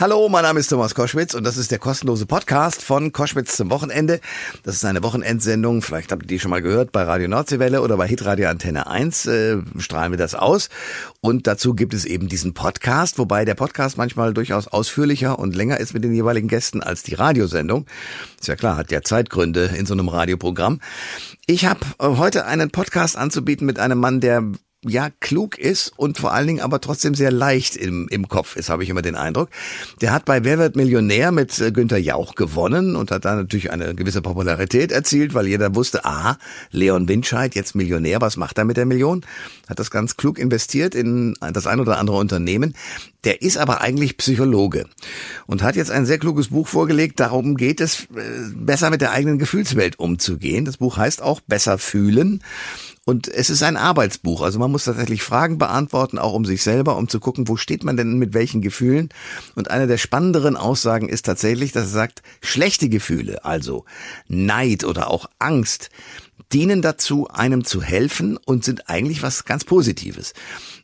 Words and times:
Hallo, 0.00 0.28
mein 0.28 0.42
Name 0.42 0.58
ist 0.58 0.66
Thomas 0.66 0.96
Koschwitz 0.96 1.34
und 1.34 1.44
das 1.44 1.56
ist 1.56 1.70
der 1.70 1.78
kostenlose 1.78 2.26
Podcast 2.26 2.82
von 2.82 3.12
Koschwitz 3.12 3.56
zum 3.56 3.70
Wochenende. 3.70 4.18
Das 4.64 4.74
ist 4.74 4.84
eine 4.84 5.04
Wochenendsendung, 5.04 5.82
vielleicht 5.82 6.10
habt 6.10 6.24
ihr 6.24 6.26
die 6.26 6.40
schon 6.40 6.50
mal 6.50 6.62
gehört, 6.62 6.90
bei 6.90 7.04
Radio 7.04 7.28
Nordseewelle 7.28 7.80
oder 7.80 7.96
bei 7.96 8.08
Hitradio 8.08 8.48
Antenne 8.48 8.88
1 8.88 9.26
äh, 9.26 9.58
strahlen 9.78 10.10
wir 10.10 10.18
das 10.18 10.34
aus. 10.34 10.68
Und 11.20 11.46
dazu 11.46 11.74
gibt 11.74 11.94
es 11.94 12.06
eben 12.06 12.26
diesen 12.26 12.54
Podcast, 12.54 13.18
wobei 13.18 13.44
der 13.44 13.54
Podcast 13.54 13.96
manchmal 13.96 14.34
durchaus 14.34 14.66
ausführlicher 14.66 15.38
und 15.38 15.54
länger 15.54 15.78
ist 15.78 15.94
mit 15.94 16.02
den 16.02 16.12
jeweiligen 16.12 16.48
Gästen 16.48 16.82
als 16.82 17.04
die 17.04 17.14
Radiosendung. 17.14 17.86
Ist 18.40 18.48
ja 18.48 18.56
klar, 18.56 18.76
hat 18.76 18.90
ja 18.90 19.02
Zeitgründe 19.02 19.66
in 19.78 19.86
so 19.86 19.94
einem 19.94 20.08
Radioprogramm. 20.08 20.80
Ich 21.46 21.66
habe 21.66 21.80
äh, 22.00 22.16
heute 22.16 22.46
einen 22.46 22.72
Podcast 22.72 23.16
anzubieten 23.16 23.64
mit 23.64 23.78
einem 23.78 24.00
Mann, 24.00 24.20
der 24.20 24.42
ja 24.86 25.10
klug 25.20 25.58
ist 25.58 25.92
und 25.96 26.18
vor 26.18 26.32
allen 26.32 26.46
Dingen 26.46 26.60
aber 26.60 26.80
trotzdem 26.80 27.14
sehr 27.14 27.30
leicht 27.30 27.76
im, 27.76 28.08
im 28.08 28.28
Kopf 28.28 28.56
ist, 28.56 28.68
habe 28.68 28.82
ich 28.82 28.90
immer 28.90 29.02
den 29.02 29.16
Eindruck. 29.16 29.48
Der 30.00 30.12
hat 30.12 30.24
bei 30.24 30.44
Wer 30.44 30.58
wird 30.58 30.76
Millionär 30.76 31.32
mit 31.32 31.58
äh, 31.58 31.72
Günter 31.72 31.98
Jauch 31.98 32.34
gewonnen 32.34 32.96
und 32.96 33.10
hat 33.10 33.24
da 33.24 33.34
natürlich 33.34 33.70
eine 33.70 33.94
gewisse 33.94 34.22
Popularität 34.22 34.92
erzielt, 34.92 35.34
weil 35.34 35.46
jeder 35.46 35.74
wusste, 35.74 36.04
aha, 36.04 36.38
Leon 36.70 37.08
Winscheid, 37.08 37.54
jetzt 37.54 37.74
Millionär, 37.74 38.20
was 38.20 38.36
macht 38.36 38.58
er 38.58 38.64
mit 38.64 38.76
der 38.76 38.86
Million? 38.86 39.24
Hat 39.68 39.78
das 39.78 39.90
ganz 39.90 40.16
klug 40.16 40.38
investiert 40.38 40.94
in 40.94 41.34
das 41.52 41.66
ein 41.66 41.80
oder 41.80 41.98
andere 41.98 42.16
Unternehmen. 42.16 42.74
Der 43.24 43.40
ist 43.40 43.56
aber 43.56 43.80
eigentlich 43.80 44.18
Psychologe 44.18 44.86
und 45.46 45.62
hat 45.62 45.76
jetzt 45.76 45.90
ein 45.90 46.04
sehr 46.04 46.18
kluges 46.18 46.48
Buch 46.48 46.68
vorgelegt. 46.68 47.20
Darum 47.20 47.56
geht 47.56 47.80
es, 47.80 48.02
äh, 48.14 48.50
besser 48.54 48.90
mit 48.90 49.00
der 49.00 49.12
eigenen 49.12 49.38
Gefühlswelt 49.38 49.98
umzugehen. 49.98 50.66
Das 50.66 50.76
Buch 50.76 50.98
heißt 50.98 51.22
auch 51.22 51.40
Besser 51.40 51.78
fühlen. 51.78 52.42
Und 53.06 53.28
es 53.28 53.50
ist 53.50 53.62
ein 53.62 53.76
Arbeitsbuch. 53.76 54.40
Also 54.40 54.58
man 54.58 54.72
muss 54.72 54.84
tatsächlich 54.84 55.22
Fragen 55.22 55.58
beantworten, 55.58 56.18
auch 56.18 56.32
um 56.32 56.46
sich 56.46 56.62
selber, 56.62 56.96
um 56.96 57.08
zu 57.08 57.20
gucken, 57.20 57.48
wo 57.48 57.56
steht 57.56 57.84
man 57.84 57.98
denn 57.98 58.18
mit 58.18 58.32
welchen 58.32 58.62
Gefühlen. 58.62 59.10
Und 59.54 59.70
eine 59.70 59.86
der 59.86 59.98
spannenderen 59.98 60.56
Aussagen 60.56 61.08
ist 61.08 61.26
tatsächlich, 61.26 61.72
dass 61.72 61.84
er 61.84 61.90
sagt, 61.90 62.22
schlechte 62.40 62.88
Gefühle, 62.88 63.44
also 63.44 63.84
Neid 64.26 64.84
oder 64.84 65.10
auch 65.10 65.26
Angst, 65.38 65.90
dienen 66.52 66.80
dazu, 66.80 67.28
einem 67.28 67.64
zu 67.64 67.82
helfen 67.82 68.38
und 68.38 68.64
sind 68.64 68.88
eigentlich 68.88 69.22
was 69.22 69.44
ganz 69.44 69.64
Positives. 69.64 70.32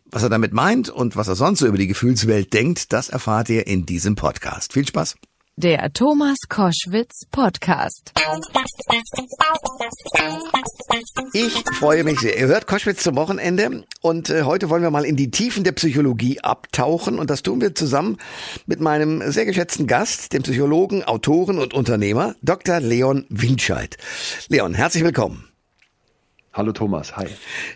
Was 0.05 0.23
er 0.23 0.29
damit 0.29 0.53
meint 0.53 0.91
und 0.91 1.17
was 1.17 1.29
er 1.29 1.37
sonst 1.37 1.61
so 1.61 1.67
über 1.67 1.79
die 1.79 1.87
Gefühlswelt 1.87 2.53
denkt, 2.53 2.93
das 2.93 3.09
erfahrt 3.09 3.49
ihr 3.49 3.67
in 3.67 3.87
diesem 3.87 4.15
Podcast. 4.15 4.75
Viel 4.75 4.87
Spaß! 4.87 5.17
Der 5.57 5.93
Thomas 5.93 6.39
Koschwitz 6.49 7.27
Podcast. 7.31 8.13
Ich 11.33 11.53
freue 11.79 12.05
mich 12.05 12.21
sehr. 12.21 12.39
Ihr 12.39 12.47
hört 12.47 12.67
Koschwitz 12.67 13.03
zum 13.03 13.17
Wochenende 13.17 13.85
und 14.01 14.31
äh, 14.31 14.43
heute 14.43 14.71
wollen 14.71 14.83
wir 14.83 14.91
mal 14.91 15.05
in 15.05 15.17
die 15.17 15.31
Tiefen 15.31 15.65
der 15.65 15.73
Psychologie 15.73 16.41
abtauchen 16.41 17.19
und 17.19 17.31
das 17.31 17.43
tun 17.43 17.61
wir 17.61 17.75
zusammen 17.75 18.19
mit 18.67 18.81
meinem 18.81 19.31
sehr 19.31 19.45
geschätzten 19.45 19.87
Gast, 19.87 20.33
dem 20.33 20.43
Psychologen, 20.43 21.05
Autoren 21.05 21.59
und 21.59 21.75
Unternehmer 21.75 22.35
Dr. 22.43 22.81
Leon 22.81 23.27
Winscheid. 23.29 23.97
Leon, 24.49 24.75
herzlich 24.75 25.05
willkommen. 25.05 25.50
Hallo 26.53 26.73
Thomas, 26.73 27.17
hi. 27.17 27.29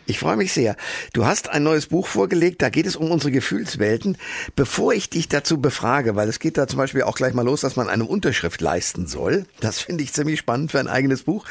Ich 0.05 0.19
freue 0.19 0.37
mich 0.37 0.53
sehr. 0.53 0.75
Du 1.13 1.25
hast 1.25 1.49
ein 1.49 1.63
neues 1.63 1.87
Buch 1.87 2.09
vorgelegt, 2.09 2.61
da 2.61 2.71
geht 2.71 2.87
es 2.87 2.97
um 2.97 3.13
unsere 3.13 3.31
Gefühlswelten. 3.31 4.17
Bevor 4.57 4.93
ich 4.93 5.09
dich 5.09 5.29
dazu 5.29 5.61
befrage, 5.61 6.17
weil 6.17 6.29
es 6.29 6.41
geht 6.41 6.59
da 6.59 6.67
zum 6.67 6.79
Beispiel 6.79 7.03
auch 7.03 7.15
gleich 7.15 7.35
mal 7.35 7.45
los, 7.45 7.61
dass 7.61 7.77
man 7.77 7.89
eine 7.89 8.05
Unterschrift 8.05 8.61
leisten 8.61 9.07
soll, 9.07 9.47
das 9.61 9.79
finde 9.79 10.03
ich 10.03 10.13
ziemlich 10.13 10.41
spannend 10.41 10.73
für 10.73 10.81
ein 10.81 10.89
eigenes 10.89 11.23
Buch, 11.23 11.47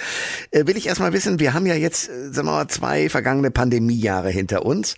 äh, 0.52 0.68
will 0.68 0.76
ich 0.76 0.88
erstmal 0.88 1.14
wissen, 1.14 1.40
wir 1.40 1.54
haben 1.54 1.66
ja 1.66 1.76
jetzt, 1.76 2.10
äh, 2.10 2.34
sagen 2.34 2.50
wir 2.50 2.56
mal, 2.56 2.68
zwei 2.68 3.08
vergangene 3.08 3.52
Pandemiejahre 3.52 4.30
hinter 4.30 4.66
uns. 4.66 4.98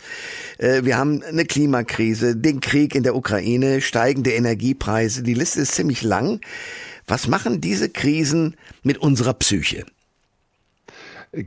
Äh, 0.57 0.83
wir 0.83 0.97
haben 0.97 1.21
eine 1.21 1.45
Klimakrise, 1.45 2.35
den 2.35 2.59
Krieg 2.59 2.95
in 2.95 3.03
der 3.03 3.15
Ukraine, 3.15 3.81
steigende 3.81 4.31
Energiepreise, 4.31 5.21
die 5.21 5.35
Liste 5.35 5.61
ist 5.61 5.75
ziemlich 5.75 6.01
lang. 6.01 6.41
Was 7.05 7.27
machen 7.27 7.61
diese 7.61 7.87
Krisen 7.87 8.55
mit 8.81 8.97
unserer 8.97 9.35
Psyche? 9.35 9.85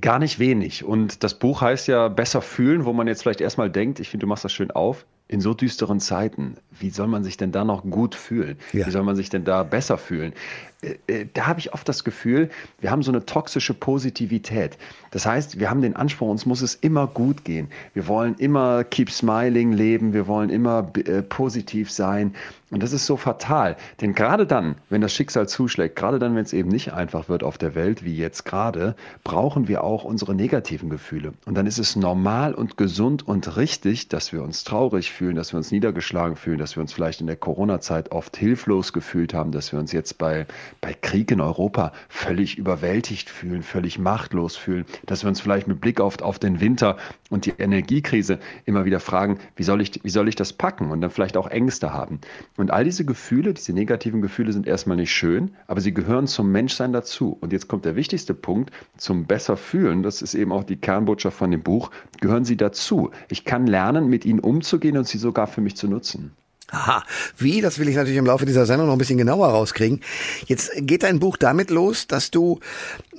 Gar 0.01 0.19
nicht 0.19 0.39
wenig. 0.39 0.85
Und 0.85 1.23
das 1.25 1.39
Buch 1.39 1.63
heißt 1.63 1.89
ja 1.89 2.09
Besser 2.09 2.43
fühlen, 2.43 2.85
wo 2.85 2.93
man 2.93 3.07
jetzt 3.07 3.23
vielleicht 3.23 3.41
erstmal 3.41 3.71
denkt, 3.71 4.01
ich 4.01 4.11
finde, 4.11 4.25
du 4.25 4.29
machst 4.29 4.45
das 4.45 4.53
schön 4.53 4.71
auf, 4.71 5.07
in 5.29 5.41
so 5.41 5.55
düsteren 5.55 6.01
Zeiten, 6.01 6.57
wie 6.79 6.91
soll 6.91 7.07
man 7.07 7.23
sich 7.23 7.37
denn 7.37 7.53
da 7.53 7.65
noch 7.65 7.85
gut 7.85 8.15
fühlen? 8.15 8.59
Ja. 8.73 8.87
Wie 8.87 8.91
soll 8.91 9.03
man 9.03 9.15
sich 9.15 9.29
denn 9.29 9.45
da 9.45 9.63
besser 9.63 9.99
fühlen? 9.99 10.33
Äh, 10.81 10.97
äh, 11.09 11.27
da 11.35 11.47
habe 11.47 11.59
ich 11.61 11.73
oft 11.73 11.89
das 11.89 12.05
Gefühl, 12.05 12.51
wir 12.81 12.91
haben 12.91 13.03
so 13.03 13.11
eine 13.11 13.27
toxische 13.27 13.75
Positivität. 13.75 14.79
Das 15.11 15.27
heißt, 15.27 15.59
wir 15.59 15.71
haben 15.71 15.83
den 15.83 15.97
Anspruch, 15.97 16.29
uns 16.29 16.47
muss 16.47 16.63
es 16.63 16.75
immer 16.77 17.07
gut 17.07 17.45
gehen. 17.45 17.69
Wir 17.95 18.07
wollen 18.07 18.35
immer 18.37 18.85
keep 18.85 19.11
smiling 19.11 19.73
leben, 19.73 20.13
wir 20.13 20.27
wollen 20.27 20.51
immer 20.51 20.91
äh, 20.95 21.23
positiv 21.23 21.91
sein. 21.91 22.35
Und 22.71 22.83
das 22.83 22.93
ist 22.93 23.07
so 23.07 23.17
fatal. 23.17 23.77
Denn 24.03 24.13
gerade 24.13 24.47
dann, 24.47 24.75
wenn 24.91 25.01
das 25.01 25.15
Schicksal 25.15 25.49
zuschlägt, 25.49 25.97
gerade 25.97 26.19
dann, 26.19 26.37
wenn 26.37 26.43
es 26.43 26.53
eben 26.53 26.69
nicht 26.69 26.93
einfach 26.93 27.31
wird 27.31 27.43
auf 27.43 27.57
der 27.57 27.75
Welt, 27.75 28.05
wie 28.05 28.15
jetzt 28.15 28.45
gerade, 28.45 28.95
brauchen 29.25 29.69
wir 29.69 29.83
auch 29.83 30.05
unsere 30.05 30.35
negativen 30.35 30.91
Gefühle. 30.91 31.33
Und 31.47 31.55
dann 31.55 31.67
ist 31.67 31.79
es 31.79 31.97
normal 31.97 32.55
und 32.55 32.77
gesund 32.77 33.27
und 33.27 33.57
richtig, 33.57 34.09
dass 34.09 34.35
wir 34.35 34.43
uns 34.43 34.65
traurig 34.65 35.11
fühlen, 35.11 35.35
dass 35.35 35.55
wir 35.55 35.57
uns 35.57 35.71
niedergeschlagen 35.71 36.37
fühlen, 36.37 36.59
dass 36.59 36.77
wir 36.77 36.83
uns 36.83 36.93
vielleicht 36.93 37.23
in 37.23 37.27
der 37.27 37.37
Corona-Zeit 37.37 38.13
oft 38.13 38.37
hilflos 38.37 38.93
gefühlt 38.93 39.33
haben, 39.33 39.51
dass 39.51 39.73
wir 39.73 39.79
uns 39.79 39.93
jetzt 39.93 40.19
bei 40.19 40.47
bei 40.81 40.95
Krieg 40.95 41.31
in 41.31 41.41
Europa 41.41 41.93
völlig 42.09 42.59
überwältigt 42.59 43.31
fühlen, 43.31 43.63
völlig 43.63 43.99
machtlos 43.99 44.57
fühlen, 44.57 44.85
dass 45.07 45.25
wir 45.25 45.29
uns 45.29 45.41
vielleicht 45.41 45.69
mit 45.69 45.81
Blick 45.81 46.01
auf, 46.01 46.21
auf 46.21 46.39
den 46.39 46.61
Winter 46.61 46.97
und 47.31 47.47
die 47.47 47.55
Energiekrise 47.59 48.39
immer 48.65 48.85
wieder 48.85 49.01
fragen, 49.01 49.39
wie 49.57 49.63
soll, 49.63 49.81
ich, 49.81 50.01
wie 50.03 50.11
soll 50.11 50.29
ich 50.29 50.37
das 50.37 50.53
packen 50.53 50.91
und 50.91 51.01
dann 51.01 51.11
vielleicht 51.11 51.37
auch 51.37 51.49
Ängste 51.49 51.93
haben. 51.93 52.21
Und 52.57 52.71
all 52.71 52.85
diese 52.85 53.05
Gefühle, 53.05 53.55
diese 53.55 53.73
negativen 53.73 54.23
Gefühle 54.23 54.53
sind 54.53 54.67
erstmal 54.67 54.97
nicht 54.97 55.13
schön, 55.13 55.55
aber 55.67 55.81
sie 55.81 55.95
gehören 55.95 56.27
zum 56.27 56.51
Menschsein 56.53 56.93
dazu. 56.93 57.37
Und 57.41 57.53
jetzt 57.53 57.69
kommt 57.69 57.85
der 57.85 57.97
wichtigste 57.97 58.35
Punkt, 58.35 58.71
zum 58.97 59.27
besser 59.27 59.57
fühlen, 59.57 60.03
das 60.03 60.23
ist 60.23 60.35
eben 60.35 60.53
auch 60.53 60.65
die 60.65 60.77
Kernbotschaft 60.77 61.37
von 61.37 61.51
dem 61.51 61.63
Buch, 61.63 61.91
gehören 62.21 62.45
sie 62.45 62.57
dazu. 62.57 63.11
Ich 63.31 63.45
kann 63.45 63.67
lernen, 63.67 64.09
mit 64.09 64.25
ihnen 64.25 64.41
umzugehen 64.41 64.97
und 64.97 65.07
sie 65.07 65.19
sogar 65.19 65.47
für 65.47 65.61
mich 65.61 65.77
zu 65.77 65.89
nutzen. 65.89 66.33
Aha, 66.71 67.03
wie? 67.39 67.63
Das 67.63 67.79
will 67.79 67.89
ich 67.89 67.97
natürlich 67.97 68.19
im 68.19 68.27
Laufe 68.27 68.45
dieser 68.45 68.67
Sendung 68.67 68.89
noch 68.89 68.95
ein 68.95 68.99
bisschen 68.99 69.17
genauer 69.17 69.49
rauskriegen. 69.49 70.01
Jetzt 70.47 70.71
geht 70.77 71.03
dein 71.03 71.19
Buch 71.19 71.39
damit 71.39 71.71
los, 71.71 72.07
dass 72.07 72.31
du 72.31 72.61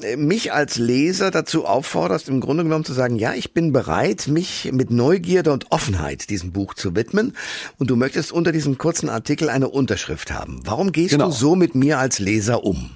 äh, 0.01 0.17
mich 0.17 0.53
als 0.53 0.77
Leser 0.77 1.31
dazu 1.31 1.65
aufforderst, 1.65 2.29
im 2.29 2.41
Grunde 2.41 2.63
genommen 2.63 2.85
zu 2.85 2.93
sagen, 2.93 3.15
ja, 3.15 3.33
ich 3.33 3.53
bin 3.53 3.73
bereit, 3.73 4.27
mich 4.27 4.69
mit 4.71 4.91
Neugierde 4.91 5.51
und 5.51 5.71
Offenheit 5.71 6.29
diesem 6.29 6.51
Buch 6.51 6.75
zu 6.75 6.95
widmen. 6.95 7.35
Und 7.79 7.89
du 7.89 7.95
möchtest 7.95 8.31
unter 8.31 8.51
diesem 8.51 8.77
kurzen 8.77 9.09
Artikel 9.09 9.49
eine 9.49 9.69
Unterschrift 9.69 10.31
haben. 10.31 10.61
Warum 10.65 10.91
gehst 10.91 11.11
genau. 11.11 11.25
du 11.27 11.31
so 11.31 11.55
mit 11.55 11.73
mir 11.73 11.97
als 11.97 12.19
Leser 12.19 12.63
um? 12.63 12.91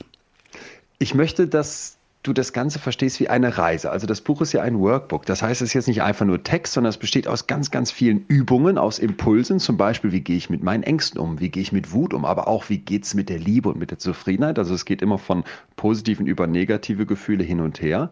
Ich 0.99 1.15
möchte, 1.15 1.47
dass 1.47 1.97
du 2.23 2.31
das 2.31 2.53
Ganze 2.53 2.79
verstehst 2.79 3.19
wie 3.19 3.27
eine 3.27 3.57
Reise. 3.57 3.91
Also 3.91 4.07
das 4.07 4.21
Buch 4.21 4.41
ist 4.41 4.53
ja 4.53 4.61
ein 4.61 4.79
Workbook. 4.79 5.25
Das 5.25 5.41
heißt, 5.41 5.61
es 5.61 5.69
ist 5.69 5.73
jetzt 5.73 5.87
nicht 5.87 6.01
einfach 6.01 6.25
nur 6.25 6.41
Text, 6.41 6.73
sondern 6.73 6.89
es 6.89 6.97
besteht 6.97 7.27
aus 7.27 7.47
ganz, 7.47 7.69
ganz 7.69 7.91
vielen 7.91 8.25
Übungen, 8.27 8.77
aus 8.77 8.97
Impulsen. 8.97 9.59
Zum 9.59 9.75
Beispiel, 9.75 10.13
wie 10.13 10.21
gehe 10.21 10.37
ich 10.37 10.49
mit 10.49 10.63
meinen 10.63 10.83
Ängsten 10.83 11.19
um? 11.19 11.41
Wie 11.41 11.49
gehe 11.49 11.61
ich 11.61 11.73
mit 11.73 11.91
Wut 11.91 12.13
um? 12.13 12.23
Aber 12.23 12.47
auch, 12.47 12.69
wie 12.69 12.77
geht 12.77 13.03
es 13.03 13.13
mit 13.13 13.29
der 13.29 13.39
Liebe 13.39 13.69
und 13.69 13.77
mit 13.77 13.91
der 13.91 13.99
Zufriedenheit? 13.99 14.57
Also 14.57 14.73
es 14.73 14.85
geht 14.85 15.01
immer 15.01 15.17
von 15.17 15.43
positiven 15.75 16.25
über 16.25 16.47
negative 16.47 17.05
Gefühle 17.05 17.43
hin 17.43 17.59
und 17.59 17.81
her. 17.81 18.09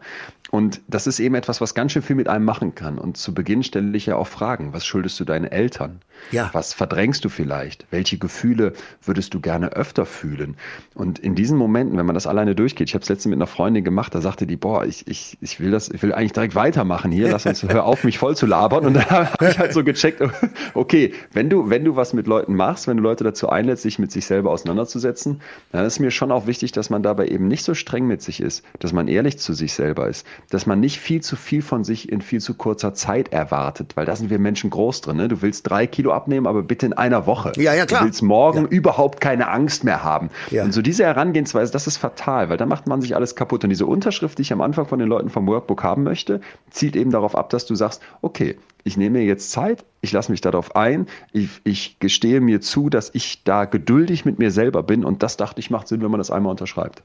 Und 0.51 0.81
das 0.89 1.07
ist 1.07 1.21
eben 1.21 1.35
etwas, 1.35 1.61
was 1.61 1.73
ganz 1.73 1.93
schön 1.93 2.01
viel 2.01 2.17
mit 2.17 2.27
einem 2.27 2.43
machen 2.43 2.75
kann. 2.75 2.97
Und 2.97 3.15
zu 3.15 3.33
Beginn 3.33 3.63
stelle 3.63 3.95
ich 3.95 4.07
ja 4.07 4.17
auch 4.17 4.27
Fragen. 4.27 4.73
Was 4.73 4.85
schuldest 4.85 5.17
du 5.21 5.23
deinen 5.23 5.45
Eltern? 5.45 6.01
Ja. 6.31 6.49
Was 6.51 6.73
verdrängst 6.73 7.23
du 7.23 7.29
vielleicht? 7.29 7.87
Welche 7.89 8.17
Gefühle 8.17 8.73
würdest 9.01 9.33
du 9.33 9.39
gerne 9.39 9.69
öfter 9.69 10.05
fühlen? 10.05 10.57
Und 10.93 11.19
in 11.19 11.35
diesen 11.35 11.57
Momenten, 11.57 11.97
wenn 11.97 12.05
man 12.05 12.15
das 12.15 12.27
alleine 12.27 12.53
durchgeht, 12.53 12.89
ich 12.89 12.93
habe 12.93 13.03
es 13.03 13.09
letztens 13.09 13.29
mit 13.29 13.37
einer 13.37 13.47
Freundin 13.47 13.85
gemacht, 13.85 14.00
da 14.09 14.21
sagte 14.21 14.47
die, 14.47 14.57
boah, 14.57 14.85
ich, 14.85 15.07
ich, 15.07 15.37
ich 15.41 15.59
will 15.59 15.71
das, 15.71 15.89
ich 15.89 16.01
will 16.01 16.13
eigentlich 16.13 16.33
direkt 16.33 16.55
weitermachen 16.55 17.11
hier, 17.11 17.29
lass 17.29 17.45
uns, 17.45 17.63
hör 17.63 17.85
auf, 17.85 18.03
mich 18.03 18.17
voll 18.17 18.35
zu 18.35 18.45
labern. 18.45 18.85
Und 18.85 18.93
dann 18.93 19.09
habe 19.09 19.49
ich 19.49 19.59
halt 19.59 19.73
so 19.73 19.83
gecheckt, 19.83 20.21
okay, 20.73 21.13
wenn 21.33 21.49
du, 21.49 21.69
wenn 21.69 21.85
du 21.85 21.95
was 21.95 22.13
mit 22.13 22.27
Leuten 22.27 22.55
machst, 22.55 22.87
wenn 22.87 22.97
du 22.97 23.03
Leute 23.03 23.23
dazu 23.23 23.49
einlädst, 23.49 23.83
sich 23.83 23.99
mit 23.99 24.11
sich 24.11 24.25
selber 24.25 24.51
auseinanderzusetzen, 24.51 25.41
dann 25.71 25.85
ist 25.85 25.99
mir 25.99 26.11
schon 26.11 26.31
auch 26.31 26.47
wichtig, 26.47 26.71
dass 26.71 26.89
man 26.89 27.03
dabei 27.03 27.27
eben 27.27 27.47
nicht 27.47 27.63
so 27.63 27.73
streng 27.73 28.07
mit 28.07 28.21
sich 28.21 28.41
ist, 28.41 28.63
dass 28.79 28.93
man 28.93 29.07
ehrlich 29.07 29.39
zu 29.39 29.53
sich 29.53 29.73
selber 29.73 30.07
ist, 30.07 30.25
dass 30.49 30.65
man 30.65 30.79
nicht 30.79 30.99
viel 30.99 31.21
zu 31.21 31.35
viel 31.35 31.61
von 31.61 31.83
sich 31.83 32.11
in 32.11 32.21
viel 32.21 32.41
zu 32.41 32.53
kurzer 32.53 32.93
Zeit 32.93 33.31
erwartet, 33.31 33.95
weil 33.95 34.05
da 34.05 34.15
sind 34.15 34.29
wir 34.29 34.39
Menschen 34.39 34.69
groß 34.69 35.01
drin. 35.01 35.17
Ne? 35.17 35.27
Du 35.27 35.41
willst 35.41 35.69
drei 35.69 35.87
Kilo 35.87 36.11
abnehmen, 36.11 36.47
aber 36.47 36.63
bitte 36.63 36.85
in 36.85 36.93
einer 36.93 37.25
Woche. 37.25 37.51
Ja, 37.57 37.73
ja, 37.73 37.85
klar. 37.85 38.01
Du 38.01 38.05
willst 38.07 38.21
morgen 38.21 38.63
ja. 38.63 38.67
überhaupt 38.67 39.21
keine 39.21 39.49
Angst 39.49 39.83
mehr 39.83 40.03
haben. 40.03 40.29
Ja. 40.49 40.63
Und 40.63 40.73
so 40.73 40.81
diese 40.81 41.03
Herangehensweise, 41.03 41.71
das 41.71 41.87
ist 41.87 41.97
fatal, 41.97 42.49
weil 42.49 42.57
da 42.57 42.65
macht 42.65 42.87
man 42.87 43.01
sich 43.01 43.15
alles 43.15 43.35
kaputt. 43.35 43.63
Und 43.63 43.69
diese 43.69 43.85
Unterschrift, 43.91 44.37
die 44.37 44.43
ich 44.43 44.53
am 44.53 44.61
Anfang 44.61 44.87
von 44.87 44.99
den 44.99 45.07
Leuten 45.07 45.29
vom 45.29 45.47
Workbook 45.47 45.83
haben 45.83 46.03
möchte, 46.03 46.41
zielt 46.69 46.95
eben 46.95 47.11
darauf 47.11 47.35
ab, 47.35 47.49
dass 47.49 47.65
du 47.65 47.75
sagst, 47.75 48.01
okay, 48.21 48.57
ich 48.83 48.97
nehme 48.97 49.19
mir 49.19 49.25
jetzt 49.25 49.51
Zeit, 49.51 49.85
ich 50.01 50.11
lasse 50.11 50.31
mich 50.31 50.41
darauf 50.41 50.75
ein, 50.75 51.07
ich, 51.31 51.61
ich 51.63 51.99
gestehe 51.99 52.41
mir 52.41 52.61
zu, 52.61 52.89
dass 52.89 53.13
ich 53.13 53.43
da 53.43 53.65
geduldig 53.65 54.25
mit 54.25 54.39
mir 54.39 54.51
selber 54.51 54.81
bin 54.81 55.05
und 55.05 55.21
das 55.21 55.37
dachte 55.37 55.59
ich 55.59 55.69
macht 55.69 55.87
Sinn, 55.87 56.01
wenn 56.01 56.11
man 56.11 56.19
das 56.19 56.31
einmal 56.31 56.51
unterschreibt. 56.51 57.03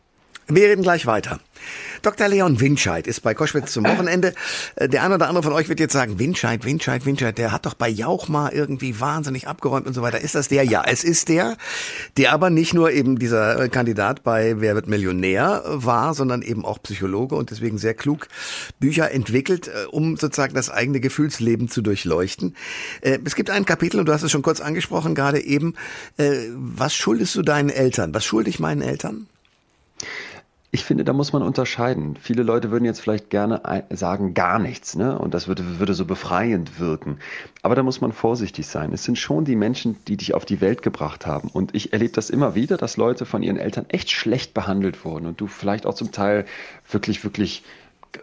Wir 0.49 0.69
reden 0.69 0.83
gleich 0.83 1.07
weiter. 1.07 1.41
Dr. 2.03 2.29
Leon 2.29 2.61
Winscheid 2.61 3.09
ist 3.09 3.21
bei 3.23 3.35
Koschwitz 3.35 3.73
zum 3.73 3.85
Wochenende. 3.85 4.33
Äh, 4.77 4.89
der 4.89 5.03
eine 5.03 5.17
oder 5.17 5.27
andere 5.27 5.43
von 5.43 5.53
euch 5.53 5.69
wird 5.69 5.81
jetzt 5.81 5.93
sagen, 5.93 6.21
Winscheid, 6.21 6.65
Winscheid, 6.65 7.05
Winscheid, 7.05 7.37
der 7.37 7.51
hat 7.51 7.67
doch 7.67 7.75
bei 7.75 7.89
Jauch 7.89 8.29
mal 8.29 8.53
irgendwie 8.53 9.01
wahnsinnig 9.01 9.49
abgeräumt 9.49 9.89
und 9.89 9.95
so 9.95 10.03
weiter. 10.03 10.21
Ist 10.21 10.37
das 10.37 10.47
der? 10.47 10.63
Ja, 10.63 10.85
es 10.87 11.03
ist 11.03 11.29
der, 11.29 11.57
der 12.17 12.33
aber 12.33 12.51
nicht 12.51 12.75
nur 12.75 12.93
eben 12.93 13.19
dieser 13.19 13.61
äh, 13.61 13.69
Kandidat 13.69 14.23
bei 14.23 14.61
Wer 14.61 14.77
wird 14.77 14.87
Millionär 14.87 15.65
war, 15.67 16.15
sondern 16.15 16.43
eben 16.43 16.65
auch 16.65 16.81
Psychologe 16.81 17.35
und 17.35 17.51
deswegen 17.51 17.77
sehr 17.77 17.95
klug 17.95 18.29
Bücher 18.79 19.11
entwickelt, 19.11 19.67
äh, 19.67 19.87
um 19.87 20.17
sozusagen 20.17 20.55
das 20.55 20.71
eigene 20.71 21.01
Gefühlsleben 21.01 21.69
zu 21.69 21.83
durchleuchten. 21.83 22.55
Es 23.01 23.35
gibt 23.35 23.51
ein 23.51 23.65
Kapitel, 23.65 23.99
und 23.99 24.07
du 24.07 24.13
hast 24.13 24.23
es 24.23 24.31
schon 24.31 24.43
kurz 24.43 24.61
angesprochen, 24.61 25.15
gerade 25.15 25.41
eben, 25.41 25.75
was 26.17 26.95
schuldest 26.95 27.35
du 27.35 27.43
deinen 27.43 27.71
Eltern? 27.71 28.15
Was 28.15 28.25
schulde 28.25 28.51
ich 28.51 28.59
meinen 28.59 28.83
Eltern? 28.83 29.27
Ich 30.77 30.85
finde, 30.85 31.05
da 31.05 31.15
muss 31.15 31.33
man 31.33 31.43
unterscheiden. 31.43 32.19
Viele 32.21 32.43
Leute 32.43 32.71
würden 32.71 32.85
jetzt 32.85 33.01
vielleicht 33.01 33.31
gerne 33.31 33.63
sagen, 33.89 34.35
gar 34.35 34.59
nichts, 34.59 34.95
ne? 34.95 35.19
Und 35.19 35.33
das 35.33 35.49
würde, 35.49 35.79
würde 35.79 35.95
so 35.95 36.05
befreiend 36.05 36.79
wirken. 36.79 37.19
Aber 37.63 37.75
da 37.75 37.83
muss 37.83 38.03
man 38.03 38.13
vorsichtig 38.13 38.67
sein. 38.67 38.93
Es 38.93 39.03
sind 39.03 39.17
schon 39.17 39.47
die 39.47 39.57
Menschen, 39.57 39.97
die 40.07 40.19
dich 40.19 40.35
auf 40.35 40.45
die 40.45 40.61
Welt 40.61 40.83
gebracht 40.83 41.25
haben. 41.25 41.49
Und 41.49 41.75
ich 41.75 41.95
erlebe 41.95 42.13
das 42.13 42.29
immer 42.29 42.55
wieder, 42.55 42.77
dass 42.77 42.99
Leute 42.99 43.25
von 43.25 43.43
ihren 43.43 43.57
Eltern 43.57 43.87
echt 43.89 44.11
schlecht 44.11 44.53
behandelt 44.53 45.03
wurden 45.03 45.25
und 45.25 45.41
du 45.41 45.47
vielleicht 45.47 45.87
auch 45.87 45.95
zum 45.95 46.13
Teil 46.13 46.45
wirklich, 46.91 47.25
wirklich 47.25 47.63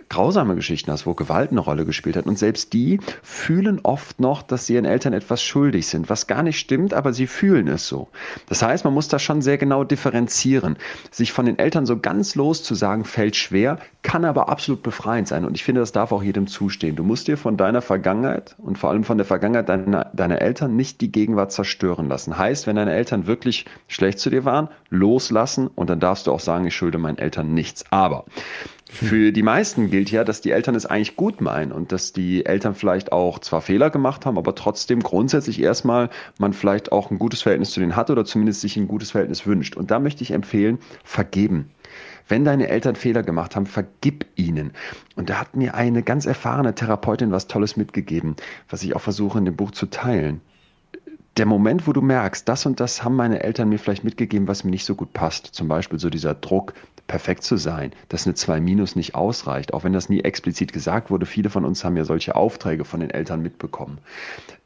grausame 0.09 0.55
Geschichten 0.55 0.91
hast, 0.91 1.05
wo 1.05 1.13
Gewalt 1.13 1.51
eine 1.51 1.59
Rolle 1.59 1.85
gespielt 1.85 2.15
hat. 2.15 2.25
Und 2.25 2.37
selbst 2.37 2.73
die 2.73 2.99
fühlen 3.21 3.79
oft 3.83 4.19
noch, 4.19 4.41
dass 4.41 4.67
sie 4.67 4.73
ihren 4.73 4.85
Eltern 4.85 5.13
etwas 5.13 5.41
schuldig 5.41 5.87
sind, 5.87 6.09
was 6.09 6.27
gar 6.27 6.43
nicht 6.43 6.59
stimmt, 6.59 6.93
aber 6.93 7.13
sie 7.13 7.27
fühlen 7.27 7.67
es 7.67 7.87
so. 7.87 8.09
Das 8.47 8.61
heißt, 8.61 8.85
man 8.85 8.93
muss 8.93 9.07
da 9.07 9.19
schon 9.19 9.41
sehr 9.41 9.57
genau 9.57 9.83
differenzieren. 9.83 10.77
Sich 11.11 11.31
von 11.31 11.45
den 11.45 11.59
Eltern 11.59 11.85
so 11.85 11.99
ganz 11.99 12.35
loszusagen, 12.35 13.05
fällt 13.05 13.35
schwer, 13.35 13.79
kann 14.01 14.25
aber 14.25 14.49
absolut 14.49 14.83
befreiend 14.83 15.27
sein. 15.27 15.45
Und 15.45 15.55
ich 15.55 15.63
finde, 15.63 15.81
das 15.81 15.91
darf 15.91 16.11
auch 16.11 16.23
jedem 16.23 16.47
zustehen. 16.47 16.95
Du 16.95 17.03
musst 17.03 17.27
dir 17.27 17.37
von 17.37 17.57
deiner 17.57 17.81
Vergangenheit 17.81 18.55
und 18.57 18.77
vor 18.77 18.89
allem 18.89 19.03
von 19.03 19.17
der 19.17 19.25
Vergangenheit 19.25 19.69
deiner, 19.69 20.05
deiner 20.13 20.41
Eltern 20.41 20.75
nicht 20.75 21.01
die 21.01 21.11
Gegenwart 21.11 21.51
zerstören 21.51 22.07
lassen. 22.07 22.37
Heißt, 22.37 22.67
wenn 22.67 22.75
deine 22.75 22.93
Eltern 22.93 23.27
wirklich 23.27 23.65
schlecht 23.87 24.19
zu 24.19 24.29
dir 24.29 24.45
waren, 24.45 24.69
loslassen 24.89 25.67
und 25.67 25.89
dann 25.89 25.99
darfst 25.99 26.27
du 26.27 26.31
auch 26.31 26.39
sagen, 26.39 26.65
ich 26.65 26.75
schulde 26.75 26.97
meinen 26.97 27.17
Eltern 27.17 27.53
nichts. 27.53 27.85
Aber 27.89 28.25
für 28.93 29.31
die 29.31 29.41
meisten 29.41 29.89
gilt 29.89 30.11
ja, 30.11 30.23
dass 30.23 30.41
die 30.41 30.51
Eltern 30.51 30.75
es 30.75 30.85
eigentlich 30.85 31.15
gut 31.15 31.41
meinen 31.41 31.71
und 31.71 31.91
dass 31.91 32.13
die 32.13 32.45
Eltern 32.45 32.75
vielleicht 32.75 33.11
auch 33.11 33.39
zwar 33.39 33.61
Fehler 33.61 33.89
gemacht 33.89 34.27
haben, 34.27 34.37
aber 34.37 34.53
trotzdem 34.53 35.01
grundsätzlich 35.01 35.59
erstmal 35.59 36.11
man 36.37 36.53
vielleicht 36.53 36.91
auch 36.91 37.09
ein 37.09 37.17
gutes 37.17 37.41
Verhältnis 37.41 37.71
zu 37.71 37.79
denen 37.79 37.95
hat 37.95 38.11
oder 38.11 38.23
zumindest 38.23 38.61
sich 38.61 38.77
ein 38.77 38.87
gutes 38.87 39.09
Verhältnis 39.09 39.47
wünscht. 39.47 39.75
Und 39.75 39.89
da 39.89 39.97
möchte 39.97 40.21
ich 40.21 40.29
empfehlen, 40.29 40.77
vergeben. 41.03 41.71
Wenn 42.27 42.45
deine 42.45 42.67
Eltern 42.67 42.95
Fehler 42.95 43.23
gemacht 43.23 43.55
haben, 43.55 43.65
vergib 43.65 44.27
ihnen. 44.35 44.73
Und 45.15 45.31
da 45.31 45.39
hat 45.39 45.55
mir 45.55 45.73
eine 45.73 46.03
ganz 46.03 46.27
erfahrene 46.27 46.75
Therapeutin 46.75 47.31
was 47.31 47.47
Tolles 47.47 47.75
mitgegeben, 47.75 48.35
was 48.69 48.83
ich 48.83 48.95
auch 48.95 49.01
versuche 49.01 49.39
in 49.39 49.45
dem 49.45 49.55
Buch 49.55 49.71
zu 49.71 49.87
teilen 49.87 50.39
der 51.37 51.45
Moment, 51.47 51.87
wo 51.87 51.93
du 51.93 52.01
merkst, 52.01 52.47
das 52.47 52.65
und 52.65 52.79
das 52.79 53.03
haben 53.03 53.15
meine 53.15 53.41
Eltern 53.41 53.69
mir 53.69 53.79
vielleicht 53.79 54.03
mitgegeben, 54.03 54.47
was 54.47 54.63
mir 54.63 54.71
nicht 54.71 54.85
so 54.85 54.93
gut 54.93 55.13
passt, 55.13 55.47
zum 55.47 55.67
Beispiel 55.67 55.99
so 55.99 56.09
dieser 56.09 56.35
Druck, 56.35 56.73
perfekt 57.07 57.43
zu 57.43 57.57
sein, 57.57 57.91
dass 58.09 58.25
eine 58.25 58.35
2 58.35 58.61
minus 58.61 58.95
nicht 58.95 59.13
ausreicht, 59.13 59.73
auch 59.73 59.83
wenn 59.83 59.93
das 59.93 60.09
nie 60.09 60.21
explizit 60.21 60.71
gesagt 60.71 61.11
wurde, 61.11 61.25
viele 61.25 61.49
von 61.49 61.65
uns 61.65 61.83
haben 61.83 61.97
ja 61.97 62.05
solche 62.05 62.35
Aufträge 62.35 62.85
von 62.85 63.01
den 63.01 63.09
Eltern 63.09 63.41
mitbekommen. 63.41 63.97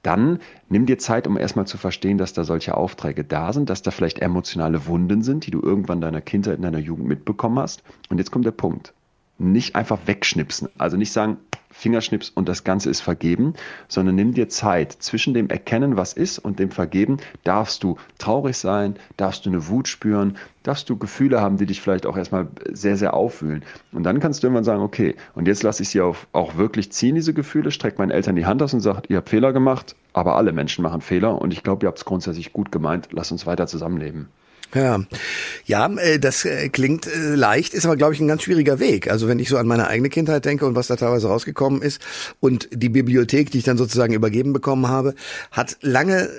Dann 0.03 0.39
nimm 0.69 0.85
dir 0.85 0.99
Zeit, 0.99 1.25
um 1.25 1.37
erstmal 1.37 1.67
zu 1.67 1.77
verstehen, 1.77 2.17
dass 2.17 2.33
da 2.33 2.43
solche 2.43 2.77
Aufträge 2.77 3.23
da 3.23 3.53
sind, 3.53 3.69
dass 3.69 3.81
da 3.81 3.91
vielleicht 3.91 4.19
emotionale 4.19 4.85
Wunden 4.85 5.23
sind, 5.23 5.47
die 5.47 5.51
du 5.51 5.61
irgendwann 5.61 6.01
deiner 6.01 6.21
Kindheit, 6.21 6.57
in 6.57 6.61
deiner 6.61 6.77
Jugend 6.79 7.07
mitbekommen 7.07 7.59
hast. 7.59 7.83
Und 8.09 8.19
jetzt 8.19 8.31
kommt 8.31 8.45
der 8.45 8.51
Punkt. 8.51 8.93
Nicht 9.37 9.75
einfach 9.75 9.99
wegschnipsen. 10.05 10.69
Also 10.77 10.97
nicht 10.97 11.11
sagen, 11.11 11.37
Fingerschnips 11.77 12.31
und 12.31 12.49
das 12.49 12.63
Ganze 12.63 12.89
ist 12.89 13.01
vergeben, 13.01 13.53
sondern 13.87 14.15
nimm 14.15 14.33
dir 14.33 14.49
Zeit. 14.49 14.93
Zwischen 14.93 15.35
dem 15.35 15.49
Erkennen, 15.49 15.95
was 15.95 16.13
ist 16.13 16.39
und 16.39 16.57
dem 16.57 16.71
Vergeben, 16.71 17.17
darfst 17.43 17.83
du 17.83 17.97
traurig 18.17 18.57
sein, 18.57 18.95
darfst 19.15 19.45
du 19.45 19.51
eine 19.51 19.67
Wut 19.67 19.87
spüren, 19.87 20.37
darfst 20.63 20.89
du 20.89 20.97
Gefühle 20.97 21.39
haben, 21.39 21.57
die 21.57 21.67
dich 21.67 21.79
vielleicht 21.79 22.07
auch 22.07 22.17
erstmal 22.17 22.47
sehr, 22.71 22.97
sehr 22.97 23.13
aufwühlen. 23.13 23.63
Und 23.91 24.03
dann 24.03 24.19
kannst 24.19 24.41
du 24.41 24.47
irgendwann 24.47 24.63
sagen, 24.63 24.81
okay, 24.81 25.15
und 25.35 25.47
jetzt 25.47 25.61
lasse 25.61 25.83
ich 25.83 25.89
sie 25.89 26.01
auch, 26.01 26.17
auch 26.31 26.57
wirklich 26.57 26.91
ziehen, 26.91 27.13
diese 27.13 27.35
Gefühle, 27.35 27.69
strecke 27.69 27.99
meinen 27.99 28.11
Eltern 28.11 28.35
die 28.35 28.47
Hand 28.47 28.63
aus 28.63 28.73
und 28.73 28.81
sage, 28.81 29.03
ihr 29.09 29.17
habt 29.17 29.29
Fehler 29.29 29.53
gemacht, 29.53 29.95
aber 30.13 30.35
alle 30.35 30.53
Menschen 30.53 30.81
machen 30.81 31.01
Fehler 31.01 31.39
und 31.39 31.53
ich 31.53 31.61
glaube, 31.61 31.85
ihr 31.85 31.89
habt 31.89 31.99
es 31.99 32.05
grundsätzlich 32.05 32.53
gut 32.53 32.71
gemeint, 32.71 33.09
lass 33.11 33.31
uns 33.31 33.45
weiter 33.45 33.67
zusammenleben. 33.67 34.29
Ja, 34.73 34.99
ja, 35.65 35.87
äh, 35.97 36.19
das 36.19 36.43
äh, 36.43 36.67
klingt 36.69 37.07
äh, 37.07 37.35
leicht, 37.35 37.73
ist 37.73 37.85
aber 37.85 37.95
glaube 37.95 38.13
ich 38.13 38.19
ein 38.19 38.27
ganz 38.27 38.43
schwieriger 38.43 38.79
Weg. 38.79 39.09
Also 39.09 39.27
wenn 39.27 39.39
ich 39.39 39.49
so 39.49 39.57
an 39.57 39.65
meine 39.65 39.87
eigene 39.87 40.09
Kindheit 40.09 40.43
denke 40.45 40.65
und 40.65 40.75
was 40.75 40.87
da 40.87 40.97
teilweise 40.97 41.27
rausgekommen 41.27 41.81
ist 41.81 42.01
und 42.39 42.67
die 42.73 42.89
Bibliothek, 42.89 43.49
die 43.49 43.59
ich 43.59 43.63
dann 43.63 43.77
sozusagen 43.77 44.13
übergeben 44.13 44.51
bekommen 44.51 44.87
habe, 44.87 45.15
hat 45.51 45.77
lange 45.81 46.29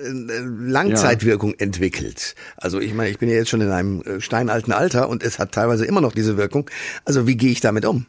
Langzeitwirkung 0.61 1.51
ja. 1.51 1.57
entwickelt. 1.61 2.35
Also 2.57 2.81
ich 2.81 2.93
meine, 2.93 3.11
ich 3.11 3.19
bin 3.19 3.29
ja 3.31 3.37
jetzt 3.37 3.49
schon 3.49 3.63
in 3.63 3.71
einem 3.71 4.21
steinalten 4.21 4.73
Alter 4.73 5.09
und 5.09 5.23
es 5.23 5.39
hat 5.39 5.53
teilweise 5.53 5.87
immer 5.87 6.01
noch 6.01 6.13
diese 6.13 6.37
Wirkung. 6.37 6.71
Also 7.05 7.27
wie 7.27 7.37
gehe 7.37 7.51
ich 7.51 7.61
damit 7.61 7.87
um? 7.87 8.07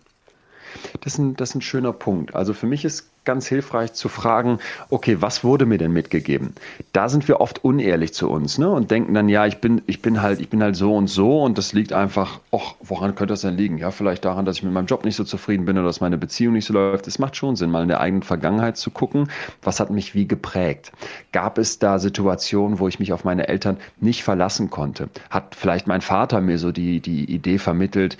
Das 1.01 1.13
ist, 1.13 1.19
ein, 1.19 1.36
das 1.36 1.50
ist 1.50 1.56
ein 1.56 1.62
schöner 1.62 1.94
Punkt. 1.94 2.36
Also 2.36 2.54
für 2.54 2.68
mich 2.68 2.86
ist 2.86 3.10
ganz 3.25 3.48
hilfreich 3.48 3.94
zu 3.94 4.10
fragen, 4.10 4.57
okay, 4.89 5.18
was 5.19 5.44
wurde 5.44 5.68
mir 5.68 5.77
denn 5.77 5.92
mitgegeben? 5.92 6.54
Da 6.94 7.10
sind 7.10 7.27
wir 7.27 7.42
oft 7.42 7.63
unehrlich 7.63 8.13
zu 8.13 8.27
uns 8.27 8.57
ne? 8.57 8.69
und 8.69 8.89
denken 8.89 9.13
dann, 9.13 9.30
ja, 9.30 9.45
ich 9.45 9.60
bin, 9.60 9.83
ich 9.86 10.01
bin 10.01 10.21
halt, 10.21 10.39
ich 10.39 10.50
bin 10.50 10.63
halt 10.63 10.75
so 10.75 10.95
und 10.95 11.07
so 11.07 11.44
und 11.44 11.57
das 11.57 11.74
liegt 11.74 11.94
einfach, 11.94 12.39
ach, 12.51 12.74
woran 12.81 13.13
könnte 13.13 13.33
das 13.33 13.42
denn 13.42 13.56
liegen? 13.56 13.77
Ja, 13.77 13.92
vielleicht 13.92 14.25
daran, 14.25 14.45
dass 14.45 14.57
ich 14.57 14.63
mit 14.63 14.74
meinem 14.74 14.88
Job 14.88 15.06
nicht 15.06 15.16
so 15.16 15.24
zufrieden 15.24 15.66
bin 15.66 15.77
oder 15.77 15.86
dass 15.86 16.01
meine 16.01 16.18
Beziehung 16.18 16.54
nicht 16.54 16.66
so 16.66 16.74
läuft. 16.74 17.07
Es 17.07 17.19
macht 17.19 17.36
schon 17.36 17.56
Sinn, 17.56 17.69
mal 17.69 17.83
in 17.83 17.89
der 17.89 18.00
eigenen 18.00 18.24
Vergangenheit 18.24 18.77
zu 18.77 18.89
gucken, 18.89 19.30
was 19.62 19.80
hat 19.80 19.92
mich 19.92 20.15
wie 20.15 20.27
geprägt? 20.27 20.92
Gab 21.31 21.57
es 21.60 21.77
da 21.77 22.00
Situationen, 22.00 22.80
wo 22.80 22.88
ich 22.88 23.00
mich 23.00 23.13
auf 23.13 23.25
meine 23.25 23.48
Eltern 23.48 23.77
nicht 24.00 24.24
verlassen 24.24 24.72
konnte? 24.72 25.10
Hat 25.30 25.56
vielleicht 25.56 25.86
mein 25.86 26.01
Vater 26.01 26.42
mir 26.42 26.57
so 26.57 26.72
die, 26.72 27.00
die 27.00 27.25
Idee 27.25 27.60
vermittelt, 27.60 28.18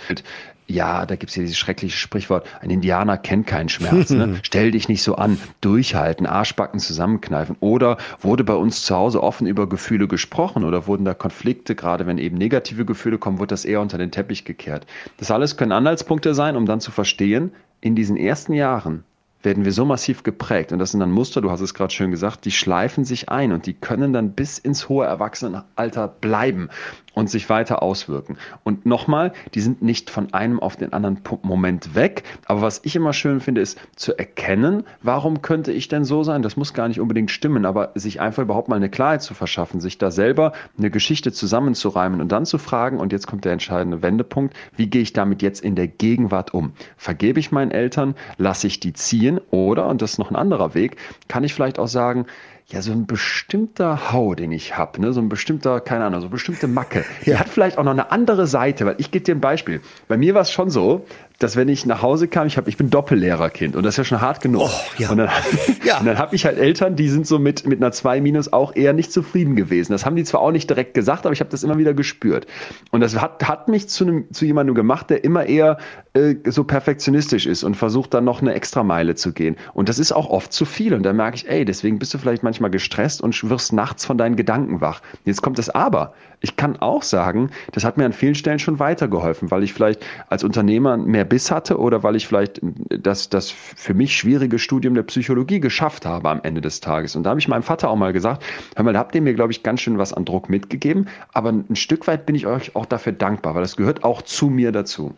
ja, 0.70 1.06
da 1.06 1.16
gibt's 1.16 1.36
ja 1.36 1.42
dieses 1.42 1.58
schreckliche 1.58 1.98
Sprichwort, 1.98 2.48
ein 2.62 2.70
Indianer 2.70 3.18
kennt 3.18 3.48
keinen 3.48 3.70
Schmerz. 3.70 4.12
Ne? 4.12 4.40
Stell 4.44 4.72
dich 4.72 4.88
nicht 4.88 5.02
so 5.02 5.16
an, 5.16 5.40
durchhalten, 5.62 6.26
Arschbacken 6.26 6.80
zusammenkneifen. 6.80 7.56
Oder 7.60 7.98
wurde 8.22 8.44
bei 8.44 8.54
uns 8.54 8.84
zu 8.84 8.96
Hause 8.96 9.24
offen 9.24 9.48
über 9.48 9.68
Gefühle 9.68 10.08
gesprochen 10.08 10.64
oder 10.64 10.88
wurden 10.88 11.06
da 11.06 11.14
Konflikte, 11.14 11.76
gerade 11.76 12.06
wenn 12.06 12.18
eben 12.18 12.38
negative 12.38 12.86
Gefühle 12.86 13.18
kommen, 13.18 13.40
wird 13.40 13.52
das 13.52 13.66
eher 13.66 13.82
unter 13.82 13.98
den 13.98 14.12
Teppich 14.12 14.46
gekehrt. 14.46 14.86
Das 15.18 15.32
alles 15.32 15.58
können 15.58 15.72
Anhaltspunkte 15.72 16.34
sein, 16.36 16.56
um 16.56 16.66
dann 16.66 16.80
zu 16.80 16.92
verstehen, 16.92 17.52
in 17.82 17.96
diesen 17.96 18.18
ersten 18.18 18.54
Jahren 18.54 19.04
werden 19.42 19.64
wir 19.64 19.72
so 19.72 19.86
massiv 19.86 20.24
geprägt. 20.24 20.72
Und 20.72 20.80
das 20.80 20.92
sind 20.92 21.00
dann 21.00 21.12
Muster, 21.12 21.42
du 21.42 21.50
hast 21.50 21.62
es 21.62 21.74
gerade 21.74 21.94
schön 21.94 22.12
gesagt, 22.12 22.46
die 22.46 22.52
schleifen 22.52 23.06
sich 23.06 23.30
ein 23.30 23.52
und 23.52 23.66
die 23.66 23.74
können 23.74 24.12
dann 24.12 24.34
bis 24.34 24.58
ins 24.58 24.90
hohe 24.90 25.06
Erwachsenenalter 25.06 26.08
bleiben 26.08 26.70
und 27.14 27.30
sich 27.30 27.50
weiter 27.50 27.82
auswirken. 27.82 28.38
Und 28.64 28.86
nochmal, 28.86 29.34
die 29.54 29.62
sind 29.62 29.82
nicht 29.82 30.10
von 30.10 30.34
einem 30.34 30.60
auf 30.60 30.76
den 30.76 30.94
anderen 30.94 31.20
Moment 31.42 31.96
weg. 31.96 32.24
Aber 32.46 32.62
was 32.62 32.82
ich 32.84 32.96
immer 32.96 33.14
schön 33.14 33.40
finde, 33.40 33.62
ist 33.62 33.80
zu 33.96 34.18
erkennen, 34.18 34.84
warum 35.02 35.42
könnte 35.42 35.72
ich 35.72 35.88
denn 35.88 36.04
so 36.04 36.24
sein? 36.24 36.42
Das 36.42 36.58
muss 36.58 36.74
gar 36.74 36.88
nicht 36.88 37.00
unbedingt 37.00 37.32
stimmen, 37.32 37.66
aber 37.66 37.92
sich 37.96 38.22
einfach 38.22 38.44
überhaupt 38.44 38.70
mal 38.70 38.76
eine 38.76 38.90
Klarheit 38.90 39.22
zu 39.22 39.34
verschaffen, 39.34 39.80
sich 39.80 39.98
da 39.98 40.12
selber 40.12 40.54
eine 40.78 40.90
Geschichte 40.90 41.32
zusammenzureimen 41.32 42.22
und 42.22 42.32
dann 42.32 42.46
zu 42.46 42.58
fragen, 42.58 43.00
und 43.00 43.12
jetzt 43.12 43.28
kommt 43.28 43.46
der 43.46 43.54
entscheidende 43.54 44.02
Wendepunkt, 44.02 44.56
wie 44.76 44.88
gehe 44.88 45.02
ich 45.02 45.14
damit 45.14 45.42
jetzt 45.42 45.62
in 45.62 45.76
der 45.76 45.88
Gegenwart 45.88 46.54
um? 46.54 46.74
Vergebe 46.98 47.40
ich 47.40 47.52
meinen 47.52 47.72
Eltern? 47.72 48.16
Lasse 48.38 48.68
ich 48.68 48.80
die 48.80 48.94
ziehen? 48.94 49.29
Oder, 49.38 49.88
und 49.88 50.02
das 50.02 50.14
ist 50.14 50.18
noch 50.18 50.32
ein 50.32 50.36
anderer 50.36 50.74
Weg, 50.74 50.98
kann 51.28 51.44
ich 51.44 51.54
vielleicht 51.54 51.78
auch 51.78 51.88
sagen, 51.88 52.26
ja, 52.68 52.82
so 52.82 52.92
ein 52.92 53.08
bestimmter 53.08 54.12
Hau, 54.12 54.36
den 54.36 54.52
ich 54.52 54.78
habe, 54.78 55.02
ne? 55.02 55.12
so 55.12 55.22
ein 55.22 55.30
bestimmter, 55.30 55.80
keine 55.80 56.06
Ahnung, 56.06 56.22
so 56.22 56.28
eine 56.28 56.32
bestimmte 56.32 56.68
Macke, 56.68 57.04
die 57.26 57.36
hat 57.36 57.50
vielleicht 57.50 57.78
auch 57.78 57.84
noch 57.84 57.92
eine 57.92 58.12
andere 58.12 58.46
Seite, 58.46 58.86
weil 58.86 58.96
ich 59.00 59.10
gebe 59.12 59.26
dir 59.26 59.36
ein 59.36 59.42
Beispiel. 59.42 59.82
Bei 60.08 60.18
mir 60.18 60.36
war 60.36 60.42
es 60.42 60.52
schon 60.52 60.70
so, 60.70 61.06
dass 61.40 61.56
wenn 61.56 61.70
ich 61.70 61.86
nach 61.86 62.02
Hause 62.02 62.28
kam, 62.28 62.48
ich 62.48 62.58
habe, 62.58 62.70
ich 62.70 62.76
bin 62.76 62.90
Doppellehrerkind 62.90 63.76
und 63.76 63.84
das 63.84 63.94
ist 63.94 63.98
ja 63.98 64.04
schon 64.04 64.22
hart 64.22 64.42
genug. 64.42 64.64
Oh, 64.64 64.70
ja. 64.98 65.10
Und 65.10 65.18
dann, 65.18 65.30
ja. 65.86 66.02
dann 66.04 66.18
habe 66.18 66.36
ich 66.36 66.46
halt 66.46 66.58
Eltern, 66.58 66.96
die 66.98 67.08
sind 67.08 67.26
so 67.26 67.40
mit 67.40 67.66
mit 67.66 67.82
einer 67.82 67.92
2 67.92 68.20
minus 68.22 68.52
auch 68.52 68.76
eher 68.76 68.94
nicht 68.94 69.12
zufrieden 69.12 69.56
gewesen. 69.56 69.94
Das 69.94 70.06
haben 70.06 70.18
die 70.18 70.26
zwar 70.26 70.42
auch 70.42 70.52
nicht 70.52 70.70
direkt 70.70 70.94
gesagt, 70.94 71.26
aber 71.26 71.34
ich 71.34 71.40
habe 71.40 71.50
das 71.50 71.64
immer 71.64 71.78
wieder 71.78 71.94
gespürt. 71.94 72.46
Und 72.92 73.00
das 73.00 73.20
hat 73.20 73.48
hat 73.48 73.70
mich 73.70 73.88
zu 73.88 74.04
einem 74.04 74.32
zu 74.34 74.46
jemandem 74.46 74.76
gemacht, 74.76 75.10
der 75.10 75.24
immer 75.24 75.46
eher 75.46 75.78
äh, 76.14 76.36
so 76.46 76.66
perfektionistisch 76.66 77.46
ist 77.46 77.64
und 77.64 77.76
versucht 77.76 78.14
dann 78.14 78.26
noch 78.26 78.42
eine 78.42 78.54
extra 78.54 78.84
Meile 78.84 79.16
zu 79.16 79.32
gehen. 79.32 79.56
Und 79.74 79.88
das 79.88 79.98
ist 79.98 80.12
auch 80.12 80.30
oft 80.30 80.52
zu 80.52 80.66
viel. 80.66 80.94
Und 80.94 81.04
da 81.04 81.14
merke 81.14 81.38
ich, 81.38 81.50
ey, 81.50 81.64
deswegen 81.64 82.00
bist 82.00 82.14
du 82.14 82.18
vielleicht 82.18 82.44
manchmal 82.44 82.70
gestresst 82.70 83.22
und 83.22 83.50
wirst 83.50 83.72
nachts 83.72 84.06
von 84.06 84.18
deinen 84.18 84.36
Gedanken 84.36 84.82
wach. 84.82 85.02
Jetzt 85.24 85.42
kommt 85.42 85.58
das 85.58 85.70
Aber. 85.70 86.14
Ich 86.42 86.56
kann 86.56 86.78
auch 86.78 87.04
sagen, 87.04 87.52
das 87.74 87.84
hat 87.84 87.98
mir 87.98 88.06
an 88.06 88.14
vielen 88.14 88.36
Stellen 88.36 88.60
schon 88.60 88.80
weitergeholfen, 88.80 89.52
weil 89.52 89.64
ich 89.64 89.74
vielleicht 89.74 90.06
als 90.30 90.44
Unternehmer 90.44 90.96
mehr 90.96 91.26
Biss 91.26 91.52
hatte 91.52 91.78
oder 91.78 92.02
weil 92.04 92.16
ich 92.16 92.28
vielleicht 92.28 92.62
das, 92.90 93.30
das 93.30 93.52
für 93.52 93.94
mich 93.94 94.16
schwierige 94.16 94.58
Studium 94.58 94.94
der 94.94 95.04
Psychologie 95.04 95.60
geschafft 95.60 96.06
habe 96.06 96.30
am 96.30 96.40
Ende 96.44 96.62
des 96.62 96.80
Tages. 96.80 97.16
Und 97.16 97.24
da 97.24 97.32
habe 97.32 97.40
ich 97.40 97.48
meinem 97.48 97.64
Vater 97.64 97.90
auch 97.90 97.96
mal 97.96 98.14
gesagt, 98.14 98.44
hör 98.76 98.84
mal, 98.86 98.94
da 98.94 99.00
habt 99.00 99.16
ihr 99.16 99.22
mir, 99.22 99.34
glaube 99.34 99.52
ich, 99.52 99.64
ganz 99.64 99.82
schön 99.82 99.98
was 99.98 100.14
an 100.14 100.26
Druck 100.26 100.50
mitgegeben, 100.50 101.08
aber 101.34 101.50
ein 101.50 101.76
Stück 101.76 102.08
weit 102.08 102.26
bin 102.26 102.36
ich 102.36 102.48
euch 102.48 102.76
auch 102.76 102.86
dafür 102.86 103.12
dankbar, 103.12 103.56
weil 103.56 103.62
das 103.62 103.76
gehört 103.76 104.04
auch 104.04 104.22
zu 104.22 104.50
mir 104.50 104.72
dazu. 104.72 105.16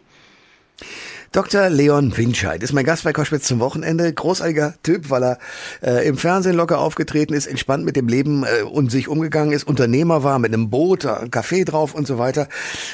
Dr. 1.34 1.70
Leon 1.70 2.18
Winscheid 2.18 2.62
ist 2.62 2.74
mein 2.74 2.84
Gast 2.84 3.06
bei 3.06 3.14
Koschwitz 3.14 3.48
zum 3.48 3.62
Wochenende. 3.62 4.12
Großartiger 4.12 4.74
Typ, 4.84 5.10
weil 5.10 5.24
er 5.24 5.40
äh, 5.82 6.06
im 6.06 6.18
Fernsehen 6.18 6.58
locker 6.58 6.80
aufgetreten 6.80 7.34
ist, 7.34 7.48
entspannt 7.48 7.86
mit 7.86 7.96
dem 7.96 8.10
Leben 8.10 8.44
äh, 8.44 8.64
und 8.64 8.92
sich 8.92 9.08
umgegangen 9.08 9.54
ist, 9.54 9.64
Unternehmer 9.64 10.26
war 10.26 10.40
mit 10.40 10.54
einem 10.54 10.70
Boot, 10.70 11.06
ein 11.06 11.32
Café 11.32 11.64
drauf 11.64 11.96
und 11.96 12.06
so 12.06 12.18
weiter 12.18 12.50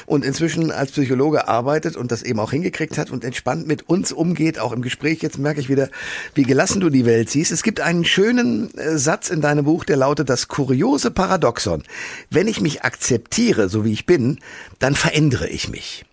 und 0.06 0.24
inzwischen 0.24 0.70
als 0.70 0.92
Psychologe 0.92 1.48
arbeitet 1.48 1.96
und 1.96 2.12
das 2.12 2.22
eben 2.22 2.38
auch 2.38 2.52
hingekriegt 2.52 2.96
hat 2.96 3.10
und 3.10 3.24
entspannt 3.24 3.66
mit 3.66 3.88
uns 3.88 4.12
umgeht, 4.12 4.60
auch 4.60 4.70
im 4.70 4.82
Gespräch. 4.82 5.20
Jetzt 5.20 5.38
merke 5.38 5.58
ich 5.58 5.68
wieder, 5.68 5.88
wie 6.34 6.44
gelassen 6.44 6.80
du 6.80 6.90
die 6.90 7.06
Welt 7.06 7.30
siehst. 7.30 7.50
Es 7.50 7.64
gibt 7.64 7.80
einen 7.80 8.04
schönen 8.04 8.72
äh, 8.78 8.98
Satz 8.98 9.30
in 9.30 9.40
deinem 9.40 9.64
Buch, 9.64 9.82
der 9.84 9.96
lautet 9.96 10.30
das 10.30 10.46
kuriose 10.46 11.10
Paradoxon. 11.10 11.82
Wenn 12.30 12.46
ich 12.46 12.60
mich 12.60 12.84
akzeptiere, 12.84 13.68
so 13.68 13.84
wie 13.84 13.92
ich 13.92 14.06
bin, 14.06 14.38
dann 14.78 14.94
verändere 14.94 15.48
ich 15.48 15.68
mich. 15.68 16.04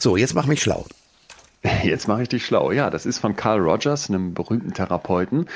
So, 0.00 0.16
jetzt 0.16 0.34
mach 0.34 0.46
mich 0.46 0.62
schlau. 0.62 0.84
Jetzt 1.82 2.08
mache 2.08 2.22
ich 2.22 2.28
dich 2.28 2.46
schlau. 2.46 2.72
Ja, 2.72 2.90
das 2.90 3.06
ist 3.06 3.18
von 3.18 3.36
Carl 3.36 3.60
Rogers, 3.60 4.08
einem 4.08 4.34
berühmten 4.34 4.72
Therapeuten. 4.72 5.46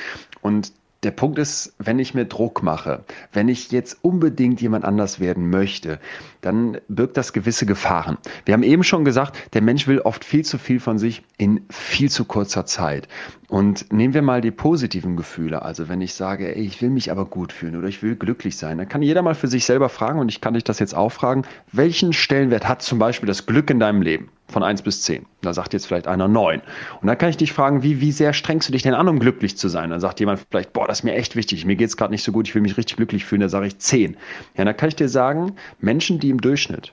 Und 0.42 0.72
der 1.02 1.10
Punkt 1.10 1.38
ist, 1.38 1.74
wenn 1.78 1.98
ich 1.98 2.14
mir 2.14 2.24
Druck 2.24 2.62
mache, 2.62 3.04
wenn 3.32 3.48
ich 3.48 3.70
jetzt 3.70 3.98
unbedingt 4.02 4.62
jemand 4.62 4.86
anders 4.86 5.20
werden 5.20 5.50
möchte, 5.50 6.00
dann 6.40 6.78
birgt 6.88 7.18
das 7.18 7.34
gewisse 7.34 7.66
Gefahren. 7.66 8.16
Wir 8.46 8.54
haben 8.54 8.62
eben 8.62 8.84
schon 8.84 9.04
gesagt, 9.04 9.54
der 9.54 9.60
Mensch 9.60 9.86
will 9.86 10.00
oft 10.00 10.24
viel 10.24 10.44
zu 10.44 10.56
viel 10.56 10.80
von 10.80 10.98
sich 10.98 11.22
in 11.36 11.66
viel 11.70 12.10
zu 12.10 12.24
kurzer 12.24 12.64
Zeit. 12.64 13.06
Und 13.48 13.92
nehmen 13.92 14.14
wir 14.14 14.22
mal 14.22 14.40
die 14.40 14.50
positiven 14.50 15.16
Gefühle. 15.16 15.62
Also 15.62 15.90
wenn 15.90 16.00
ich 16.00 16.14
sage, 16.14 16.56
ey, 16.56 16.62
ich 16.62 16.80
will 16.80 16.90
mich 16.90 17.10
aber 17.10 17.26
gut 17.26 17.52
fühlen 17.52 17.76
oder 17.76 17.88
ich 17.88 18.02
will 18.02 18.16
glücklich 18.16 18.56
sein, 18.56 18.78
dann 18.78 18.88
kann 18.88 19.02
jeder 19.02 19.20
mal 19.20 19.34
für 19.34 19.48
sich 19.48 19.66
selber 19.66 19.90
fragen 19.90 20.18
und 20.18 20.30
ich 20.30 20.40
kann 20.40 20.54
dich 20.54 20.64
das 20.64 20.78
jetzt 20.78 20.94
auch 20.94 21.12
fragen, 21.12 21.42
welchen 21.70 22.14
Stellenwert 22.14 22.66
hat 22.66 22.80
zum 22.80 22.98
Beispiel 22.98 23.26
das 23.26 23.44
Glück 23.44 23.68
in 23.68 23.78
deinem 23.78 24.00
Leben? 24.00 24.30
Von 24.54 24.62
1 24.62 24.82
bis 24.82 25.02
10. 25.02 25.26
Da 25.42 25.52
sagt 25.52 25.74
jetzt 25.74 25.86
vielleicht 25.86 26.06
einer 26.06 26.28
9. 26.28 26.62
Und 27.00 27.06
dann 27.06 27.18
kann 27.18 27.28
ich 27.28 27.36
dich 27.36 27.52
fragen, 27.52 27.82
wie, 27.82 28.00
wie 28.00 28.12
sehr 28.12 28.32
strengst 28.32 28.68
du 28.68 28.72
dich 28.72 28.82
denn 28.82 28.94
an, 28.94 29.08
um 29.08 29.18
glücklich 29.18 29.58
zu 29.58 29.68
sein? 29.68 29.90
Dann 29.90 30.00
sagt 30.00 30.20
jemand 30.20 30.40
vielleicht, 30.48 30.72
boah, 30.72 30.86
das 30.86 31.00
ist 31.00 31.02
mir 31.02 31.14
echt 31.14 31.36
wichtig, 31.36 31.66
mir 31.66 31.76
geht 31.76 31.88
es 31.88 31.96
gerade 31.96 32.12
nicht 32.12 32.22
so 32.22 32.32
gut, 32.32 32.48
ich 32.48 32.54
will 32.54 32.62
mich 32.62 32.78
richtig 32.78 32.96
glücklich 32.96 33.24
fühlen, 33.24 33.40
da 33.40 33.48
sage 33.48 33.66
ich 33.66 33.78
10. 33.78 34.16
Ja, 34.56 34.64
dann 34.64 34.76
kann 34.76 34.88
ich 34.88 34.96
dir 34.96 35.08
sagen, 35.08 35.56
Menschen, 35.80 36.20
die 36.20 36.30
im 36.30 36.40
Durchschnitt 36.40 36.92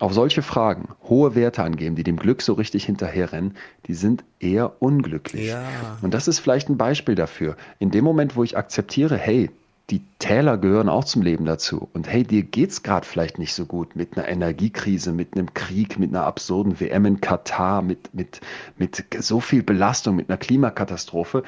auf 0.00 0.12
solche 0.12 0.42
Fragen 0.42 0.88
hohe 1.08 1.34
Werte 1.34 1.62
angeben, 1.62 1.94
die 1.94 2.02
dem 2.02 2.16
Glück 2.16 2.42
so 2.42 2.54
richtig 2.54 2.84
hinterherrennen, 2.84 3.54
die 3.86 3.94
sind 3.94 4.24
eher 4.40 4.82
unglücklich. 4.82 5.48
Ja. 5.48 5.62
Und 6.02 6.14
das 6.14 6.26
ist 6.26 6.40
vielleicht 6.40 6.68
ein 6.68 6.78
Beispiel 6.78 7.14
dafür. 7.14 7.56
In 7.78 7.90
dem 7.90 8.02
Moment, 8.02 8.34
wo 8.34 8.42
ich 8.42 8.56
akzeptiere, 8.56 9.16
hey, 9.16 9.50
die 9.90 10.02
Täler 10.18 10.56
gehören 10.56 10.88
auch 10.88 11.04
zum 11.04 11.22
Leben 11.22 11.44
dazu. 11.44 11.88
Und 11.92 12.08
hey, 12.08 12.24
dir 12.24 12.42
geht's 12.42 12.82
gerade 12.82 13.06
vielleicht 13.06 13.38
nicht 13.38 13.52
so 13.52 13.66
gut 13.66 13.96
mit 13.96 14.16
einer 14.16 14.26
Energiekrise, 14.28 15.12
mit 15.12 15.34
einem 15.34 15.52
Krieg, 15.52 15.98
mit 15.98 16.10
einer 16.10 16.24
absurden 16.24 16.80
WM 16.80 17.04
in 17.04 17.20
Katar, 17.20 17.82
mit, 17.82 18.14
mit, 18.14 18.40
mit 18.78 19.04
so 19.18 19.40
viel 19.40 19.62
Belastung, 19.62 20.16
mit 20.16 20.30
einer 20.30 20.38
Klimakatastrophe. 20.38 21.42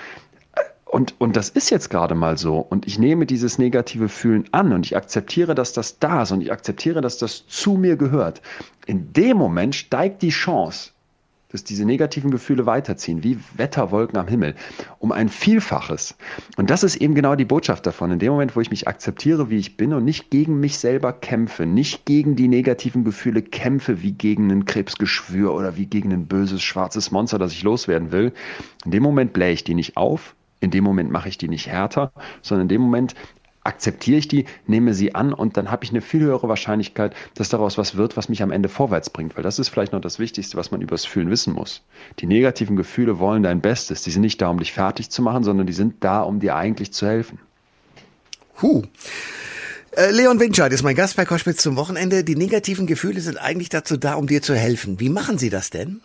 Und, 0.85 1.15
und 1.19 1.37
das 1.37 1.49
ist 1.49 1.71
jetzt 1.71 1.89
gerade 1.89 2.15
mal 2.15 2.37
so. 2.37 2.59
Und 2.59 2.87
ich 2.87 2.99
nehme 2.99 3.27
dieses 3.27 3.59
negative 3.59 4.09
Fühlen 4.09 4.45
an 4.53 4.73
und 4.73 4.87
ich 4.87 4.97
akzeptiere, 4.97 5.55
dass 5.55 5.73
das 5.73 5.99
da 5.99 6.23
ist 6.23 6.31
und 6.31 6.43
ich 6.43 6.53
akzeptiere, 6.53 7.01
dass 7.01 7.19
das 7.19 7.47
zu 7.47 7.73
mir 7.73 7.97
gehört. 7.97 8.43
In 8.87 9.13
dem 9.13 9.39
Moment 9.39 9.75
steigt 9.75 10.23
die 10.23 10.31
Chance, 10.31 10.93
dass 11.51 11.65
diese 11.65 11.85
negativen 11.85 12.31
Gefühle 12.31 12.67
weiterziehen, 12.67 13.23
wie 13.23 13.39
Wetterwolken 13.57 14.19
am 14.19 14.29
Himmel, 14.29 14.55
um 14.99 15.13
ein 15.13 15.29
Vielfaches. 15.29 16.17
Und 16.57 16.71
das 16.71 16.83
ist 16.83 16.97
eben 16.97 17.15
genau 17.15 17.35
die 17.35 17.45
Botschaft 17.45 17.87
davon. 17.87 18.11
In 18.11 18.19
dem 18.19 18.33
Moment, 18.33 18.57
wo 18.57 18.61
ich 18.61 18.71
mich 18.71 18.89
akzeptiere, 18.89 19.51
wie 19.51 19.59
ich 19.59 19.77
bin 19.77 19.93
und 19.93 20.05
nicht 20.05 20.31
gegen 20.31 20.61
mich 20.61 20.79
selber 20.79 21.13
kämpfe, 21.13 21.67
nicht 21.67 22.05
gegen 22.05 22.37
die 22.37 22.49
negativen 22.49 23.05
Gefühle 23.05 23.43
kämpfe, 23.43 24.03
wie 24.03 24.13
gegen 24.13 24.51
ein 24.51 24.65
Krebsgeschwür 24.65 25.55
oder 25.55 25.77
wie 25.77 25.87
gegen 25.87 26.13
ein 26.13 26.27
böses 26.27 26.63
schwarzes 26.63 27.11
Monster, 27.11 27.39
das 27.39 27.53
ich 27.53 27.63
loswerden 27.63 28.13
will, 28.13 28.33
in 28.85 28.91
dem 28.91 29.03
Moment 29.03 29.33
blähe 29.33 29.53
ich 29.53 29.65
die 29.65 29.75
nicht 29.75 29.97
auf, 29.97 30.35
in 30.61 30.71
dem 30.71 30.85
Moment 30.85 31.11
mache 31.11 31.29
ich 31.29 31.39
die 31.39 31.49
nicht 31.49 31.67
härter, 31.67 32.13
sondern 32.43 32.65
in 32.65 32.69
dem 32.69 32.83
Moment 32.83 33.15
akzeptiere 33.67 34.19
ich 34.19 34.29
die, 34.29 34.47
nehme 34.67 34.95
sie 34.95 35.15
an 35.15 35.33
und 35.33 35.57
dann 35.57 35.71
habe 35.71 35.85
ich 35.85 35.91
eine 35.91 36.01
viel 36.01 36.21
höhere 36.21 36.49
Wahrscheinlichkeit, 36.49 37.15
dass 37.35 37.49
daraus 37.49 37.77
was 37.77 37.97
wird, 37.97 38.17
was 38.17 38.29
mich 38.29 38.43
am 38.43 38.51
Ende 38.51 38.69
vorwärts 38.69 39.11
bringt. 39.11 39.37
Weil 39.37 39.43
das 39.43 39.59
ist 39.59 39.69
vielleicht 39.69 39.93
noch 39.93 40.01
das 40.01 40.19
Wichtigste, 40.19 40.57
was 40.57 40.71
man 40.71 40.81
übers 40.81 41.05
Fühlen 41.05 41.31
wissen 41.31 41.53
muss. 41.53 41.83
Die 42.21 42.27
negativen 42.27 42.77
Gefühle 42.77 43.19
wollen 43.19 43.43
dein 43.43 43.61
Bestes. 43.61 44.03
Die 44.03 44.11
sind 44.11 44.23
nicht 44.23 44.41
da, 44.41 44.49
um 44.49 44.59
dich 44.59 44.73
fertig 44.73 45.11
zu 45.11 45.21
machen, 45.21 45.45
sondern 45.45 45.67
die 45.67 45.73
sind 45.73 45.97
da, 46.01 46.23
um 46.23 46.41
dir 46.41 46.57
eigentlich 46.57 46.93
zu 46.93 47.07
helfen. 47.07 47.39
Huh. 48.63 48.83
Äh, 49.91 50.11
Leon 50.13 50.41
Winscheid 50.41 50.73
ist 50.73 50.83
mein 50.83 50.95
Gast 50.95 51.17
bei 51.17 51.25
Koschwitz 51.25 51.63
zum 51.63 51.77
Wochenende. 51.77 52.23
Die 52.23 52.37
negativen 52.37 52.87
Gefühle 52.87 53.21
sind 53.21 53.37
eigentlich 53.39 53.69
dazu 53.69 53.97
da, 53.97 54.15
um 54.15 54.27
dir 54.27 54.43
zu 54.43 54.55
helfen. 54.55 55.01
Wie 55.01 55.09
machen 55.09 55.39
sie 55.39 55.51
das 55.51 55.71
denn? 55.71 56.01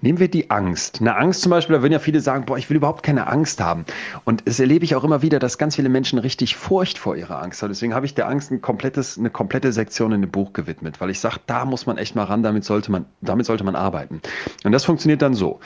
Nehmen 0.00 0.20
wir 0.20 0.28
die 0.28 0.48
Angst. 0.48 1.00
Eine 1.00 1.16
Angst 1.16 1.42
zum 1.42 1.50
Beispiel, 1.50 1.74
da 1.74 1.82
würden 1.82 1.92
ja 1.92 1.98
viele 1.98 2.20
sagen, 2.20 2.44
boah, 2.46 2.56
ich 2.56 2.70
will 2.70 2.76
überhaupt 2.76 3.02
keine 3.02 3.26
Angst 3.26 3.60
haben. 3.60 3.84
Und 4.24 4.44
es 4.44 4.60
erlebe 4.60 4.84
ich 4.84 4.94
auch 4.94 5.02
immer 5.02 5.22
wieder, 5.22 5.40
dass 5.40 5.58
ganz 5.58 5.74
viele 5.74 5.88
Menschen 5.88 6.20
richtig 6.20 6.54
Furcht 6.54 6.98
vor 6.98 7.16
ihrer 7.16 7.42
Angst 7.42 7.60
haben. 7.62 7.70
Deswegen 7.70 7.94
habe 7.94 8.06
ich 8.06 8.14
der 8.14 8.28
Angst 8.28 8.52
ein 8.52 8.62
komplettes, 8.62 9.18
eine 9.18 9.28
komplette 9.28 9.72
Sektion 9.72 10.12
in 10.12 10.20
dem 10.20 10.30
Buch 10.30 10.52
gewidmet, 10.52 11.00
weil 11.00 11.10
ich 11.10 11.18
sage, 11.18 11.40
da 11.46 11.64
muss 11.64 11.86
man 11.86 11.98
echt 11.98 12.14
mal 12.14 12.22
ran, 12.22 12.44
damit 12.44 12.64
sollte 12.64 12.92
man, 12.92 13.06
damit 13.22 13.46
sollte 13.46 13.64
man 13.64 13.74
arbeiten. 13.74 14.20
Und 14.62 14.70
das 14.70 14.84
funktioniert 14.84 15.20
dann 15.20 15.34
so. 15.34 15.58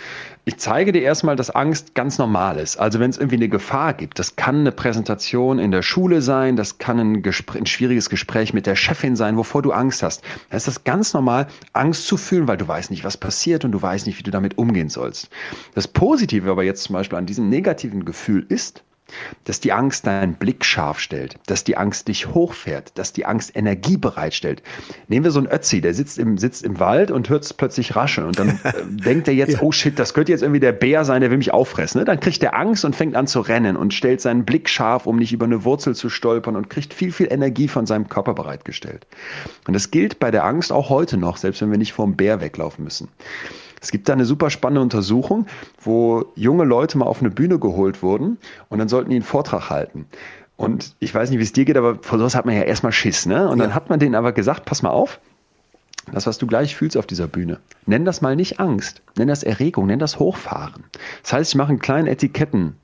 Ich 0.46 0.56
zeige 0.56 0.92
dir 0.92 1.02
erstmal, 1.02 1.36
dass 1.36 1.50
Angst 1.50 1.94
ganz 1.94 2.16
normal 2.16 2.56
ist. 2.56 2.78
Also 2.78 3.00
wenn 3.00 3.10
es 3.10 3.18
irgendwie 3.18 3.36
eine 3.36 3.50
Gefahr 3.50 3.92
gibt, 3.92 4.18
das 4.18 4.36
kann 4.36 4.60
eine 4.60 4.72
Präsentation 4.72 5.58
in 5.58 5.72
der 5.72 5.82
Schule 5.82 6.22
sein, 6.22 6.56
das 6.56 6.78
kann 6.78 6.98
ein, 6.98 7.22
Gespräch, 7.22 7.60
ein 7.60 7.66
schwieriges 7.66 8.08
Gespräch 8.08 8.54
mit 8.54 8.66
der 8.66 8.76
Chefin 8.76 9.14
sein, 9.14 9.36
wovor 9.36 9.60
du 9.60 9.72
Angst 9.72 10.02
hast. 10.02 10.24
Da 10.48 10.56
ist 10.56 10.66
das 10.66 10.84
ganz 10.84 11.12
normal, 11.12 11.48
Angst 11.74 12.06
zu 12.06 12.16
fühlen, 12.16 12.48
weil 12.48 12.56
du 12.56 12.66
weißt 12.66 12.90
nicht, 12.90 13.04
was 13.04 13.18
passiert 13.18 13.66
und 13.66 13.72
du 13.72 13.82
weißt 13.82 14.06
nicht, 14.06 14.21
wie 14.22 14.24
du 14.24 14.30
damit 14.30 14.58
umgehen 14.58 14.88
sollst. 14.88 15.28
Das 15.74 15.88
Positive 15.88 16.50
aber 16.50 16.62
jetzt 16.62 16.84
zum 16.84 16.94
Beispiel 16.94 17.18
an 17.18 17.26
diesem 17.26 17.48
negativen 17.48 18.04
Gefühl 18.04 18.46
ist, 18.48 18.84
dass 19.44 19.60
die 19.60 19.72
Angst 19.72 20.06
deinen 20.06 20.34
Blick 20.34 20.64
scharf 20.64 20.98
stellt, 20.98 21.38
dass 21.46 21.64
die 21.64 21.76
Angst 21.76 22.08
dich 22.08 22.28
hochfährt, 22.28 22.96
dass 22.98 23.12
die 23.12 23.26
Angst 23.26 23.54
Energie 23.56 23.96
bereitstellt. 23.96 24.62
Nehmen 25.08 25.24
wir 25.24 25.30
so 25.30 25.40
einen 25.40 25.48
Ötzi, 25.48 25.80
der 25.80 25.94
sitzt 25.94 26.18
im, 26.18 26.38
sitzt 26.38 26.64
im 26.64 26.80
Wald 26.80 27.10
und 27.10 27.28
hört 27.28 27.44
es 27.44 27.52
plötzlich 27.52 27.96
rascheln 27.96 28.26
und 28.26 28.38
dann 28.38 28.48
äh, 28.62 28.72
denkt 28.86 29.28
er 29.28 29.34
jetzt, 29.34 29.54
ja. 29.54 29.62
oh 29.62 29.72
shit, 29.72 29.98
das 29.98 30.14
könnte 30.14 30.32
jetzt 30.32 30.42
irgendwie 30.42 30.60
der 30.60 30.72
Bär 30.72 31.04
sein, 31.04 31.20
der 31.20 31.30
will 31.30 31.38
mich 31.38 31.52
auffressen. 31.52 32.00
Ne? 32.00 32.04
Dann 32.04 32.20
kriegt 32.20 32.42
er 32.42 32.56
Angst 32.56 32.84
und 32.84 32.96
fängt 32.96 33.16
an 33.16 33.26
zu 33.26 33.40
rennen 33.40 33.76
und 33.76 33.94
stellt 33.94 34.20
seinen 34.20 34.44
Blick 34.44 34.68
scharf, 34.68 35.06
um 35.06 35.16
nicht 35.16 35.32
über 35.32 35.46
eine 35.46 35.64
Wurzel 35.64 35.94
zu 35.94 36.08
stolpern 36.08 36.56
und 36.56 36.70
kriegt 36.70 36.94
viel, 36.94 37.12
viel 37.12 37.30
Energie 37.30 37.68
von 37.68 37.86
seinem 37.86 38.08
Körper 38.08 38.34
bereitgestellt. 38.34 39.06
Und 39.66 39.74
das 39.74 39.90
gilt 39.90 40.18
bei 40.18 40.30
der 40.30 40.44
Angst 40.44 40.72
auch 40.72 40.88
heute 40.88 41.16
noch, 41.16 41.36
selbst 41.36 41.60
wenn 41.62 41.70
wir 41.70 41.78
nicht 41.78 41.92
vor 41.92 42.06
dem 42.06 42.16
Bär 42.16 42.40
weglaufen 42.40 42.84
müssen. 42.84 43.08
Es 43.82 43.90
gibt 43.90 44.08
da 44.08 44.12
eine 44.12 44.24
super 44.24 44.48
spannende 44.48 44.80
Untersuchung, 44.80 45.46
wo 45.80 46.24
junge 46.36 46.64
Leute 46.64 46.96
mal 46.96 47.06
auf 47.06 47.20
eine 47.20 47.30
Bühne 47.30 47.58
geholt 47.58 48.02
wurden 48.02 48.38
und 48.68 48.78
dann 48.78 48.88
sollten 48.88 49.10
die 49.10 49.16
einen 49.16 49.24
Vortrag 49.24 49.70
halten. 49.70 50.06
Und 50.56 50.94
ich 51.00 51.12
weiß 51.12 51.30
nicht, 51.30 51.40
wie 51.40 51.44
es 51.44 51.52
dir 51.52 51.64
geht, 51.64 51.76
aber 51.76 51.98
vor 52.00 52.18
sowas 52.18 52.36
hat 52.36 52.46
man 52.46 52.54
ja 52.54 52.62
erstmal 52.62 52.92
Schiss, 52.92 53.26
ne? 53.26 53.48
Und 53.48 53.58
ja. 53.58 53.64
dann 53.64 53.74
hat 53.74 53.90
man 53.90 53.98
denen 53.98 54.14
aber 54.14 54.32
gesagt, 54.32 54.64
pass 54.64 54.82
mal 54.82 54.90
auf, 54.90 55.18
das, 56.12 56.26
was 56.26 56.38
du 56.38 56.46
gleich 56.46 56.76
fühlst 56.76 56.96
auf 56.96 57.06
dieser 57.06 57.26
Bühne, 57.26 57.58
nenn 57.86 58.04
das 58.04 58.20
mal 58.22 58.36
nicht 58.36 58.60
Angst, 58.60 59.02
nenn 59.16 59.28
das 59.28 59.42
Erregung, 59.42 59.86
nenn 59.86 59.98
das 59.98 60.18
Hochfahren. 60.18 60.84
Das 61.22 61.32
heißt, 61.32 61.50
ich 61.50 61.56
mache 61.56 61.70
einen 61.70 61.80
kleinen 61.80 62.06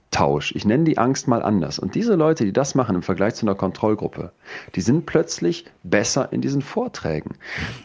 Etikettentausch. 0.08 0.52
Ich 0.54 0.64
nenne 0.64 0.84
die 0.84 0.98
Angst 0.98 1.28
mal 1.28 1.42
anders. 1.42 1.78
Und 1.78 1.94
diese 1.94 2.14
Leute, 2.14 2.44
die 2.44 2.52
das 2.52 2.74
machen 2.74 2.96
im 2.96 3.02
Vergleich 3.02 3.34
zu 3.34 3.46
einer 3.46 3.54
Kontrollgruppe, 3.54 4.32
die 4.74 4.80
sind 4.80 5.06
plötzlich 5.06 5.64
besser 5.82 6.32
in 6.32 6.40
diesen 6.40 6.62
Vorträgen. 6.62 7.36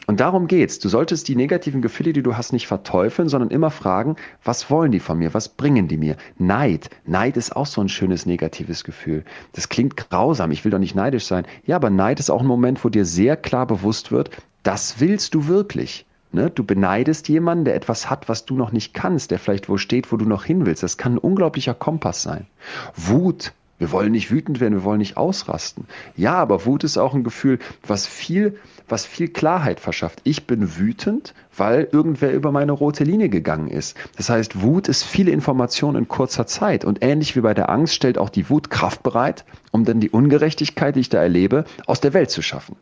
Und 0.07 0.19
darum 0.19 0.47
geht's. 0.47 0.79
Du 0.79 0.89
solltest 0.89 1.27
die 1.27 1.35
negativen 1.35 1.81
Gefühle, 1.81 2.13
die 2.13 2.23
du 2.23 2.35
hast, 2.35 2.53
nicht 2.53 2.67
verteufeln, 2.67 3.29
sondern 3.29 3.51
immer 3.51 3.71
fragen, 3.71 4.15
was 4.43 4.69
wollen 4.69 4.91
die 4.91 4.99
von 4.99 5.17
mir? 5.17 5.33
Was 5.33 5.49
bringen 5.49 5.87
die 5.87 5.97
mir? 5.97 6.17
Neid. 6.37 6.89
Neid 7.05 7.37
ist 7.37 7.55
auch 7.55 7.67
so 7.67 7.81
ein 7.81 7.89
schönes 7.89 8.25
negatives 8.25 8.83
Gefühl. 8.83 9.23
Das 9.53 9.69
klingt 9.69 9.97
grausam. 9.97 10.51
Ich 10.51 10.63
will 10.63 10.71
doch 10.71 10.79
nicht 10.79 10.95
neidisch 10.95 11.25
sein. 11.25 11.45
Ja, 11.65 11.75
aber 11.75 11.89
Neid 11.89 12.19
ist 12.19 12.29
auch 12.29 12.41
ein 12.41 12.47
Moment, 12.47 12.83
wo 12.83 12.89
dir 12.89 13.05
sehr 13.05 13.37
klar 13.37 13.67
bewusst 13.67 14.11
wird, 14.11 14.29
das 14.63 14.99
willst 14.99 15.33
du 15.33 15.47
wirklich. 15.47 16.05
Ne? 16.33 16.49
Du 16.49 16.63
beneidest 16.63 17.29
jemanden, 17.29 17.65
der 17.65 17.75
etwas 17.75 18.09
hat, 18.09 18.27
was 18.27 18.45
du 18.45 18.55
noch 18.55 18.71
nicht 18.71 18.93
kannst, 18.93 19.31
der 19.31 19.39
vielleicht 19.39 19.69
wo 19.69 19.77
steht, 19.77 20.11
wo 20.11 20.17
du 20.17 20.25
noch 20.25 20.43
hin 20.43 20.65
willst. 20.65 20.83
Das 20.83 20.97
kann 20.97 21.15
ein 21.15 21.19
unglaublicher 21.19 21.73
Kompass 21.73 22.23
sein. 22.23 22.47
Wut. 22.95 23.53
Wir 23.79 23.91
wollen 23.91 24.13
nicht 24.13 24.31
wütend 24.31 24.59
werden, 24.59 24.75
wir 24.75 24.83
wollen 24.83 24.99
nicht 24.99 25.17
ausrasten. 25.17 25.87
Ja, 26.15 26.35
aber 26.35 26.65
Wut 26.65 26.83
ist 26.83 26.97
auch 26.97 27.13
ein 27.13 27.23
Gefühl, 27.23 27.59
was 27.85 28.07
viel, 28.07 28.57
was 28.87 29.05
viel 29.05 29.27
Klarheit 29.27 29.79
verschafft. 29.79 30.21
Ich 30.23 30.47
bin 30.47 30.77
wütend, 30.77 31.33
weil 31.57 31.89
irgendwer 31.91 32.31
über 32.33 32.51
meine 32.51 32.71
rote 32.71 33.03
Linie 33.03 33.29
gegangen 33.29 33.67
ist. 33.67 33.97
Das 34.15 34.29
heißt, 34.29 34.61
Wut 34.61 34.87
ist 34.87 35.03
viele 35.03 35.31
Informationen 35.31 35.97
in 35.97 36.07
kurzer 36.07 36.47
Zeit. 36.47 36.85
Und 36.85 37.03
ähnlich 37.03 37.35
wie 37.35 37.41
bei 37.41 37.53
der 37.53 37.69
Angst 37.69 37.93
stellt 37.93 38.17
auch 38.17 38.29
die 38.29 38.49
Wut 38.49 38.69
Kraft 38.69 39.03
bereit, 39.03 39.43
um 39.71 39.83
dann 39.85 39.99
die 39.99 40.11
Ungerechtigkeit, 40.11 40.95
die 40.95 41.01
ich 41.01 41.09
da 41.09 41.21
erlebe, 41.21 41.65
aus 41.85 41.99
der 41.99 42.13
Welt 42.13 42.29
zu 42.31 42.41
schaffen. 42.41 42.77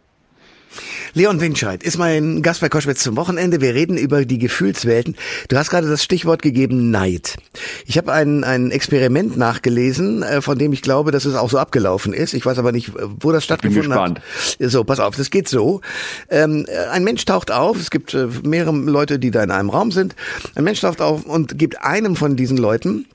Leon 1.14 1.42
Winscheid 1.42 1.84
ist 1.84 1.98
mein 1.98 2.42
Gast 2.42 2.62
bei 2.62 2.70
Koschwitz 2.70 3.04
zum 3.04 3.18
Wochenende. 3.18 3.62
Wir 3.62 3.74
reden 3.74 3.98
über 3.98 4.26
die 4.26 4.38
Gefühlswelten. 4.38 5.16
Du 5.50 5.58
hast 5.58 5.70
gerade 5.70 5.88
das 5.88 6.04
Stichwort 6.04 6.42
gegeben, 6.42 6.92
Neid. 6.92 7.38
Ich 7.86 7.98
habe 7.98 8.12
ein, 8.14 8.44
ein 8.44 8.72
Experiment 8.72 9.38
nachgelesen, 9.38 10.24
äh, 10.24 10.42
von 10.42 10.58
dem 10.58 10.74
ich 10.74 10.82
glaube, 10.82 11.12
dass 11.12 11.26
es 11.26 11.36
auch 11.36 11.50
so 11.50 11.58
abgelaufen 11.58 12.14
ist. 12.14 12.34
Ich 12.34 12.46
weiß 12.46 12.58
aber 12.58 12.72
nicht, 12.72 12.92
wo 13.20 13.32
das 13.32 13.44
stattgefunden 13.44 13.94
hat. 13.94 14.22
So, 14.60 14.84
pass 14.84 15.00
auf, 15.00 15.16
das 15.16 15.30
geht 15.30 15.50
so. 15.50 15.82
Ähm, 16.30 16.66
ein 16.92 17.04
Mensch 17.04 17.26
taucht 17.26 17.52
auf, 17.52 17.78
es 17.78 17.92
gibt 17.92 18.14
äh, 18.14 18.28
mehrere 18.44 18.72
Leute, 18.72 19.20
die 19.20 19.32
da 19.32 19.44
in 19.44 19.52
einem 19.52 19.70
Raum 19.70 19.92
sind. 19.92 20.16
Ein 20.56 20.64
Mensch 20.64 20.82
taucht 20.82 21.02
auf 21.02 21.26
und 21.26 21.58
gibt 21.58 21.82
einem 21.82 22.16
von 22.16 22.36
diesen 22.36 22.58
Leuten 22.58 23.06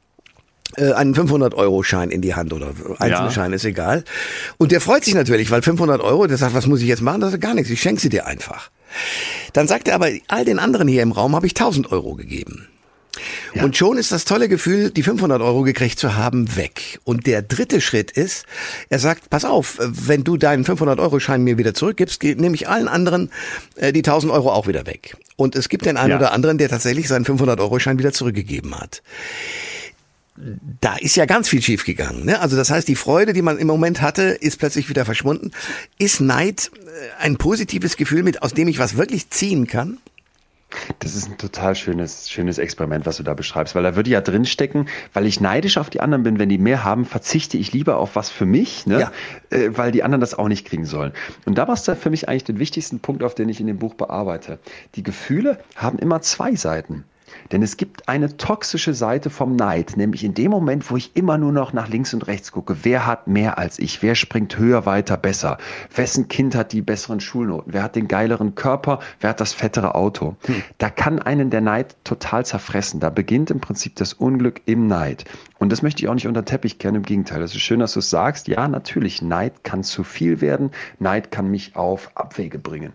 äh, 0.76 0.92
einen 0.92 1.14
500-Euro-Schein 1.14 2.11
in 2.11 2.23
die 2.23 2.35
Hand 2.35 2.52
oder 2.52 2.68
einzelne 2.99 3.26
ja. 3.26 3.30
Schein 3.30 3.52
ist 3.52 3.64
egal. 3.64 4.04
Und 4.59 4.73
der 4.73 4.80
freut 4.80 5.04
sich 5.04 5.14
natürlich, 5.14 5.50
weil 5.50 5.62
500 5.62 6.00
Euro, 6.00 6.26
der 6.26 6.37
sagt, 6.37 6.54
was 6.54 6.66
muss 6.66 6.80
ich 6.80 6.88
jetzt 6.88 7.02
machen? 7.02 7.21
Das 7.21 7.33
ist 7.33 7.40
gar 7.40 7.54
nichts, 7.54 7.71
ich 7.71 7.80
schenke 7.80 8.00
sie 8.00 8.09
dir 8.09 8.26
einfach. 8.26 8.71
Dann 9.52 9.68
sagt 9.68 9.88
er 9.88 9.95
aber, 9.95 10.11
all 10.28 10.45
den 10.45 10.59
anderen 10.59 10.88
hier 10.88 11.02
im 11.02 11.12
Raum 11.12 11.35
habe 11.35 11.47
ich 11.47 11.52
1000 11.52 11.92
Euro 11.92 12.14
gegeben. 12.14 12.68
Ja. 13.54 13.64
Und 13.64 13.76
schon 13.76 13.97
ist 13.97 14.12
das 14.12 14.26
tolle 14.26 14.49
Gefühl, 14.49 14.90
die 14.90 15.02
500 15.02 15.40
Euro 15.40 15.62
gekriegt 15.62 15.99
zu 15.99 16.16
haben, 16.16 16.56
weg. 16.56 17.00
Und 17.04 17.26
der 17.26 17.40
dritte 17.40 17.80
Schritt 17.80 18.11
ist, 18.11 18.45
er 18.90 18.99
sagt, 18.99 19.30
pass 19.30 19.47
auf, 19.47 19.78
wenn 19.80 20.25
du 20.25 20.37
deinen 20.37 20.64
500-Euro-Schein 20.64 21.42
mir 21.42 21.56
wieder 21.56 21.73
zurückgibst, 21.73 22.23
nehme 22.23 22.54
ich 22.54 22.68
allen 22.68 22.88
anderen 22.88 23.30
äh, 23.76 23.92
die 23.92 24.00
1000 24.00 24.33
Euro 24.33 24.52
auch 24.52 24.66
wieder 24.66 24.87
weg. 24.87 25.16
Und 25.37 25.56
es 25.56 25.68
gibt 25.71 25.87
den 25.87 25.97
einen 25.97 26.11
ja. 26.11 26.16
oder 26.18 26.33
anderen, 26.33 26.59
der 26.59 26.68
tatsächlich 26.68 27.09
seinen 27.09 27.25
500-Euro-Schein 27.25 27.99
wieder 27.99 28.12
zurückgegeben 28.12 28.78
hat 28.78 29.02
da 30.81 30.97
ist 30.97 31.16
ja 31.16 31.26
ganz 31.26 31.49
viel 31.49 31.62
schiefgegangen. 31.62 32.25
Ne? 32.25 32.40
Also 32.40 32.57
das 32.57 32.71
heißt, 32.71 32.88
die 32.88 32.97
Freude, 32.97 33.33
die 33.33 33.43
man 33.43 33.59
im 33.59 33.66
Moment 33.66 34.02
hatte, 34.02 34.23
ist 34.23 34.59
plötzlich 34.59 34.88
wieder 34.88 35.05
verschwunden. 35.05 35.50
Ist 35.99 36.21
Neid 36.21 36.71
äh, 36.75 37.23
ein 37.23 37.37
positives 37.37 37.97
Gefühl, 37.97 38.23
mit 38.23 38.43
aus 38.43 38.52
dem 38.52 38.69
ich 38.69 38.78
was 38.78 38.97
wirklich 38.97 39.31
ziehen 39.31 39.66
kann? 39.66 39.99
Das 40.99 41.14
ist 41.14 41.28
ein 41.28 41.38
total 41.38 41.76
schönes, 41.76 42.28
schönes 42.28 42.59
Experiment, 42.59 43.07
was 43.07 43.19
du 43.19 43.23
da 43.23 43.35
beschreibst, 43.35 43.75
weil 43.75 43.85
da 43.85 43.95
würde 43.95 44.11
ja 44.11 44.21
drinstecken, 44.21 44.88
weil 45.12 45.25
ich 45.25 45.40
neidisch 45.40 45.78
auf 45.78 45.90
die 45.90 46.00
anderen 46.00 46.25
bin, 46.25 46.38
wenn 46.38 46.49
die 46.49 46.59
mehr 46.59 46.83
haben, 46.83 47.05
verzichte 47.05 47.57
ich 47.57 47.73
lieber 47.73 47.99
auf 47.99 48.16
was 48.16 48.31
für 48.31 48.47
mich, 48.47 48.85
ne? 48.87 49.00
Ja. 49.00 49.12
Äh, 49.50 49.76
weil 49.76 49.93
die 49.93 50.02
anderen 50.02 50.21
das 50.21 50.35
auch 50.35 50.49
nicht 50.49 50.66
kriegen 50.66 50.85
sollen. 50.85 51.12
Und 51.45 51.57
da 51.57 51.69
war 51.69 51.75
es 51.75 51.85
da 51.85 51.95
für 51.95 52.11
mich 52.11 52.28
eigentlich 52.28 52.45
den 52.45 52.59
wichtigsten 52.59 52.99
Punkt, 52.99 53.23
auf 53.23 53.35
den 53.35 53.49
ich 53.49 53.61
in 53.61 53.69
dem 53.69 53.78
Buch 53.78 53.95
bearbeite. 53.95 54.59
Die 54.97 55.02
Gefühle 55.02 55.59
haben 55.76 55.99
immer 55.99 56.21
zwei 56.21 56.57
Seiten. 56.57 57.05
Denn 57.52 57.62
es 57.62 57.76
gibt 57.76 58.09
eine 58.09 58.37
toxische 58.37 58.95
Seite 58.95 59.30
vom 59.30 59.56
Neid, 59.56 59.97
nämlich 59.97 60.25
in 60.25 60.35
dem 60.35 60.50
Moment, 60.50 60.90
wo 60.90 60.97
ich 60.97 61.16
immer 61.16 61.38
nur 61.38 61.52
noch 61.52 61.73
nach 61.73 61.88
links 61.88 62.14
und 62.14 62.26
rechts 62.26 62.52
gucke. 62.52 62.78
Wer 62.83 63.06
hat 63.06 63.26
mehr 63.26 63.59
als 63.59 63.78
ich? 63.78 64.02
Wer 64.02 64.14
springt 64.14 64.59
höher, 64.59 64.87
weiter, 64.87 65.16
besser? 65.16 65.59
Wessen 65.95 66.28
Kind 66.28 66.54
hat 66.54 66.73
die 66.73 66.83
besseren 66.83 67.21
Schulnoten? 67.21 67.73
Wer 67.73 67.83
hat 67.83 67.97
den 67.97 68.09
geileren 68.09 68.54
Körper? 68.54 69.00
Wer 69.21 69.30
hat 69.30 69.40
das 69.40 69.52
fettere 69.52 69.95
Auto? 69.95 70.37
Hm. 70.47 70.62
Da 70.78 70.90
kann 70.90 71.21
einen 71.21 71.50
der 71.50 71.61
Neid 71.61 71.97
total 72.04 72.45
zerfressen. 72.45 73.00
Da 73.00 73.11
beginnt 73.11 73.50
im 73.50 73.61
Prinzip 73.61 73.97
das 73.97 74.12
Unglück 74.12 74.62
im 74.66 74.87
Neid. 74.87 75.25
Und 75.58 75.72
das 75.72 75.82
möchte 75.82 76.02
ich 76.02 76.08
auch 76.08 76.14
nicht 76.14 76.26
unter 76.26 76.44
Teppich 76.44 76.78
kehren, 76.78 76.96
im 76.96 77.02
Gegenteil. 77.02 77.42
Es 77.42 77.54
ist 77.54 77.62
schön, 77.62 77.80
dass 77.80 77.94
du 77.94 78.00
es 78.00 78.10
sagst. 78.10 78.48
Ja, 78.48 78.68
natürlich, 78.68 79.22
Neid 79.22 79.64
kann 79.64 79.82
zu 79.82 80.04
viel 80.04 80.40
werden. 80.40 80.70
Neid 80.98 81.30
kann 81.30 81.50
mich 81.50 81.76
auf 81.76 82.10
Abwege 82.14 82.58
bringen. 82.58 82.92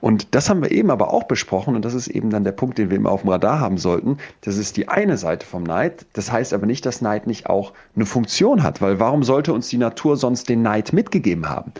Und 0.00 0.34
das 0.34 0.50
haben 0.50 0.62
wir 0.62 0.72
eben 0.72 0.90
aber 0.90 1.12
auch 1.12 1.24
besprochen 1.24 1.76
und 1.76 1.84
das 1.84 1.94
ist 1.94 2.08
eben 2.08 2.30
dann 2.30 2.44
der 2.44 2.52
Punkt, 2.52 2.78
den 2.78 2.90
wir 2.90 2.96
immer 2.96 3.10
auf 3.10 3.22
dem 3.22 3.30
Radar 3.30 3.60
haben 3.60 3.78
sollten. 3.78 4.18
Das 4.40 4.56
ist 4.56 4.76
die 4.76 4.88
eine 4.88 5.16
Seite 5.16 5.46
vom 5.46 5.62
Neid. 5.62 6.06
Das 6.12 6.32
heißt 6.32 6.52
aber 6.52 6.66
nicht, 6.66 6.84
dass 6.86 7.02
Neid 7.02 7.26
nicht 7.26 7.46
auch 7.46 7.72
eine 7.94 8.06
Funktion 8.06 8.62
hat, 8.62 8.80
weil 8.80 8.98
warum 8.98 9.22
sollte 9.22 9.52
uns 9.52 9.68
die 9.68 9.78
Natur 9.78 10.16
sonst 10.16 10.48
den 10.48 10.62
Neid 10.62 10.92
mitgegeben 10.92 11.48
haben? 11.48 11.72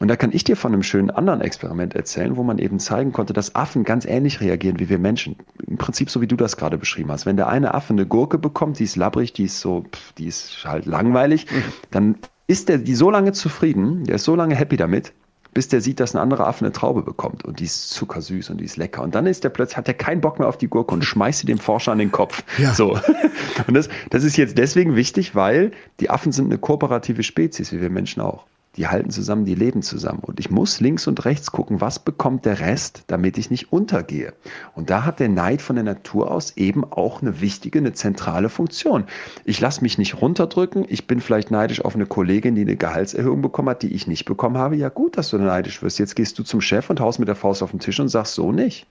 Und 0.00 0.08
da 0.08 0.16
kann 0.16 0.30
ich 0.32 0.44
dir 0.44 0.56
von 0.56 0.72
einem 0.72 0.82
schönen 0.82 1.10
anderen 1.10 1.42
Experiment 1.42 1.94
erzählen, 1.94 2.36
wo 2.36 2.42
man 2.42 2.58
eben 2.58 2.80
zeigen 2.80 3.12
konnte, 3.12 3.34
dass 3.34 3.54
Affen 3.54 3.84
ganz 3.84 4.06
ähnlich 4.06 4.40
reagieren 4.40 4.80
wie 4.80 4.88
wir 4.88 4.98
Menschen. 4.98 5.36
Im 5.66 5.76
Prinzip 5.76 6.08
so 6.08 6.22
wie 6.22 6.26
du 6.26 6.36
das 6.36 6.56
gerade 6.56 6.78
beschrieben 6.78 7.12
hast. 7.12 7.26
Wenn 7.26 7.36
der 7.36 7.48
eine 7.48 7.74
Affe 7.74 7.92
eine 7.92 8.06
Gurke 8.06 8.38
bekommt, 8.38 8.78
die 8.78 8.84
ist 8.84 8.96
labbrig, 8.96 9.34
die 9.34 9.44
ist 9.44 9.60
so, 9.60 9.69
die 10.18 10.26
ist 10.26 10.64
halt 10.64 10.86
langweilig, 10.86 11.46
mhm. 11.50 11.62
dann 11.90 12.18
ist 12.46 12.68
der 12.68 12.78
die 12.78 12.94
so 12.94 13.10
lange 13.10 13.32
zufrieden, 13.32 14.04
der 14.04 14.16
ist 14.16 14.24
so 14.24 14.34
lange 14.34 14.54
happy 14.54 14.76
damit, 14.76 15.12
bis 15.52 15.68
der 15.68 15.80
sieht, 15.80 16.00
dass 16.00 16.14
ein 16.14 16.18
anderer 16.18 16.46
Affe 16.46 16.64
eine 16.64 16.72
Traube 16.72 17.02
bekommt 17.02 17.44
und 17.44 17.60
die 17.60 17.64
ist 17.64 17.90
zuckersüß 17.90 18.50
und 18.50 18.58
die 18.58 18.64
ist 18.64 18.76
lecker. 18.76 19.02
Und 19.02 19.14
dann 19.14 19.26
ist 19.26 19.42
der 19.44 19.48
plötzlich, 19.48 19.76
hat 19.76 19.88
er 19.88 19.94
keinen 19.94 20.20
Bock 20.20 20.38
mehr 20.38 20.48
auf 20.48 20.58
die 20.58 20.68
Gurke 20.68 20.94
und 20.94 21.04
schmeißt 21.04 21.40
sie 21.40 21.46
dem 21.46 21.58
Forscher 21.58 21.92
an 21.92 21.98
den 21.98 22.12
Kopf. 22.12 22.44
Ja. 22.58 22.72
So. 22.72 22.98
Und 23.66 23.74
das, 23.74 23.88
das 24.10 24.24
ist 24.24 24.36
jetzt 24.36 24.56
deswegen 24.58 24.96
wichtig, 24.96 25.34
weil 25.34 25.72
die 25.98 26.08
Affen 26.08 26.32
sind 26.32 26.46
eine 26.46 26.58
kooperative 26.58 27.22
Spezies, 27.22 27.72
wie 27.72 27.80
wir 27.80 27.90
Menschen 27.90 28.22
auch 28.22 28.46
die 28.76 28.86
halten 28.86 29.10
zusammen, 29.10 29.44
die 29.44 29.54
leben 29.54 29.82
zusammen. 29.82 30.20
Und 30.20 30.38
ich 30.38 30.50
muss 30.50 30.80
links 30.80 31.06
und 31.06 31.24
rechts 31.24 31.50
gucken, 31.50 31.80
was 31.80 31.98
bekommt 31.98 32.44
der 32.44 32.60
Rest, 32.60 33.02
damit 33.08 33.36
ich 33.36 33.50
nicht 33.50 33.72
untergehe. 33.72 34.32
Und 34.74 34.90
da 34.90 35.04
hat 35.04 35.18
der 35.18 35.28
Neid 35.28 35.60
von 35.60 35.76
der 35.76 35.84
Natur 35.84 36.30
aus 36.30 36.56
eben 36.56 36.84
auch 36.84 37.20
eine 37.20 37.40
wichtige, 37.40 37.80
eine 37.80 37.92
zentrale 37.92 38.48
Funktion. 38.48 39.04
Ich 39.44 39.60
lasse 39.60 39.82
mich 39.82 39.98
nicht 39.98 40.20
runterdrücken. 40.22 40.84
Ich 40.88 41.06
bin 41.06 41.20
vielleicht 41.20 41.50
neidisch 41.50 41.84
auf 41.84 41.96
eine 41.96 42.06
Kollegin, 42.06 42.54
die 42.54 42.62
eine 42.62 42.76
Gehaltserhöhung 42.76 43.42
bekommen 43.42 43.70
hat, 43.70 43.82
die 43.82 43.92
ich 43.92 44.06
nicht 44.06 44.24
bekommen 44.24 44.56
habe. 44.56 44.76
Ja 44.76 44.88
gut, 44.88 45.18
dass 45.18 45.30
du 45.30 45.38
neidisch 45.38 45.82
wirst. 45.82 45.98
Jetzt 45.98 46.14
gehst 46.14 46.38
du 46.38 46.44
zum 46.44 46.60
Chef 46.60 46.90
und 46.90 47.00
haust 47.00 47.18
mit 47.18 47.28
der 47.28 47.36
Faust 47.36 47.62
auf 47.62 47.72
den 47.72 47.80
Tisch 47.80 47.98
und 47.98 48.08
sagst 48.08 48.34
so 48.34 48.52
nicht. 48.52 48.86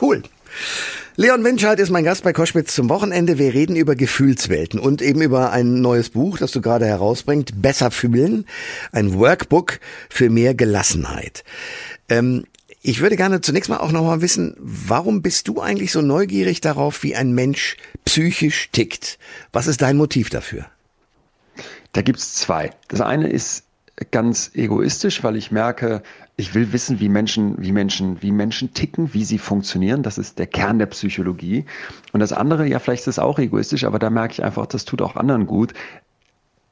Cool. 0.00 0.22
Leon 1.16 1.44
Winscheid 1.44 1.78
ist 1.78 1.90
mein 1.90 2.02
Gast 2.02 2.24
bei 2.24 2.32
Koschwitz 2.32 2.74
zum 2.74 2.88
Wochenende. 2.88 3.38
Wir 3.38 3.54
reden 3.54 3.76
über 3.76 3.94
Gefühlswelten 3.94 4.80
und 4.80 5.00
eben 5.00 5.22
über 5.22 5.52
ein 5.52 5.80
neues 5.80 6.10
Buch, 6.10 6.38
das 6.38 6.50
du 6.50 6.60
gerade 6.60 6.86
herausbringst, 6.86 7.62
Besser 7.62 7.92
fühlen. 7.92 8.46
Ein 8.90 9.14
Workbook 9.14 9.78
für 10.10 10.28
mehr 10.28 10.54
Gelassenheit. 10.54 11.44
Ähm, 12.08 12.46
ich 12.82 13.00
würde 13.00 13.14
gerne 13.14 13.40
zunächst 13.40 13.70
mal 13.70 13.78
auch 13.78 13.92
noch 13.92 14.02
mal 14.02 14.22
wissen, 14.22 14.56
warum 14.58 15.22
bist 15.22 15.46
du 15.46 15.60
eigentlich 15.60 15.92
so 15.92 16.02
neugierig 16.02 16.60
darauf, 16.60 17.04
wie 17.04 17.14
ein 17.14 17.32
Mensch 17.32 17.76
psychisch 18.04 18.70
tickt? 18.72 19.20
Was 19.52 19.68
ist 19.68 19.82
dein 19.82 19.96
Motiv 19.96 20.30
dafür? 20.30 20.66
Da 21.92 22.02
gibt's 22.02 22.34
zwei. 22.34 22.72
Das 22.88 23.00
eine 23.00 23.28
ist 23.28 23.62
ganz 24.10 24.50
egoistisch, 24.54 25.22
weil 25.22 25.36
ich 25.36 25.52
merke, 25.52 26.02
ich 26.36 26.54
will 26.54 26.72
wissen, 26.72 26.98
wie 26.98 27.08
Menschen, 27.08 27.62
wie 27.62 27.70
Menschen, 27.70 28.20
wie 28.20 28.32
Menschen 28.32 28.74
ticken, 28.74 29.14
wie 29.14 29.24
sie 29.24 29.38
funktionieren. 29.38 30.02
Das 30.02 30.18
ist 30.18 30.38
der 30.38 30.48
Kern 30.48 30.78
der 30.80 30.86
Psychologie. 30.86 31.64
Und 32.12 32.20
das 32.20 32.32
andere, 32.32 32.66
ja, 32.66 32.80
vielleicht 32.80 33.02
ist 33.02 33.08
es 33.08 33.18
auch 33.20 33.38
egoistisch, 33.38 33.84
aber 33.84 34.00
da 34.00 34.10
merke 34.10 34.32
ich 34.32 34.44
einfach, 34.44 34.66
das 34.66 34.84
tut 34.84 35.00
auch 35.00 35.14
anderen 35.14 35.46
gut 35.46 35.74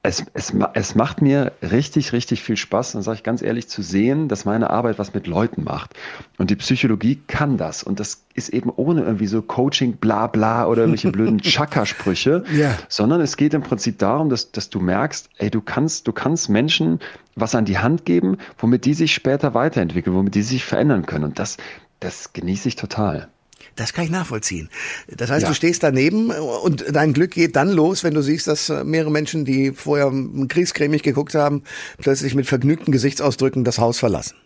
es, 0.05 0.25
es, 0.35 0.53
es 0.75 0.95
macht 0.97 1.23
mir 1.23 1.53
richtig, 1.63 2.13
richtig 2.13 2.43
viel 2.43 2.57
Spaß, 2.57 2.93
dann 2.93 3.03
sage 3.03 3.19
ich 3.19 3.23
ganz 3.23 3.41
ehrlich, 3.41 3.69
zu 3.69 3.83
sehen, 3.83 4.27
dass 4.27 4.45
meine 4.45 4.71
Arbeit 4.71 4.99
was 4.99 5.15
mit 5.15 5.29
Leuten 5.29 5.63
macht. 5.63 5.95
Und 6.39 6.51
die 6.51 6.57
Psychologie 6.57 7.23
kann 7.29 7.57
das. 7.57 7.85
Und 7.85 8.01
das 8.01 8.25
ist 8.35 8.49
eben 8.49 8.71
ohne 8.75 9.03
irgendwie 9.03 9.29
so 9.29 9.43
Coaching, 9.43 9.99
bla 9.99 10.27
bla 10.27 10.67
oder 10.67 10.83
irgendwelche 10.83 11.13
blöden 11.13 11.39
Chakra-Sprüche, 11.43 12.43
ja. 12.53 12.77
sondern 12.89 13.21
es 13.21 13.37
geht 13.37 13.55
im 13.55 13.63
Prinzip 13.63 14.01
darum, 14.01 14.29
dass, 14.29 14.51
dass 14.51 14.71
du 14.71 14.81
merkst, 14.81 15.29
ey, 15.39 15.51
du 15.51 15.61
kannst, 15.61 16.09
du 16.09 16.13
kannst 16.13 16.49
Menschen 16.49 16.99
was 17.37 17.55
an 17.55 17.65
die 17.65 17.79
Hand 17.79 18.05
geben, 18.05 18.39
womit 18.59 18.85
die 18.85 18.95
sich 18.95 19.15
später 19.15 19.55
weiterentwickeln, 19.55 20.17
womit 20.17 20.35
die 20.35 20.43
sich 20.43 20.65
verändern 20.65 21.07
können. 21.07 21.25
Und 21.25 21.39
das, 21.39 21.59
das 22.01 22.33
genieße 22.33 22.67
ich 22.67 22.75
total. 22.75 23.29
Das 23.77 23.93
kann 23.93 24.05
ich 24.05 24.11
nachvollziehen. 24.11 24.69
Das 25.09 25.31
heißt, 25.31 25.43
ja. 25.43 25.49
du 25.49 25.55
stehst 25.55 25.83
daneben 25.83 26.31
und 26.31 26.85
dein 26.93 27.13
Glück 27.13 27.33
geht 27.33 27.57
dann 27.57 27.71
los, 27.71 28.05
wenn 28.05 28.15
du 28.15 28.23
siehst, 28.23 28.47
dass 28.47 28.69
mehrere 28.85 29.11
Menschen, 29.11 29.45
die 29.45 29.73
vorher 29.73 30.13
kriegscremig 30.49 31.03
geguckt 31.03 31.35
haben, 31.35 31.63
plötzlich 31.99 32.35
mit 32.35 32.47
vergnügten 32.47 32.93
Gesichtsausdrücken 32.93 33.65
das 33.65 33.79
Haus 33.79 33.99
verlassen. 33.99 34.37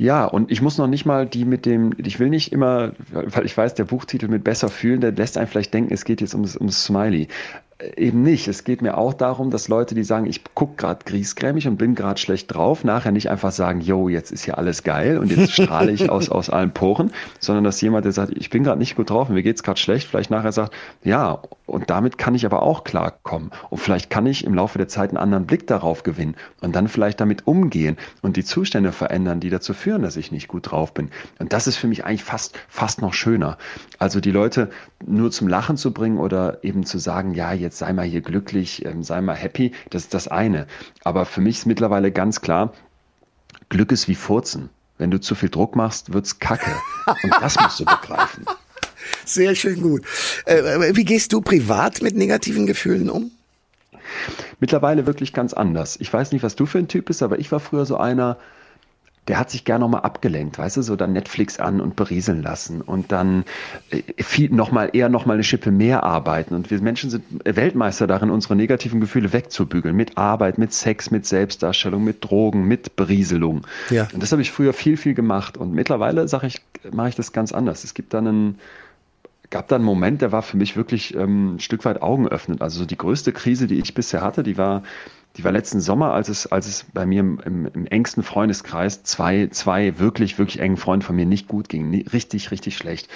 Ja, 0.00 0.24
und 0.24 0.50
ich 0.50 0.62
muss 0.62 0.78
noch 0.78 0.86
nicht 0.86 1.04
mal 1.04 1.26
die 1.26 1.44
mit 1.44 1.66
dem, 1.66 1.92
ich 1.98 2.18
will 2.18 2.30
nicht 2.30 2.52
immer, 2.52 2.92
weil 3.10 3.44
ich 3.44 3.54
weiß, 3.54 3.74
der 3.74 3.84
Buchtitel 3.84 4.28
mit 4.28 4.44
besser 4.44 4.70
fühlen, 4.70 5.02
der 5.02 5.12
lässt 5.12 5.36
einen 5.36 5.46
vielleicht 5.46 5.74
denken, 5.74 5.92
es 5.92 6.06
geht 6.06 6.22
jetzt 6.22 6.32
ums, 6.32 6.56
ums 6.56 6.84
Smiley 6.84 7.28
eben 7.96 8.22
nicht. 8.22 8.48
Es 8.48 8.64
geht 8.64 8.82
mir 8.82 8.96
auch 8.96 9.14
darum, 9.14 9.50
dass 9.50 9.68
Leute, 9.68 9.94
die 9.94 10.04
sagen, 10.04 10.26
ich 10.26 10.42
gucke 10.54 10.76
gerade 10.76 11.04
griesgrämig 11.04 11.66
und 11.66 11.76
bin 11.76 11.94
gerade 11.94 12.20
schlecht 12.20 12.54
drauf, 12.54 12.84
nachher 12.84 13.12
nicht 13.12 13.30
einfach 13.30 13.52
sagen, 13.52 13.80
yo, 13.80 14.08
jetzt 14.08 14.30
ist 14.30 14.44
hier 14.44 14.58
alles 14.58 14.82
geil 14.82 15.18
und 15.18 15.30
jetzt 15.30 15.52
strahle 15.52 15.90
ich 15.90 16.10
aus, 16.10 16.28
aus 16.28 16.50
allen 16.50 16.72
Poren, 16.72 17.12
sondern 17.38 17.64
dass 17.64 17.80
jemand, 17.80 18.04
der 18.04 18.12
sagt, 18.12 18.32
ich 18.36 18.50
bin 18.50 18.64
gerade 18.64 18.78
nicht 18.78 18.96
gut 18.96 19.10
drauf 19.10 19.28
und 19.28 19.34
mir 19.34 19.42
geht's 19.42 19.62
gerade 19.62 19.78
schlecht, 19.78 20.08
vielleicht 20.08 20.30
nachher 20.30 20.52
sagt, 20.52 20.74
ja, 21.02 21.40
und 21.66 21.88
damit 21.88 22.18
kann 22.18 22.34
ich 22.34 22.44
aber 22.44 22.62
auch 22.62 22.84
klarkommen. 22.84 23.50
Und 23.70 23.78
vielleicht 23.78 24.10
kann 24.10 24.26
ich 24.26 24.44
im 24.44 24.54
Laufe 24.54 24.78
der 24.78 24.88
Zeit 24.88 25.10
einen 25.10 25.18
anderen 25.18 25.46
Blick 25.46 25.66
darauf 25.66 26.02
gewinnen 26.02 26.34
und 26.60 26.74
dann 26.74 26.88
vielleicht 26.88 27.20
damit 27.20 27.46
umgehen 27.46 27.96
und 28.22 28.36
die 28.36 28.44
Zustände 28.44 28.92
verändern, 28.92 29.40
die 29.40 29.50
dazu 29.50 29.72
führen, 29.72 30.02
dass 30.02 30.16
ich 30.16 30.32
nicht 30.32 30.48
gut 30.48 30.70
drauf 30.70 30.92
bin. 30.92 31.10
Und 31.38 31.52
das 31.52 31.66
ist 31.66 31.76
für 31.76 31.86
mich 31.86 32.04
eigentlich 32.04 32.24
fast, 32.24 32.58
fast 32.68 33.00
noch 33.00 33.14
schöner. 33.14 33.56
Also 33.98 34.20
die 34.20 34.32
Leute 34.32 34.70
nur 35.06 35.30
zum 35.30 35.48
Lachen 35.48 35.76
zu 35.76 35.92
bringen 35.92 36.18
oder 36.18 36.62
eben 36.62 36.84
zu 36.84 36.98
sagen, 36.98 37.34
ja, 37.34 37.52
jetzt 37.52 37.78
sei 37.78 37.92
mal 37.92 38.06
hier 38.06 38.20
glücklich, 38.20 38.84
ähm, 38.84 39.02
sei 39.02 39.20
mal 39.20 39.36
happy, 39.36 39.72
das 39.90 40.02
ist 40.04 40.14
das 40.14 40.28
eine. 40.28 40.66
Aber 41.04 41.24
für 41.24 41.40
mich 41.40 41.58
ist 41.58 41.66
mittlerweile 41.66 42.12
ganz 42.12 42.40
klar, 42.40 42.72
Glück 43.68 43.92
ist 43.92 44.08
wie 44.08 44.14
Furzen. 44.14 44.68
Wenn 44.98 45.10
du 45.10 45.18
zu 45.18 45.34
viel 45.34 45.48
Druck 45.48 45.76
machst, 45.76 46.12
wird's 46.12 46.38
kacke. 46.38 46.72
Und 47.22 47.32
das 47.40 47.58
musst 47.58 47.80
du 47.80 47.84
begreifen. 47.86 48.44
Sehr 49.24 49.54
schön 49.54 49.80
gut. 49.80 50.02
Äh, 50.44 50.94
wie 50.94 51.04
gehst 51.04 51.32
du 51.32 51.40
privat 51.40 52.02
mit 52.02 52.16
negativen 52.16 52.66
Gefühlen 52.66 53.08
um? 53.08 53.30
Mittlerweile 54.58 55.06
wirklich 55.06 55.32
ganz 55.32 55.54
anders. 55.54 55.96
Ich 56.00 56.12
weiß 56.12 56.32
nicht, 56.32 56.42
was 56.42 56.56
du 56.56 56.66
für 56.66 56.78
ein 56.78 56.88
Typ 56.88 57.06
bist, 57.06 57.22
aber 57.22 57.38
ich 57.38 57.50
war 57.50 57.60
früher 57.60 57.86
so 57.86 57.96
einer, 57.96 58.36
der 59.30 59.38
hat 59.38 59.48
sich 59.48 59.64
gerne 59.64 59.84
nochmal 59.84 60.00
abgelenkt, 60.00 60.58
weißt 60.58 60.78
du, 60.78 60.82
so 60.82 60.96
dann 60.96 61.12
Netflix 61.12 61.60
an 61.60 61.80
und 61.80 61.94
berieseln 61.94 62.42
lassen 62.42 62.80
und 62.80 63.12
dann 63.12 63.44
äh, 63.90 64.02
viel 64.20 64.50
nochmal 64.50 64.90
eher 64.92 65.08
nochmal 65.08 65.34
eine 65.34 65.44
Schippe 65.44 65.70
mehr 65.70 66.02
arbeiten. 66.02 66.52
Und 66.52 66.72
wir 66.72 66.80
Menschen 66.80 67.10
sind 67.10 67.22
Weltmeister 67.44 68.08
darin, 68.08 68.30
unsere 68.30 68.56
negativen 68.56 69.00
Gefühle 69.00 69.32
wegzubügeln. 69.32 69.94
Mit 69.94 70.18
Arbeit, 70.18 70.58
mit 70.58 70.72
Sex, 70.72 71.12
mit 71.12 71.26
Selbstdarstellung, 71.26 72.02
mit 72.02 72.24
Drogen, 72.24 72.64
mit 72.64 72.96
Berieselung. 72.96 73.68
Ja. 73.90 74.08
Und 74.12 74.20
das 74.20 74.32
habe 74.32 74.42
ich 74.42 74.50
früher 74.50 74.72
viel, 74.72 74.96
viel 74.96 75.14
gemacht. 75.14 75.56
Und 75.56 75.74
mittlerweile 75.74 76.26
sage 76.26 76.48
ich, 76.48 76.60
mache 76.90 77.10
ich 77.10 77.14
das 77.14 77.30
ganz 77.30 77.52
anders. 77.52 77.84
Es 77.84 77.94
gibt 77.94 78.12
dann 78.12 78.26
einen 78.26 78.58
gab 79.50 79.68
da 79.68 79.76
einen 79.76 79.84
Moment, 79.84 80.22
der 80.22 80.32
war 80.32 80.42
für 80.42 80.56
mich 80.56 80.76
wirklich 80.76 81.14
ähm, 81.14 81.54
ein 81.54 81.60
Stück 81.60 81.84
weit 81.84 82.02
augenöffnend. 82.02 82.62
Also 82.62 82.84
die 82.84 82.96
größte 82.96 83.32
Krise, 83.32 83.66
die 83.66 83.78
ich 83.78 83.94
bisher 83.94 84.22
hatte, 84.22 84.42
die 84.42 84.56
war, 84.56 84.82
die 85.36 85.44
war 85.44 85.52
letzten 85.52 85.80
Sommer, 85.80 86.12
als 86.12 86.28
es, 86.28 86.46
als 86.46 86.66
es 86.66 86.84
bei 86.92 87.06
mir 87.06 87.20
im, 87.20 87.40
im, 87.44 87.66
im 87.66 87.86
engsten 87.86 88.22
Freundeskreis 88.22 89.02
zwei, 89.02 89.46
zwei 89.48 89.98
wirklich, 89.98 90.38
wirklich 90.38 90.60
engen 90.60 90.76
Freunde 90.76 91.06
von 91.06 91.16
mir 91.16 91.26
nicht 91.26 91.48
gut 91.48 91.68
ging. 91.68 92.06
Richtig, 92.12 92.50
richtig 92.50 92.76
schlecht. 92.76 93.08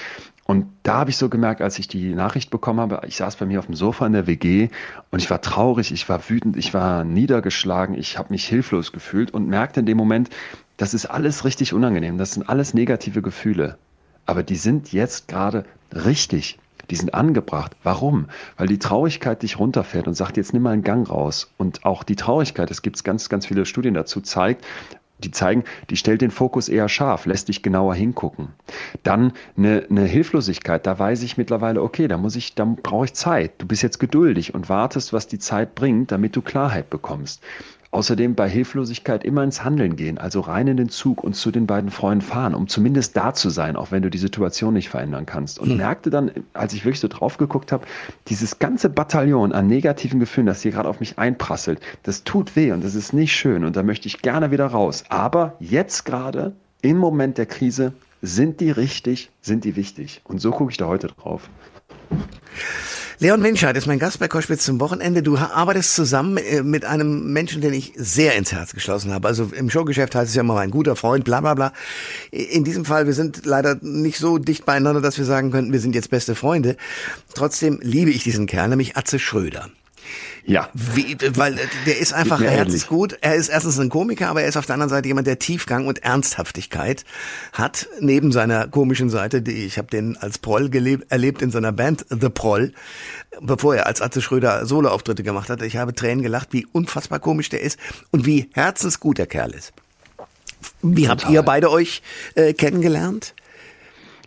Und 0.44 0.66
da 0.82 0.98
habe 0.98 1.10
ich 1.10 1.16
so 1.16 1.28
gemerkt, 1.28 1.62
als 1.62 1.78
ich 1.78 1.88
die 1.88 2.14
Nachricht 2.14 2.50
bekommen 2.50 2.80
habe, 2.80 3.00
ich 3.06 3.16
saß 3.16 3.36
bei 3.36 3.46
mir 3.46 3.58
auf 3.58 3.66
dem 3.66 3.74
Sofa 3.74 4.06
in 4.06 4.12
der 4.12 4.26
WG 4.26 4.68
und 5.10 5.22
ich 5.22 5.30
war 5.30 5.40
traurig, 5.40 5.90
ich 5.90 6.08
war 6.08 6.28
wütend, 6.28 6.56
ich 6.56 6.74
war 6.74 7.04
niedergeschlagen, 7.04 7.96
ich 7.96 8.18
habe 8.18 8.30
mich 8.30 8.46
hilflos 8.46 8.92
gefühlt 8.92 9.32
und 9.32 9.48
merkte 9.48 9.80
in 9.80 9.86
dem 9.86 9.96
Moment, 9.96 10.28
das 10.76 10.92
ist 10.92 11.06
alles 11.06 11.44
richtig 11.44 11.72
unangenehm, 11.72 12.18
das 12.18 12.32
sind 12.32 12.48
alles 12.48 12.74
negative 12.74 13.22
Gefühle 13.22 13.78
aber 14.26 14.42
die 14.42 14.56
sind 14.56 14.92
jetzt 14.92 15.28
gerade 15.28 15.64
richtig. 15.92 16.58
Die 16.90 16.96
sind 16.96 17.14
angebracht. 17.14 17.76
Warum? 17.82 18.26
Weil 18.56 18.68
die 18.68 18.78
Traurigkeit 18.78 19.42
dich 19.42 19.58
runterfährt 19.58 20.06
und 20.06 20.14
sagt, 20.14 20.36
jetzt 20.36 20.52
nimm 20.52 20.62
mal 20.62 20.72
einen 20.72 20.82
Gang 20.82 21.08
raus. 21.08 21.52
Und 21.56 21.84
auch 21.84 22.02
die 22.02 22.16
Traurigkeit, 22.16 22.70
es 22.70 22.82
gibt 22.82 23.02
ganz, 23.04 23.28
ganz 23.28 23.46
viele 23.46 23.66
Studien 23.66 23.94
dazu, 23.94 24.20
zeigt, 24.20 24.64
die 25.18 25.30
zeigen, 25.30 25.64
die 25.90 25.96
stellt 25.96 26.20
den 26.20 26.30
Fokus 26.30 26.68
eher 26.68 26.88
scharf, 26.88 27.26
lässt 27.26 27.48
dich 27.48 27.62
genauer 27.62 27.94
hingucken. 27.94 28.48
Dann 29.02 29.32
eine, 29.56 29.86
eine 29.88 30.04
Hilflosigkeit, 30.04 30.86
da 30.86 30.98
weiß 30.98 31.22
ich 31.22 31.36
mittlerweile, 31.36 31.82
okay, 31.82 32.08
da 32.08 32.18
muss 32.18 32.36
ich, 32.36 32.54
da 32.54 32.64
brauche 32.64 33.06
ich 33.06 33.14
Zeit. 33.14 33.52
Du 33.58 33.66
bist 33.66 33.82
jetzt 33.82 33.98
geduldig 33.98 34.54
und 34.54 34.68
wartest, 34.68 35.12
was 35.12 35.26
die 35.26 35.38
Zeit 35.38 35.74
bringt, 35.74 36.12
damit 36.12 36.36
du 36.36 36.42
Klarheit 36.42 36.90
bekommst. 36.90 37.42
Außerdem 37.94 38.34
bei 38.34 38.48
Hilflosigkeit 38.48 39.22
immer 39.22 39.44
ins 39.44 39.62
Handeln 39.62 39.94
gehen, 39.94 40.18
also 40.18 40.40
rein 40.40 40.66
in 40.66 40.76
den 40.76 40.88
Zug 40.88 41.22
und 41.22 41.34
zu 41.36 41.52
den 41.52 41.68
beiden 41.68 41.92
Freunden 41.92 42.22
fahren, 42.22 42.52
um 42.52 42.66
zumindest 42.66 43.16
da 43.16 43.34
zu 43.34 43.50
sein, 43.50 43.76
auch 43.76 43.92
wenn 43.92 44.02
du 44.02 44.10
die 44.10 44.18
Situation 44.18 44.74
nicht 44.74 44.88
verändern 44.88 45.26
kannst. 45.26 45.60
Und 45.60 45.68
mhm. 45.68 45.76
merkte 45.76 46.10
dann, 46.10 46.32
als 46.54 46.72
ich 46.72 46.84
wirklich 46.84 46.98
so 46.98 47.06
drauf 47.06 47.38
geguckt 47.38 47.70
habe, 47.70 47.86
dieses 48.26 48.58
ganze 48.58 48.88
Bataillon 48.90 49.52
an 49.52 49.68
negativen 49.68 50.18
Gefühlen, 50.18 50.48
das 50.48 50.62
hier 50.62 50.72
gerade 50.72 50.88
auf 50.88 50.98
mich 50.98 51.20
einprasselt, 51.20 51.78
das 52.02 52.24
tut 52.24 52.56
weh 52.56 52.72
und 52.72 52.82
das 52.82 52.96
ist 52.96 53.12
nicht 53.12 53.32
schön 53.32 53.64
und 53.64 53.76
da 53.76 53.84
möchte 53.84 54.08
ich 54.08 54.22
gerne 54.22 54.50
wieder 54.50 54.66
raus. 54.66 55.04
Aber 55.08 55.54
jetzt 55.60 56.04
gerade, 56.04 56.50
im 56.82 56.98
Moment 56.98 57.38
der 57.38 57.46
Krise, 57.46 57.92
sind 58.22 58.58
die 58.58 58.72
richtig, 58.72 59.30
sind 59.40 59.62
die 59.62 59.76
wichtig. 59.76 60.20
Und 60.24 60.40
so 60.40 60.50
gucke 60.50 60.72
ich 60.72 60.78
da 60.78 60.88
heute 60.88 61.06
drauf. 61.06 61.48
Leon 63.20 63.44
Winscheid 63.44 63.76
ist 63.76 63.86
mein 63.86 64.00
Gast 64.00 64.18
bei 64.18 64.26
Koschwitz 64.26 64.64
zum 64.64 64.80
Wochenende. 64.80 65.22
Du 65.22 65.36
arbeitest 65.36 65.94
zusammen 65.94 66.36
äh, 66.36 66.62
mit 66.62 66.84
einem 66.84 67.32
Menschen, 67.32 67.60
den 67.60 67.72
ich 67.72 67.92
sehr 67.96 68.34
ins 68.34 68.50
Herz 68.52 68.72
geschlossen 68.72 69.12
habe. 69.12 69.28
Also 69.28 69.50
im 69.54 69.70
Showgeschäft 69.70 70.16
heißt 70.16 70.30
es 70.30 70.34
ja 70.34 70.40
immer 70.40 70.58
ein 70.58 70.72
guter 70.72 70.96
Freund, 70.96 71.24
bla 71.24 71.40
bla 71.40 71.54
bla. 71.54 71.72
In 72.32 72.64
diesem 72.64 72.84
Fall, 72.84 73.06
wir 73.06 73.14
sind 73.14 73.46
leider 73.46 73.76
nicht 73.82 74.18
so 74.18 74.38
dicht 74.38 74.64
beieinander, 74.64 75.00
dass 75.00 75.16
wir 75.16 75.24
sagen 75.24 75.52
könnten, 75.52 75.72
wir 75.72 75.80
sind 75.80 75.94
jetzt 75.94 76.10
beste 76.10 76.34
Freunde. 76.34 76.76
Trotzdem 77.34 77.78
liebe 77.82 78.10
ich 78.10 78.24
diesen 78.24 78.46
Kerl, 78.46 78.68
nämlich 78.68 78.96
Atze 78.96 79.20
Schröder. 79.20 79.70
Ja. 80.46 80.68
Wie, 80.74 81.16
weil 81.36 81.58
der 81.86 81.98
ist 81.98 82.12
einfach 82.12 82.40
herzensgut. 82.40 83.16
Er 83.22 83.34
ist 83.34 83.48
erstens 83.48 83.78
ein 83.78 83.88
Komiker, 83.88 84.28
aber 84.28 84.42
er 84.42 84.48
ist 84.48 84.56
auf 84.56 84.66
der 84.66 84.74
anderen 84.74 84.90
Seite 84.90 85.08
jemand, 85.08 85.26
der 85.26 85.38
Tiefgang 85.38 85.86
und 85.86 86.02
Ernsthaftigkeit 86.04 87.04
hat. 87.52 87.88
Neben 88.00 88.30
seiner 88.30 88.68
komischen 88.68 89.08
Seite, 89.08 89.40
die 89.40 89.64
ich 89.64 89.78
habe 89.78 89.88
den 89.88 90.16
als 90.18 90.38
Proll 90.38 90.68
gelebt, 90.68 91.10
erlebt 91.10 91.40
in 91.40 91.50
seiner 91.50 91.72
Band 91.72 92.04
The 92.10 92.28
Proll, 92.28 92.72
bevor 93.40 93.74
er 93.74 93.86
als 93.86 94.02
Atze 94.02 94.20
Schröder 94.20 94.66
Soloauftritte 94.66 95.22
gemacht 95.22 95.48
hat. 95.48 95.62
Ich 95.62 95.78
habe 95.78 95.94
Tränen 95.94 96.22
gelacht, 96.22 96.48
wie 96.52 96.66
unfassbar 96.66 97.20
komisch 97.20 97.48
der 97.48 97.62
ist 97.62 97.78
und 98.10 98.26
wie 98.26 98.50
herzensgut 98.52 99.16
der 99.16 99.26
Kerl 99.26 99.52
ist. 99.52 99.72
Wie 100.82 101.02
Total. 101.02 101.08
habt 101.10 101.30
ihr 101.30 101.42
beide 101.42 101.70
euch 101.70 102.02
äh, 102.34 102.52
kennengelernt? 102.52 103.34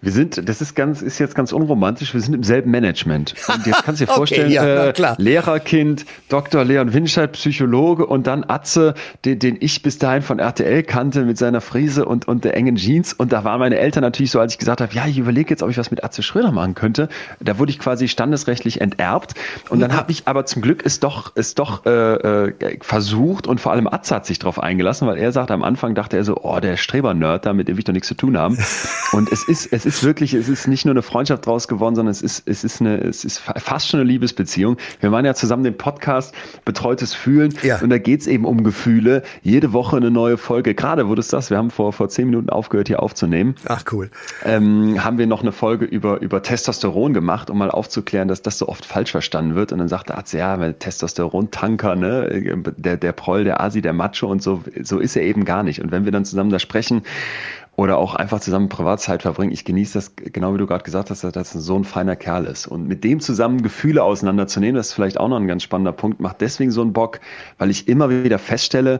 Wir 0.01 0.11
sind, 0.11 0.47
das 0.47 0.61
ist 0.61 0.75
ganz, 0.75 1.01
ist 1.01 1.19
jetzt 1.19 1.33
ganz 1.33 1.51
unromantisch, 1.51 2.13
wir 2.13 2.21
sind 2.21 2.33
im 2.33 2.43
selben 2.43 2.69
Management. 2.69 3.33
Und 3.47 3.65
jetzt 3.65 3.83
kannst 3.83 4.01
du 4.01 4.05
dir 4.05 4.13
vorstellen, 4.13 4.47
okay, 4.47 4.53
ja, 4.53 5.13
äh, 5.13 5.15
Lehrerkind, 5.17 6.05
Dr. 6.29 6.63
Leon 6.63 6.93
Winscheid, 6.93 7.31
Psychologe 7.31 8.05
und 8.05 8.27
dann 8.27 8.45
Atze, 8.47 8.93
den, 9.25 9.39
den 9.39 9.57
ich 9.59 9.81
bis 9.81 9.97
dahin 9.97 10.21
von 10.21 10.39
RTL 10.39 10.83
kannte 10.83 11.23
mit 11.23 11.37
seiner 11.37 11.61
Frise 11.61 12.05
und, 12.05 12.27
und 12.27 12.43
der 12.43 12.55
engen 12.55 12.75
Jeans. 12.75 13.13
Und 13.13 13.31
da 13.31 13.43
waren 13.43 13.59
meine 13.59 13.77
Eltern 13.77 14.01
natürlich 14.01 14.31
so, 14.31 14.39
als 14.39 14.53
ich 14.53 14.59
gesagt 14.59 14.81
habe, 14.81 14.93
ja, 14.93 15.07
ich 15.07 15.17
überlege 15.17 15.49
jetzt, 15.49 15.63
ob 15.63 15.69
ich 15.69 15.77
was 15.77 15.89
mit 15.89 16.03
Atze 16.03 16.21
Schröder 16.21 16.51
machen 16.51 16.75
könnte. 16.75 17.09
Da 17.39 17.57
wurde 17.57 17.71
ich 17.71 17.79
quasi 17.79 18.07
standesrechtlich 18.07 18.81
enterbt. 18.81 19.33
Und 19.69 19.79
dann 19.79 19.95
habe 19.95 20.11
ich 20.11 20.27
aber 20.27 20.45
zum 20.45 20.61
Glück 20.61 20.85
es 20.85 20.99
doch, 20.99 21.31
es 21.35 21.55
doch 21.55 21.85
äh, 21.85 22.49
äh, 22.49 22.79
versucht 22.81 23.47
und 23.47 23.59
vor 23.59 23.71
allem 23.71 23.87
Atze 23.87 24.15
hat 24.15 24.25
sich 24.25 24.37
darauf 24.39 24.59
eingelassen, 24.59 25.07
weil 25.07 25.17
er 25.17 25.31
sagt, 25.31 25.49
am 25.51 25.63
Anfang 25.63 25.95
dachte 25.95 26.17
er 26.17 26.23
so, 26.23 26.37
oh, 26.41 26.59
der 26.59 26.77
Streber-Nerd, 26.77 27.45
da 27.45 27.53
mit 27.53 27.67
dem 27.67 27.77
will 27.77 27.79
ich 27.79 27.85
doch 27.85 27.93
nichts 27.93 28.07
zu 28.07 28.15
tun 28.15 28.37
haben. 28.37 28.57
Und 29.13 29.31
es 29.31 29.47
ist, 29.47 29.71
es 29.71 29.85
ist 29.87 30.03
wirklich, 30.03 30.33
es 30.33 30.49
ist 30.49 30.67
nicht 30.67 30.85
nur 30.85 30.93
eine 30.93 31.01
Freundschaft 31.01 31.45
draus 31.45 31.67
geworden, 31.67 31.95
sondern 31.95 32.11
es 32.11 32.21
ist, 32.21 32.43
es 32.45 32.63
ist 32.63 32.81
eine, 32.81 32.97
es 32.97 33.23
ist 33.23 33.39
fast 33.39 33.87
schon 33.87 34.01
eine 34.01 34.09
Liebesbeziehung. 34.09 34.77
Wir 34.99 35.11
waren 35.11 35.25
ja 35.25 35.33
zusammen 35.33 35.63
den 35.63 35.77
Podcast 35.77 36.35
Betreutes 36.65 37.13
Fühlen 37.13 37.53
ja. 37.63 37.79
und 37.79 37.89
da 37.89 37.97
geht's 37.97 38.27
eben 38.27 38.45
um 38.45 38.63
Gefühle. 38.63 39.23
Jede 39.41 39.71
Woche 39.71 39.97
eine 39.97 40.11
neue 40.11 40.37
Folge. 40.37 40.75
Gerade 40.75 41.07
wurde 41.07 41.21
es 41.21 41.29
das, 41.29 41.49
wir 41.49 41.57
haben 41.57 41.71
vor, 41.71 41.93
vor 41.93 42.09
zehn 42.09 42.25
Minuten 42.25 42.49
aufgehört, 42.49 42.87
hier 42.89 43.01
aufzunehmen. 43.01 43.55
Ach 43.67 43.83
cool. 43.91 44.09
Ähm, 44.43 45.03
haben 45.03 45.17
wir 45.17 45.27
noch 45.27 45.41
eine 45.41 45.53
Folge 45.53 45.85
über, 45.85 46.19
über 46.21 46.43
Testosteron 46.43 47.13
gemacht, 47.13 47.49
um 47.49 47.57
mal 47.57 47.71
aufzuklären, 47.71 48.27
dass 48.27 48.41
das 48.41 48.57
so 48.57 48.67
oft 48.67 48.85
falsch 48.85 49.11
verstanden 49.11 49.55
wird. 49.55 49.71
Und 49.71 49.79
dann 49.79 49.87
sagte 49.87 50.07
der 50.07 50.17
Arzt, 50.17 50.33
ja, 50.33 50.57
Testosteron-Tanker, 50.73 51.95
ne, 51.95 52.73
der, 52.77 52.97
der 52.97 53.11
Proll, 53.11 53.43
der 53.43 53.61
Asi, 53.61 53.81
der 53.81 53.93
Macho 53.93 54.27
und 54.27 54.41
so, 54.41 54.63
so 54.81 54.99
ist 54.99 55.15
er 55.15 55.23
eben 55.23 55.45
gar 55.45 55.63
nicht. 55.63 55.81
Und 55.81 55.91
wenn 55.91 56.05
wir 56.05 56.11
dann 56.11 56.25
zusammen 56.25 56.49
da 56.49 56.59
sprechen, 56.59 57.03
oder 57.77 57.97
auch 57.97 58.15
einfach 58.15 58.39
zusammen 58.39 58.69
Privatzeit 58.69 59.21
verbringen. 59.21 59.53
Ich 59.53 59.63
genieße 59.63 59.93
das, 59.93 60.15
genau 60.15 60.53
wie 60.53 60.57
du 60.57 60.65
gerade 60.65 60.83
gesagt 60.83 61.11
hast, 61.11 61.23
dass 61.23 61.31
das 61.31 61.53
so 61.53 61.77
ein 61.77 61.83
feiner 61.83 62.15
Kerl 62.15 62.45
ist. 62.45 62.65
Und 62.65 62.87
mit 62.87 63.03
dem 63.03 63.19
zusammen 63.19 63.61
Gefühle 63.61 64.03
auseinanderzunehmen, 64.03 64.75
das 64.75 64.87
ist 64.87 64.93
vielleicht 64.93 65.19
auch 65.19 65.29
noch 65.29 65.37
ein 65.37 65.47
ganz 65.47 65.61
spannender 65.61 65.93
Punkt, 65.93 66.19
macht 66.19 66.41
deswegen 66.41 66.71
so 66.71 66.81
einen 66.81 66.91
Bock, 66.91 67.21
weil 67.59 67.69
ich 67.69 67.87
immer 67.87 68.09
wieder 68.09 68.39
feststelle, 68.39 68.99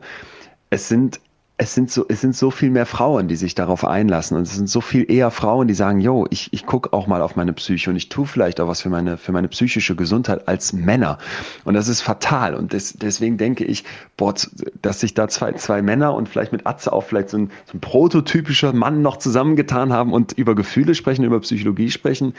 es 0.70 0.88
sind 0.88 1.20
es 1.60 1.74
sind 1.74 1.90
so, 1.90 2.06
es 2.08 2.22
sind 2.22 2.36
so 2.36 2.52
viel 2.52 2.70
mehr 2.70 2.86
Frauen, 2.86 3.28
die 3.28 3.36
sich 3.36 3.56
darauf 3.56 3.84
einlassen 3.84 4.38
und 4.38 4.44
es 4.44 4.56
sind 4.56 4.70
so 4.70 4.80
viel 4.80 5.12
eher 5.12 5.32
Frauen, 5.32 5.68
die 5.68 5.74
sagen, 5.74 6.00
yo, 6.00 6.28
ich, 6.30 6.54
ich 6.54 6.68
gucke 6.68 6.94
auch 6.94 7.08
mal 7.08 7.24
auf 7.24 7.36
meine 7.36 7.52
Psyche 7.54 7.90
und 7.90 7.96
ich 7.96 8.10
tue 8.10 8.28
vielleicht 8.28 8.60
auch 8.60 8.68
was 8.68 8.82
für 8.82 8.90
meine, 8.90 9.18
für 9.18 9.32
meine 9.32 9.48
psychische 9.48 9.96
Gesundheit 9.96 10.48
als 10.48 10.72
Männer. 10.72 11.18
Und 11.66 11.74
das 11.74 11.88
ist 11.88 12.02
fatal. 12.02 12.54
Und 12.54 12.74
des, 12.74 12.94
deswegen 12.94 13.38
denke 13.38 13.64
ich, 13.66 13.86
boah, 14.18 14.36
dass 14.84 15.00
sich 15.00 15.16
da 15.16 15.28
zwei, 15.30 15.54
zwei 15.54 15.82
Männer 15.82 16.14
und 16.14 16.30
vielleicht 16.30 16.52
mit 16.52 16.68
Atze 16.68 16.94
auch 16.94 17.04
vielleicht 17.04 17.30
so 17.30 17.38
ein, 17.38 17.50
so 17.66 17.76
ein 17.76 17.82
prototypischer 17.82 18.72
Mann 18.74 19.02
noch 19.02 19.18
zusammengetan 19.18 19.92
haben 19.92 20.14
und 20.14 20.34
über 20.34 20.54
Gefühle 20.54 20.94
sprechen, 20.94 21.24
über 21.24 21.40
Psychologie 21.40 21.90
sprechen. 21.90 22.36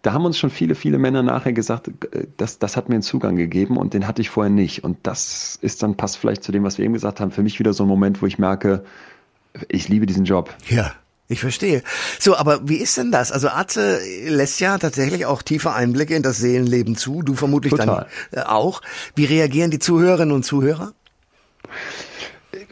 Da 0.00 0.14
haben 0.14 0.24
uns 0.24 0.38
schon 0.38 0.48
viele, 0.48 0.74
viele 0.74 0.96
Männer 0.96 1.22
nachher 1.22 1.52
gesagt, 1.52 1.90
das, 2.38 2.58
das 2.58 2.78
hat 2.78 2.88
mir 2.88 2.94
einen 2.94 3.02
Zugang 3.02 3.36
gegeben 3.36 3.76
und 3.76 3.92
den 3.92 4.08
hatte 4.08 4.22
ich 4.22 4.30
vorher 4.30 4.50
nicht. 4.50 4.82
Und 4.82 4.96
das 5.02 5.58
ist 5.60 5.82
dann, 5.82 5.94
passt 5.94 6.16
vielleicht 6.16 6.42
zu 6.42 6.52
dem, 6.52 6.64
was 6.64 6.78
wir 6.78 6.86
eben 6.86 6.94
gesagt 6.94 7.20
haben, 7.20 7.32
für 7.32 7.42
mich 7.42 7.58
wieder 7.58 7.74
so 7.74 7.84
ein 7.84 7.88
Moment, 7.88 8.22
wo 8.22 8.26
ich 8.26 8.38
merke, 8.38 8.61
merke, 8.62 8.84
ich 9.68 9.88
liebe 9.88 10.06
diesen 10.06 10.24
Job. 10.24 10.54
Ja. 10.68 10.92
Ich 11.28 11.40
verstehe. 11.40 11.82
So, 12.18 12.36
aber 12.36 12.68
wie 12.68 12.76
ist 12.76 12.98
denn 12.98 13.10
das? 13.10 13.32
Also 13.32 13.48
Atze 13.48 14.00
lässt 14.26 14.60
ja 14.60 14.76
tatsächlich 14.76 15.24
auch 15.24 15.40
tiefe 15.40 15.72
Einblicke 15.72 16.14
in 16.14 16.22
das 16.22 16.36
Seelenleben 16.38 16.94
zu. 16.94 17.22
Du 17.22 17.34
vermutlich 17.34 17.70
Total. 17.70 18.06
dann 18.32 18.42
äh, 18.42 18.44
auch. 18.44 18.82
Wie 19.14 19.24
reagieren 19.24 19.70
die 19.70 19.78
Zuhörerinnen 19.78 20.34
und 20.34 20.42
Zuhörer? 20.42 20.92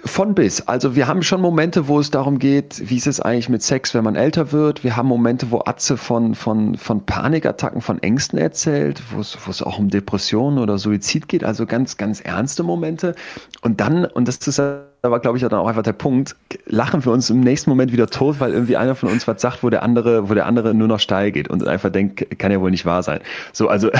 Von 0.05 0.35
bis. 0.35 0.61
Also 0.62 0.94
wir 0.94 1.07
haben 1.07 1.22
schon 1.22 1.40
Momente, 1.40 1.88
wo 1.88 2.00
es 2.00 2.11
darum 2.11 2.38
geht, 2.38 2.90
wie 2.90 2.98
ist 2.98 3.07
es 3.07 3.18
eigentlich 3.20 3.48
mit 3.48 3.62
Sex, 3.62 3.94
wenn 3.94 4.05
man 4.05 4.14
älter 4.14 4.53
wird. 4.53 4.85
Wir 4.85 4.94
haben 4.94 5.09
Momente, 5.09 5.50
wo 5.50 5.62
Atze 5.64 5.96
von, 5.96 6.35
von, 6.35 6.76
von 6.76 7.07
Panikattacken, 7.07 7.81
von 7.81 8.03
Ängsten 8.03 8.38
erzählt, 8.38 9.03
wo 9.12 9.20
es, 9.20 9.38
wo 9.46 9.50
es 9.50 9.62
auch 9.62 9.79
um 9.79 9.88
Depressionen 9.88 10.59
oder 10.59 10.76
Suizid 10.76 11.29
geht. 11.29 11.44
Also 11.44 11.64
ganz, 11.64 11.96
ganz 11.96 12.20
ernste 12.20 12.62
Momente. 12.62 13.14
Und 13.62 13.81
dann, 13.81 14.05
und 14.05 14.29
das 14.29 14.37
ist 14.46 14.61
da 15.02 15.10
war, 15.10 15.20
glaube 15.20 15.38
ich, 15.38 15.42
dann 15.42 15.54
auch 15.54 15.66
einfach 15.66 15.82
der 15.82 15.94
Punkt, 15.94 16.36
lachen 16.66 17.04
wir 17.04 17.12
uns 17.12 17.30
im 17.30 17.40
nächsten 17.40 17.70
Moment 17.70 17.90
wieder 17.90 18.06
tot, 18.06 18.38
weil 18.38 18.52
irgendwie 18.52 18.76
einer 18.76 18.94
von 18.94 19.08
uns 19.08 19.26
was 19.26 19.40
sagt, 19.40 19.62
wo 19.62 19.70
der 19.70 19.82
andere, 19.82 20.28
wo 20.28 20.34
der 20.34 20.44
andere 20.44 20.74
nur 20.74 20.88
noch 20.88 21.00
steil 21.00 21.32
geht 21.32 21.48
und 21.48 21.66
einfach 21.66 21.90
denkt, 21.90 22.38
kann 22.38 22.52
ja 22.52 22.60
wohl 22.60 22.70
nicht 22.70 22.84
wahr 22.84 23.02
sein. 23.02 23.20
So, 23.52 23.68
also, 23.68 23.90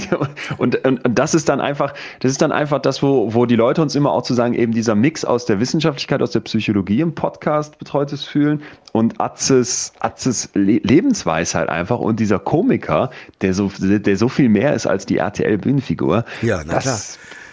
und, 0.58 0.76
und, 0.86 1.04
und 1.04 1.18
das 1.18 1.34
ist 1.34 1.50
dann 1.50 1.60
einfach, 1.60 1.92
das 2.20 2.30
ist 2.30 2.40
dann 2.40 2.52
einfach 2.52 2.80
das, 2.80 3.02
wo, 3.02 3.34
wo 3.34 3.44
die 3.44 3.56
Leute 3.56 3.82
uns 3.82 3.94
immer 3.94 4.10
auch 4.12 4.22
zu 4.22 4.32
sagen, 4.32 4.54
eben 4.54 4.72
dieser 4.72 4.94
Mix 4.94 5.26
aus 5.26 5.44
der 5.44 5.60
Wissenschaftlichkeit, 5.60 6.22
aus 6.22 6.30
der 6.30 6.40
Psychologie 6.40 7.00
im 7.00 7.14
Podcast 7.14 7.78
betreutes 7.78 8.24
Fühlen 8.24 8.62
und 8.92 9.20
Atzes, 9.20 9.92
Atzes 10.00 10.48
Lebensweisheit 10.54 11.68
einfach 11.68 11.98
und 11.98 12.18
dieser 12.18 12.38
Komiker, 12.38 13.10
der 13.42 13.52
so, 13.52 13.70
der 13.78 14.16
so 14.16 14.30
viel 14.30 14.48
mehr 14.48 14.72
ist 14.72 14.86
als 14.86 15.04
die 15.04 15.18
RTL-Bühnenfigur. 15.18 16.24
Ja, 16.40 16.62
na 16.64 16.74
das, 16.74 16.84
klar. 16.84 16.98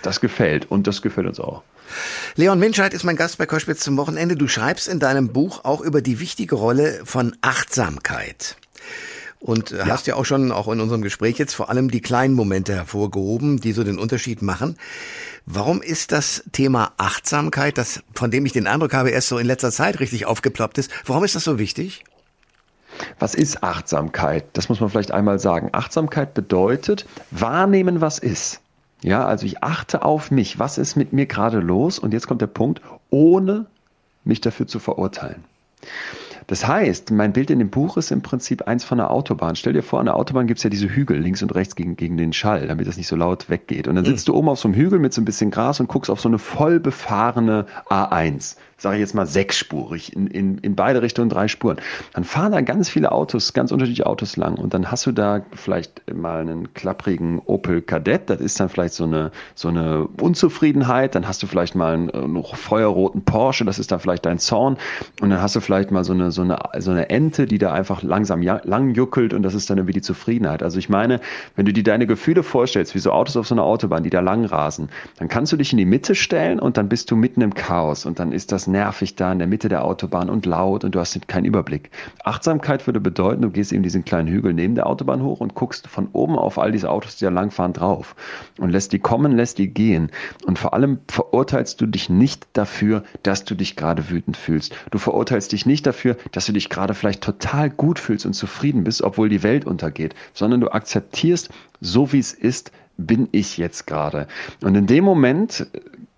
das 0.04 0.22
gefällt 0.22 0.72
und 0.72 0.88
das 0.88 1.02
gefällt 1.02 1.28
uns 1.28 1.42
auch. 1.42 1.64
Leon 2.36 2.60
Winscheid 2.62 2.94
ist 2.94 3.04
mein 3.04 3.16
Gast 3.16 3.38
bei 3.38 3.46
Koschwitz 3.46 3.82
zum 3.82 3.98
Wochenende. 3.98 4.36
Du 4.36 4.48
schreibst 4.48 4.88
in 4.88 5.00
deinem 5.00 5.30
Buch 5.30 5.64
auch 5.64 5.82
über 5.82 6.02
die 6.02 6.20
wichtige 6.20 6.56
Rolle 6.56 7.02
von 7.06 7.36
Achtsamkeit. 7.42 8.58
Und 9.40 9.72
ja. 9.72 9.88
hast 9.88 10.08
ja 10.08 10.16
auch 10.16 10.24
schon, 10.24 10.54
auch 10.54 10.70
in 10.70 10.80
unserem 10.80 11.02
Gespräch 11.02 11.38
jetzt, 11.38 11.54
vor 11.54 11.70
allem 11.70 11.92
die 11.92 12.00
kleinen 12.00 12.34
Momente 12.34 12.74
hervorgehoben, 12.74 13.60
die 13.60 13.74
so 13.74 13.84
den 13.84 14.00
Unterschied 14.00 14.42
machen. 14.42 14.78
Warum 15.46 15.82
ist 15.82 16.14
das 16.14 16.46
Thema 16.54 16.94
Achtsamkeit, 16.96 17.78
das, 17.78 18.02
von 18.16 18.32
dem 18.32 18.46
ich 18.46 18.54
den 18.54 18.68
Eindruck 18.68 18.94
habe, 18.94 19.10
erst 19.10 19.28
so 19.28 19.38
in 19.38 19.46
letzter 19.46 19.72
Zeit 19.72 20.00
richtig 20.00 20.26
aufgeploppt 20.26 20.78
ist, 20.78 20.90
warum 21.06 21.26
ist 21.26 21.36
das 21.36 21.44
so 21.44 21.60
wichtig? 21.60 22.06
Was 23.20 23.36
ist 23.36 23.64
Achtsamkeit? 23.64 24.46
Das 24.54 24.70
muss 24.70 24.80
man 24.80 24.90
vielleicht 24.90 25.12
einmal 25.12 25.40
sagen. 25.40 25.70
Achtsamkeit 25.74 26.34
bedeutet 26.34 27.06
wahrnehmen, 27.32 28.00
was 28.00 28.20
ist. 28.20 28.62
Ja, 29.04 29.26
also 29.26 29.46
ich 29.46 29.64
achte 29.64 30.04
auf 30.04 30.32
mich. 30.32 30.60
Was 30.60 30.78
ist 30.78 30.96
mit 30.96 31.14
mir 31.14 31.26
gerade 31.26 31.60
los? 31.60 32.00
Und 32.00 32.14
jetzt 32.14 32.28
kommt 32.28 32.42
der 32.42 32.48
Punkt, 32.48 32.82
ohne 33.10 33.66
mich 34.24 34.42
dafür 34.42 34.68
zu 34.68 34.80
verurteilen. 34.80 35.44
Das 36.48 36.68
heißt, 36.68 37.12
mein 37.12 37.32
Bild 37.34 37.50
in 37.50 37.60
dem 37.60 37.70
Buch 37.70 37.98
ist 37.98 38.12
im 38.12 38.22
Prinzip 38.22 38.64
eins 38.64 38.84
von 38.84 39.00
einer 39.00 39.12
Autobahn. 39.12 39.56
Stell 39.56 39.74
dir 39.74 39.84
vor, 39.84 40.00
an 40.00 40.06
der 40.06 40.16
Autobahn 40.16 40.48
gibt 40.48 40.58
es 40.58 40.64
ja 40.64 40.70
diese 40.70 40.90
Hügel 40.90 41.18
links 41.18 41.42
und 41.42 41.56
rechts 41.56 41.76
gegen, 41.76 41.96
gegen 41.96 42.18
den 42.18 42.34
Schall, 42.34 42.68
damit 42.68 42.88
das 42.88 42.98
nicht 42.98 43.08
so 43.08 43.16
laut 43.16 43.50
weggeht. 43.50 43.88
Und 43.88 43.96
dann 43.96 44.06
sitzt 44.06 44.28
mhm. 44.28 44.34
du 44.34 44.38
oben 44.40 44.50
auf 44.50 44.60
so 44.60 44.68
einem 44.68 44.76
Hügel 44.76 45.00
mit 45.00 45.14
so 45.14 45.22
ein 45.22 45.26
bisschen 45.26 45.52
Gras 45.52 45.80
und 45.80 45.88
guckst 45.88 46.12
auf 46.12 46.20
so 46.20 46.28
eine 46.28 46.40
voll 46.40 46.80
befahrene 46.80 47.66
A1 47.90 48.58
sage 48.78 48.98
ich 48.98 49.02
jetzt 49.02 49.16
mal, 49.16 49.26
sechsspurig, 49.26 50.16
in, 50.16 50.28
in, 50.28 50.58
in 50.60 50.76
beide 50.76 51.02
Richtungen 51.02 51.30
drei 51.30 51.48
Spuren. 51.48 51.78
Dann 52.14 52.24
fahren 52.24 52.52
da 52.52 52.62
ganz 52.62 52.90
viele 52.90 53.12
Autos, 53.12 53.54
ganz 53.54 53.72
unterschiedliche 53.72 54.06
Autos 54.06 54.38
lang 54.38 54.58
und 54.58 54.74
dann 54.74 54.92
hast 54.92 55.06
du 55.06 55.12
da 55.12 55.42
vielleicht 55.54 56.02
mal 56.14 56.42
einen 56.42 56.74
klapprigen 56.74 57.40
Opel 57.46 57.82
Kadett, 57.82 58.30
das 58.30 58.42
ist 58.42 58.60
dann 58.60 58.70
vielleicht 58.70 58.94
so 58.94 59.06
eine, 59.06 59.32
so 59.56 59.70
eine 59.70 60.08
Unzufriedenheit, 60.20 61.16
dann 61.16 61.28
hast 61.28 61.44
du 61.44 61.48
vielleicht 61.48 61.76
mal 61.76 61.94
einen, 61.94 62.10
einen 62.10 62.44
feuerroten 62.44 63.24
Porsche, 63.24 63.66
das 63.66 63.80
ist 63.80 63.92
dann 63.92 64.00
vielleicht 64.00 64.26
dein 64.26 64.40
Zorn 64.40 64.78
und 65.22 65.30
dann 65.30 65.42
hast 65.42 65.56
du 65.56 65.60
vielleicht 65.60 65.92
mal 65.92 66.04
so 66.04 66.14
eine, 66.14 66.32
so 66.32 66.42
eine, 66.42 66.60
so 66.80 66.92
eine 66.92 67.10
Ente, 67.10 67.46
die 67.46 67.58
da 67.58 67.74
einfach 67.74 68.04
langsam 68.04 68.42
lang 68.42 68.94
juckelt 68.94 69.34
und 69.34 69.44
das 69.44 69.54
ist 69.54 69.70
dann 69.70 69.78
irgendwie 69.78 69.94
die 69.94 70.02
Zufriedenheit. 70.02 70.64
Also 70.64 70.80
ich 70.80 70.90
meine, 70.90 71.20
wenn 71.56 71.66
du 71.66 71.74
dir 71.74 71.84
deine 71.84 72.08
Gefühle 72.08 72.44
vorstellst, 72.44 72.96
wie 72.96 73.00
so 73.00 73.12
Autos 73.12 73.38
auf 73.38 73.48
so 73.48 73.56
einer 73.56 73.64
Autobahn, 73.64 74.04
die 74.04 74.10
da 74.10 74.20
lang 74.20 74.46
rasen, 74.46 74.90
dann 75.18 75.28
kannst 75.28 75.52
du 75.52 75.58
dich 75.58 75.72
in 75.72 75.78
die 75.78 75.86
Mitte 75.86 76.16
stellen 76.16 76.60
und 76.60 76.78
dann 76.78 76.90
bist 76.90 77.12
du 77.12 77.16
mitten 77.16 77.42
im 77.42 77.54
Chaos 77.54 78.06
und 78.06 78.20
dann 78.20 78.32
ist 78.32 78.52
das 78.52 78.63
nervig 78.68 79.16
da 79.16 79.32
in 79.32 79.40
der 79.40 79.48
Mitte 79.48 79.70
der 79.70 79.84
Autobahn 79.84 80.30
und 80.30 80.46
laut 80.46 80.84
und 80.84 80.96
du 80.96 81.00
hast 81.00 81.28
keinen 81.28 81.46
Überblick. 81.46 81.92
Achtsamkeit 82.24 82.86
würde 82.88 83.00
bedeuten, 83.00 83.42
du 83.42 83.50
gehst 83.50 83.72
eben 83.72 83.84
diesen 83.84 84.06
kleinen 84.06 84.28
Hügel 84.28 84.54
neben 84.54 84.76
der 84.76 84.88
Autobahn 84.88 85.24
hoch 85.24 85.40
und 85.40 85.56
guckst 85.56 85.88
von 85.88 86.10
oben 86.14 86.38
auf 86.38 86.58
all 86.58 86.72
diese 86.72 86.90
Autos, 86.90 87.18
die 87.18 87.26
da 87.26 87.32
langfahren, 87.32 87.74
drauf 87.74 88.16
und 88.60 88.70
lässt 88.70 88.92
die 88.94 89.00
kommen, 89.00 89.32
lässt 89.32 89.58
die 89.58 89.68
gehen. 89.68 90.12
Und 90.46 90.60
vor 90.60 90.74
allem 90.74 91.00
verurteilst 91.10 91.80
du 91.82 91.86
dich 91.86 92.10
nicht 92.10 92.48
dafür, 92.54 93.04
dass 93.24 93.46
du 93.46 93.56
dich 93.56 93.76
gerade 93.76 94.10
wütend 94.10 94.38
fühlst. 94.38 94.76
Du 94.92 94.98
verurteilst 94.98 95.52
dich 95.52 95.66
nicht 95.66 95.86
dafür, 95.86 96.18
dass 96.32 96.46
du 96.46 96.54
dich 96.54 96.70
gerade 96.70 96.94
vielleicht 96.94 97.24
total 97.24 97.70
gut 97.70 98.00
fühlst 98.00 98.26
und 98.26 98.34
zufrieden 98.34 98.84
bist, 98.84 99.02
obwohl 99.02 99.30
die 99.30 99.44
Welt 99.44 99.66
untergeht, 99.66 100.16
sondern 100.34 100.62
du 100.62 100.72
akzeptierst, 100.72 101.50
so 101.82 102.14
wie 102.14 102.20
es 102.20 102.34
ist, 102.34 102.72
bin 102.98 103.28
ich 103.32 103.58
jetzt 103.58 103.88
gerade. 103.88 104.28
Und 104.62 104.76
in 104.76 104.88
dem 104.88 105.04
Moment 105.04 105.68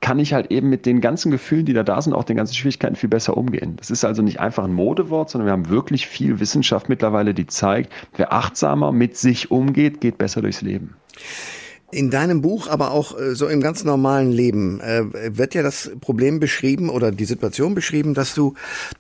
kann 0.05 0.19
ich 0.19 0.33
halt 0.33 0.51
eben 0.51 0.69
mit 0.69 0.85
den 0.85 1.01
ganzen 1.01 1.31
Gefühlen, 1.31 1.65
die 1.65 1.73
da 1.73 1.81
da 1.81 1.99
sind, 1.99 2.13
auch 2.13 2.25
den 2.25 2.37
ganzen 2.37 2.53
Schwierigkeiten 2.53 2.95
viel 2.95 3.09
besser 3.09 3.35
umgehen. 3.35 3.73
Das 3.77 3.89
ist 3.89 4.05
also 4.05 4.21
nicht 4.21 4.39
einfach 4.39 4.63
ein 4.63 4.71
Modewort, 4.71 5.31
sondern 5.31 5.47
wir 5.47 5.51
haben 5.51 5.69
wirklich 5.69 6.05
viel 6.05 6.39
Wissenschaft 6.39 6.89
mittlerweile, 6.89 7.33
die 7.33 7.47
zeigt, 7.47 7.91
wer 8.15 8.31
achtsamer 8.31 8.91
mit 8.91 9.17
sich 9.17 9.49
umgeht, 9.49 10.01
geht 10.01 10.19
besser 10.19 10.43
durchs 10.43 10.61
Leben. 10.61 10.93
In 11.89 12.11
deinem 12.11 12.43
Buch, 12.43 12.67
aber 12.67 12.91
auch 12.91 13.17
äh, 13.19 13.33
so 13.33 13.47
im 13.47 13.61
ganz 13.61 13.83
normalen 13.83 14.31
Leben, 14.31 14.79
äh, 14.79 15.05
wird 15.35 15.55
ja 15.55 15.63
das 15.63 15.89
Problem 16.01 16.39
beschrieben 16.39 16.89
oder 16.89 17.11
die 17.11 17.25
Situation 17.25 17.73
beschrieben, 17.73 18.13
dass 18.13 18.35
du 18.35 18.53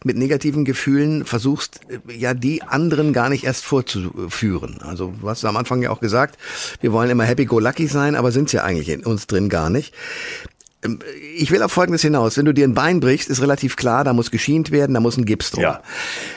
mit 0.03 0.17
negativen 0.17 0.65
Gefühlen 0.65 1.23
versuchst, 1.23 1.81
äh, 1.87 2.17
ja 2.17 2.33
die 2.33 2.63
anderen 2.63 3.13
gar 3.13 3.29
nicht 3.29 3.43
erst 3.43 3.63
vorzuführen. 3.63 4.79
Also 4.81 5.13
du 5.21 5.29
hast 5.29 5.45
am 5.45 5.57
Anfang 5.57 5.83
ja 5.83 5.91
auch 5.91 5.99
gesagt, 5.99 6.39
wir 6.81 6.91
wollen 6.93 7.11
immer 7.11 7.25
happy-go-lucky 7.25 7.85
sein, 7.85 8.15
aber 8.15 8.31
sind 8.31 8.45
es 8.45 8.53
ja 8.53 8.63
eigentlich 8.63 8.89
in 8.89 9.05
uns 9.05 9.27
drin 9.27 9.49
gar 9.49 9.69
nicht. 9.69 9.93
Ähm, 10.85 10.99
ich 11.35 11.51
will 11.51 11.61
auf 11.61 11.71
Folgendes 11.71 12.01
hinaus. 12.01 12.37
Wenn 12.37 12.45
du 12.45 12.53
dir 12.53 12.67
ein 12.67 12.73
Bein 12.73 12.99
brichst, 12.99 13.29
ist 13.29 13.41
relativ 13.41 13.75
klar, 13.75 14.03
da 14.03 14.13
muss 14.13 14.31
geschient 14.31 14.71
werden, 14.71 14.93
da 14.93 14.99
muss 14.99 15.17
ein 15.17 15.25
Gips 15.25 15.51
drum. 15.51 15.63
Ja. 15.63 15.81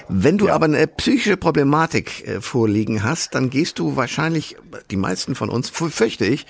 Wenn 0.08 0.38
du 0.38 0.48
ja. 0.48 0.54
aber 0.54 0.66
eine 0.66 0.86
psychische 0.86 1.36
Problematik 1.36 2.26
äh, 2.26 2.40
vorliegen 2.40 3.02
hast, 3.02 3.34
dann 3.34 3.50
gehst 3.50 3.78
du 3.78 3.96
wahrscheinlich, 3.96 4.56
die 4.90 4.96
meisten 4.96 5.34
von 5.34 5.48
uns, 5.48 5.70
fürchte 5.70 6.24
ich, 6.24 6.46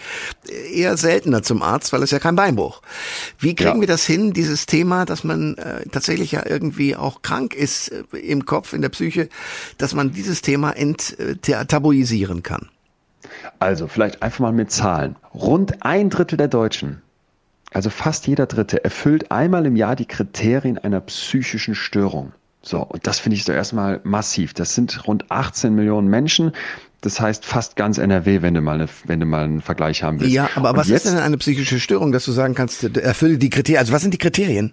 eher 0.72 0.96
seltener 0.96 1.42
zum 1.42 1.62
Arzt, 1.62 1.92
weil 1.92 2.02
es 2.02 2.10
ja 2.10 2.18
kein 2.18 2.36
Beinbruch. 2.36 2.82
Wie 3.38 3.54
kriegen 3.54 3.76
ja. 3.76 3.80
wir 3.80 3.88
das 3.88 4.04
hin, 4.04 4.32
dieses 4.32 4.66
Thema, 4.66 5.04
dass 5.04 5.24
man 5.24 5.56
äh, 5.56 5.86
tatsächlich 5.90 6.32
ja 6.32 6.44
irgendwie 6.46 6.96
auch 6.96 7.22
krank 7.22 7.54
ist 7.54 7.88
äh, 7.88 8.16
im 8.16 8.46
Kopf, 8.46 8.72
in 8.72 8.82
der 8.82 8.88
Psyche, 8.90 9.28
dass 9.76 9.94
man 9.94 10.12
dieses 10.12 10.42
Thema 10.42 10.72
enttabuisieren 10.72 12.42
kann? 12.42 12.68
Also 13.58 13.88
vielleicht 13.88 14.22
einfach 14.22 14.40
mal 14.40 14.52
mit 14.52 14.70
Zahlen. 14.70 15.16
Rund 15.34 15.84
ein 15.84 16.10
Drittel 16.10 16.36
der 16.36 16.48
Deutschen 16.48 17.02
also 17.72 17.90
fast 17.90 18.26
jeder 18.26 18.46
Dritte, 18.46 18.82
erfüllt 18.82 19.30
einmal 19.30 19.66
im 19.66 19.76
Jahr 19.76 19.96
die 19.96 20.06
Kriterien 20.06 20.78
einer 20.78 21.00
psychischen 21.00 21.74
Störung. 21.74 22.32
So, 22.62 22.82
und 22.82 23.06
das 23.06 23.18
finde 23.18 23.36
ich 23.36 23.44
so 23.44 23.52
erstmal 23.52 24.00
massiv. 24.04 24.52
Das 24.52 24.74
sind 24.74 25.06
rund 25.06 25.30
18 25.30 25.74
Millionen 25.74 26.08
Menschen. 26.08 26.52
Das 27.00 27.20
heißt 27.20 27.44
fast 27.44 27.76
ganz 27.76 27.98
NRW, 27.98 28.42
wenn 28.42 28.54
du 28.54 28.60
mal, 28.60 28.74
eine, 28.74 28.88
wenn 29.04 29.20
du 29.20 29.26
mal 29.26 29.44
einen 29.44 29.60
Vergleich 29.60 30.02
haben 30.02 30.18
willst. 30.18 30.34
Ja, 30.34 30.50
aber 30.56 30.70
und 30.70 30.76
was 30.76 30.88
jetzt, 30.88 31.04
ist 31.04 31.12
denn 31.12 31.20
eine 31.20 31.38
psychische 31.38 31.78
Störung, 31.78 32.10
dass 32.10 32.24
du 32.24 32.32
sagen 32.32 32.54
kannst, 32.54 32.82
erfülle 32.96 33.38
die 33.38 33.50
Kriterien? 33.50 33.78
Also 33.78 33.92
was 33.92 34.02
sind 34.02 34.12
die 34.12 34.18
Kriterien? 34.18 34.72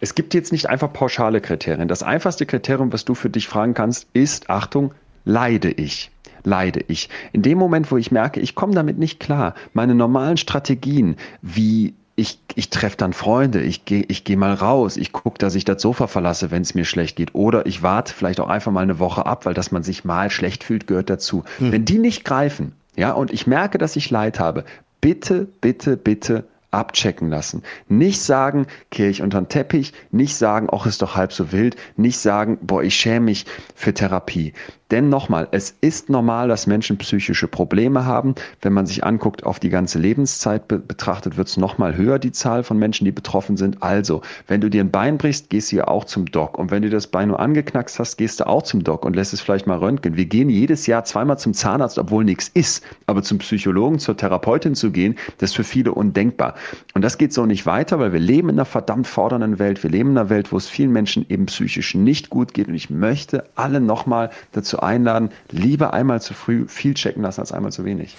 Es 0.00 0.14
gibt 0.14 0.32
jetzt 0.32 0.50
nicht 0.50 0.70
einfach 0.70 0.92
pauschale 0.92 1.42
Kriterien. 1.42 1.88
Das 1.88 2.02
einfachste 2.02 2.46
Kriterium, 2.46 2.92
was 2.92 3.04
du 3.04 3.14
für 3.14 3.28
dich 3.28 3.48
fragen 3.48 3.74
kannst, 3.74 4.06
ist, 4.14 4.48
Achtung, 4.48 4.94
leide 5.26 5.70
ich? 5.70 6.10
leide 6.46 6.84
ich. 6.88 7.10
In 7.32 7.42
dem 7.42 7.58
Moment, 7.58 7.90
wo 7.90 7.96
ich 7.96 8.12
merke, 8.12 8.40
ich 8.40 8.54
komme 8.54 8.72
damit 8.72 8.98
nicht 8.98 9.20
klar, 9.20 9.54
meine 9.74 9.94
normalen 9.94 10.36
Strategien, 10.36 11.16
wie 11.42 11.94
ich, 12.14 12.38
ich 12.54 12.70
treffe 12.70 12.96
dann 12.96 13.12
Freunde, 13.12 13.60
ich 13.60 13.84
gehe 13.84 14.04
ich 14.08 14.24
geh 14.24 14.36
mal 14.36 14.54
raus, 14.54 14.96
ich 14.96 15.12
gucke, 15.12 15.38
dass 15.38 15.54
ich 15.54 15.66
das 15.66 15.82
Sofa 15.82 16.06
verlasse, 16.06 16.50
wenn 16.50 16.62
es 16.62 16.74
mir 16.74 16.86
schlecht 16.86 17.16
geht. 17.16 17.34
Oder 17.34 17.66
ich 17.66 17.82
warte 17.82 18.14
vielleicht 18.14 18.40
auch 18.40 18.48
einfach 18.48 18.72
mal 18.72 18.80
eine 18.80 18.98
Woche 18.98 19.26
ab, 19.26 19.44
weil 19.44 19.52
dass 19.52 19.70
man 19.70 19.82
sich 19.82 20.04
mal 20.04 20.30
schlecht 20.30 20.64
fühlt, 20.64 20.86
gehört 20.86 21.10
dazu. 21.10 21.44
Hm. 21.58 21.72
Wenn 21.72 21.84
die 21.84 21.98
nicht 21.98 22.24
greifen, 22.24 22.72
ja, 22.96 23.12
und 23.12 23.32
ich 23.32 23.46
merke, 23.46 23.76
dass 23.76 23.96
ich 23.96 24.08
Leid 24.08 24.40
habe, 24.40 24.64
bitte, 25.02 25.46
bitte, 25.60 25.98
bitte 25.98 26.44
abchecken 26.70 27.28
lassen. 27.30 27.62
Nicht 27.88 28.20
sagen, 28.20 28.66
kehr 28.90 29.08
ich 29.08 29.22
unter 29.22 29.40
den 29.40 29.48
Teppich, 29.48 29.92
nicht 30.10 30.36
sagen, 30.36 30.68
ach, 30.70 30.86
ist 30.86 31.02
doch 31.02 31.16
halb 31.16 31.32
so 31.32 31.52
wild, 31.52 31.76
nicht 31.96 32.18
sagen, 32.18 32.58
boah, 32.60 32.82
ich 32.82 32.94
schäme 32.94 33.26
mich 33.26 33.46
für 33.74 33.94
Therapie. 33.94 34.52
Denn 34.92 35.08
nochmal, 35.08 35.48
es 35.50 35.76
ist 35.80 36.10
normal, 36.10 36.46
dass 36.46 36.68
Menschen 36.68 36.96
psychische 36.98 37.48
Probleme 37.48 38.04
haben. 38.04 38.36
Wenn 38.62 38.72
man 38.72 38.86
sich 38.86 39.02
anguckt, 39.02 39.44
auf 39.44 39.58
die 39.58 39.68
ganze 39.68 39.98
Lebenszeit 39.98 40.68
be 40.68 40.78
betrachtet, 40.78 41.36
wird 41.36 41.48
es 41.48 41.56
nochmal 41.56 41.96
höher, 41.96 42.20
die 42.20 42.30
Zahl 42.30 42.62
von 42.62 42.78
Menschen, 42.78 43.04
die 43.04 43.10
betroffen 43.10 43.56
sind. 43.56 43.82
Also, 43.82 44.22
wenn 44.46 44.60
du 44.60 44.70
dir 44.70 44.84
ein 44.84 44.92
Bein 44.92 45.18
brichst, 45.18 45.50
gehst 45.50 45.72
du 45.72 45.76
ja 45.76 45.88
auch 45.88 46.04
zum 46.04 46.26
Doc. 46.26 46.56
Und 46.56 46.70
wenn 46.70 46.82
du 46.82 46.90
das 46.90 47.08
Bein 47.08 47.28
nur 47.28 47.40
angeknackst 47.40 47.98
hast, 47.98 48.16
gehst 48.16 48.38
du 48.38 48.46
auch 48.46 48.62
zum 48.62 48.84
Doc 48.84 49.04
und 49.04 49.16
lässt 49.16 49.32
es 49.32 49.40
vielleicht 49.40 49.66
mal 49.66 49.78
röntgen. 49.78 50.16
Wir 50.16 50.26
gehen 50.26 50.48
jedes 50.48 50.86
Jahr 50.86 51.04
zweimal 51.04 51.38
zum 51.38 51.52
Zahnarzt, 51.52 51.98
obwohl 51.98 52.24
nichts 52.24 52.48
ist. 52.54 52.84
Aber 53.06 53.24
zum 53.24 53.38
Psychologen, 53.38 53.98
zur 53.98 54.16
Therapeutin 54.16 54.76
zu 54.76 54.92
gehen, 54.92 55.16
das 55.38 55.50
ist 55.50 55.56
für 55.56 55.64
viele 55.64 55.92
undenkbar. 55.92 56.54
Und 56.94 57.02
das 57.02 57.18
geht 57.18 57.32
so 57.32 57.44
nicht 57.44 57.66
weiter, 57.66 57.98
weil 57.98 58.12
wir 58.12 58.20
leben 58.20 58.50
in 58.50 58.54
einer 58.54 58.64
verdammt 58.64 59.08
fordernden 59.08 59.58
Welt. 59.58 59.82
Wir 59.82 59.90
leben 59.90 60.10
in 60.10 60.18
einer 60.18 60.30
Welt, 60.30 60.52
wo 60.52 60.56
es 60.56 60.68
vielen 60.68 60.92
Menschen 60.92 61.26
eben 61.28 61.46
psychisch 61.46 61.96
nicht 61.96 62.30
gut 62.30 62.54
geht. 62.54 62.68
Und 62.68 62.74
ich 62.74 62.88
möchte 62.88 63.46
alle 63.56 63.80
nochmal 63.80 64.30
dazu 64.52 64.75
dazu 64.76 64.82
einladen, 64.82 65.30
lieber 65.50 65.94
einmal 65.94 66.20
zu 66.20 66.34
früh 66.34 66.66
viel 66.68 66.94
checken 66.94 67.22
lassen 67.22 67.40
als 67.40 67.52
einmal 67.52 67.72
zu 67.72 67.84
wenig. 67.84 68.16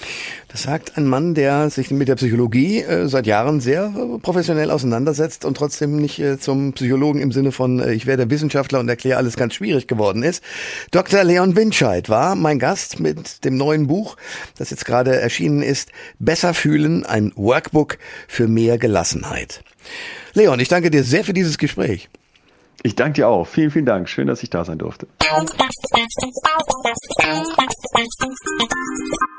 Das 0.47 0.63
sagt 0.63 0.97
ein 0.97 1.05
Mann, 1.05 1.33
der 1.33 1.69
sich 1.69 1.91
mit 1.91 2.07
der 2.07 2.15
Psychologie 2.15 2.81
äh, 2.81 3.07
seit 3.07 3.27
Jahren 3.27 3.59
sehr 3.59 3.93
äh, 3.95 4.19
professionell 4.19 4.71
auseinandersetzt 4.71 5.45
und 5.45 5.57
trotzdem 5.57 5.97
nicht 5.97 6.19
äh, 6.19 6.39
zum 6.39 6.73
Psychologen 6.73 7.21
im 7.21 7.31
Sinne 7.31 7.51
von 7.51 7.79
äh, 7.79 7.93
ich 7.93 8.05
werde 8.05 8.29
Wissenschaftler 8.29 8.79
und 8.79 8.89
erkläre 8.89 9.17
alles 9.17 9.35
ganz 9.35 9.53
schwierig 9.53 9.87
geworden 9.87 10.23
ist. 10.23 10.43
Dr. 10.91 11.23
Leon 11.23 11.55
Winscheid 11.55 12.09
war 12.09 12.35
mein 12.35 12.59
Gast 12.59 12.99
mit 12.99 13.45
dem 13.45 13.57
neuen 13.57 13.87
Buch, 13.87 14.17
das 14.57 14.69
jetzt 14.69 14.85
gerade 14.85 15.19
erschienen 15.19 15.61
ist, 15.61 15.91
Besser 16.19 16.53
fühlen, 16.53 17.05
ein 17.05 17.31
Workbook 17.35 17.97
für 18.27 18.47
mehr 18.47 18.77
Gelassenheit. 18.77 19.63
Leon, 20.33 20.59
ich 20.59 20.67
danke 20.67 20.91
dir 20.91 21.03
sehr 21.03 21.23
für 21.23 21.33
dieses 21.33 21.57
Gespräch. 21.57 22.09
Ich 22.83 22.95
danke 22.95 23.13
dir 23.13 23.27
auch. 23.27 23.47
Vielen, 23.47 23.71
vielen 23.71 23.85
Dank. 23.85 24.09
Schön, 24.09 24.27
dass 24.27 24.43
ich 24.43 24.49
da 24.49 24.63
sein 24.63 24.77
durfte. 24.77 25.07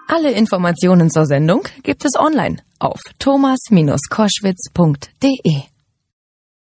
Alle 0.09 0.33
Informationen 0.33 1.11
zur 1.11 1.27
Sendung 1.27 1.63
gibt 1.83 2.05
es 2.05 2.17
online 2.17 2.57
auf 2.79 3.01
thomas-koschwitz.de. 3.19 5.78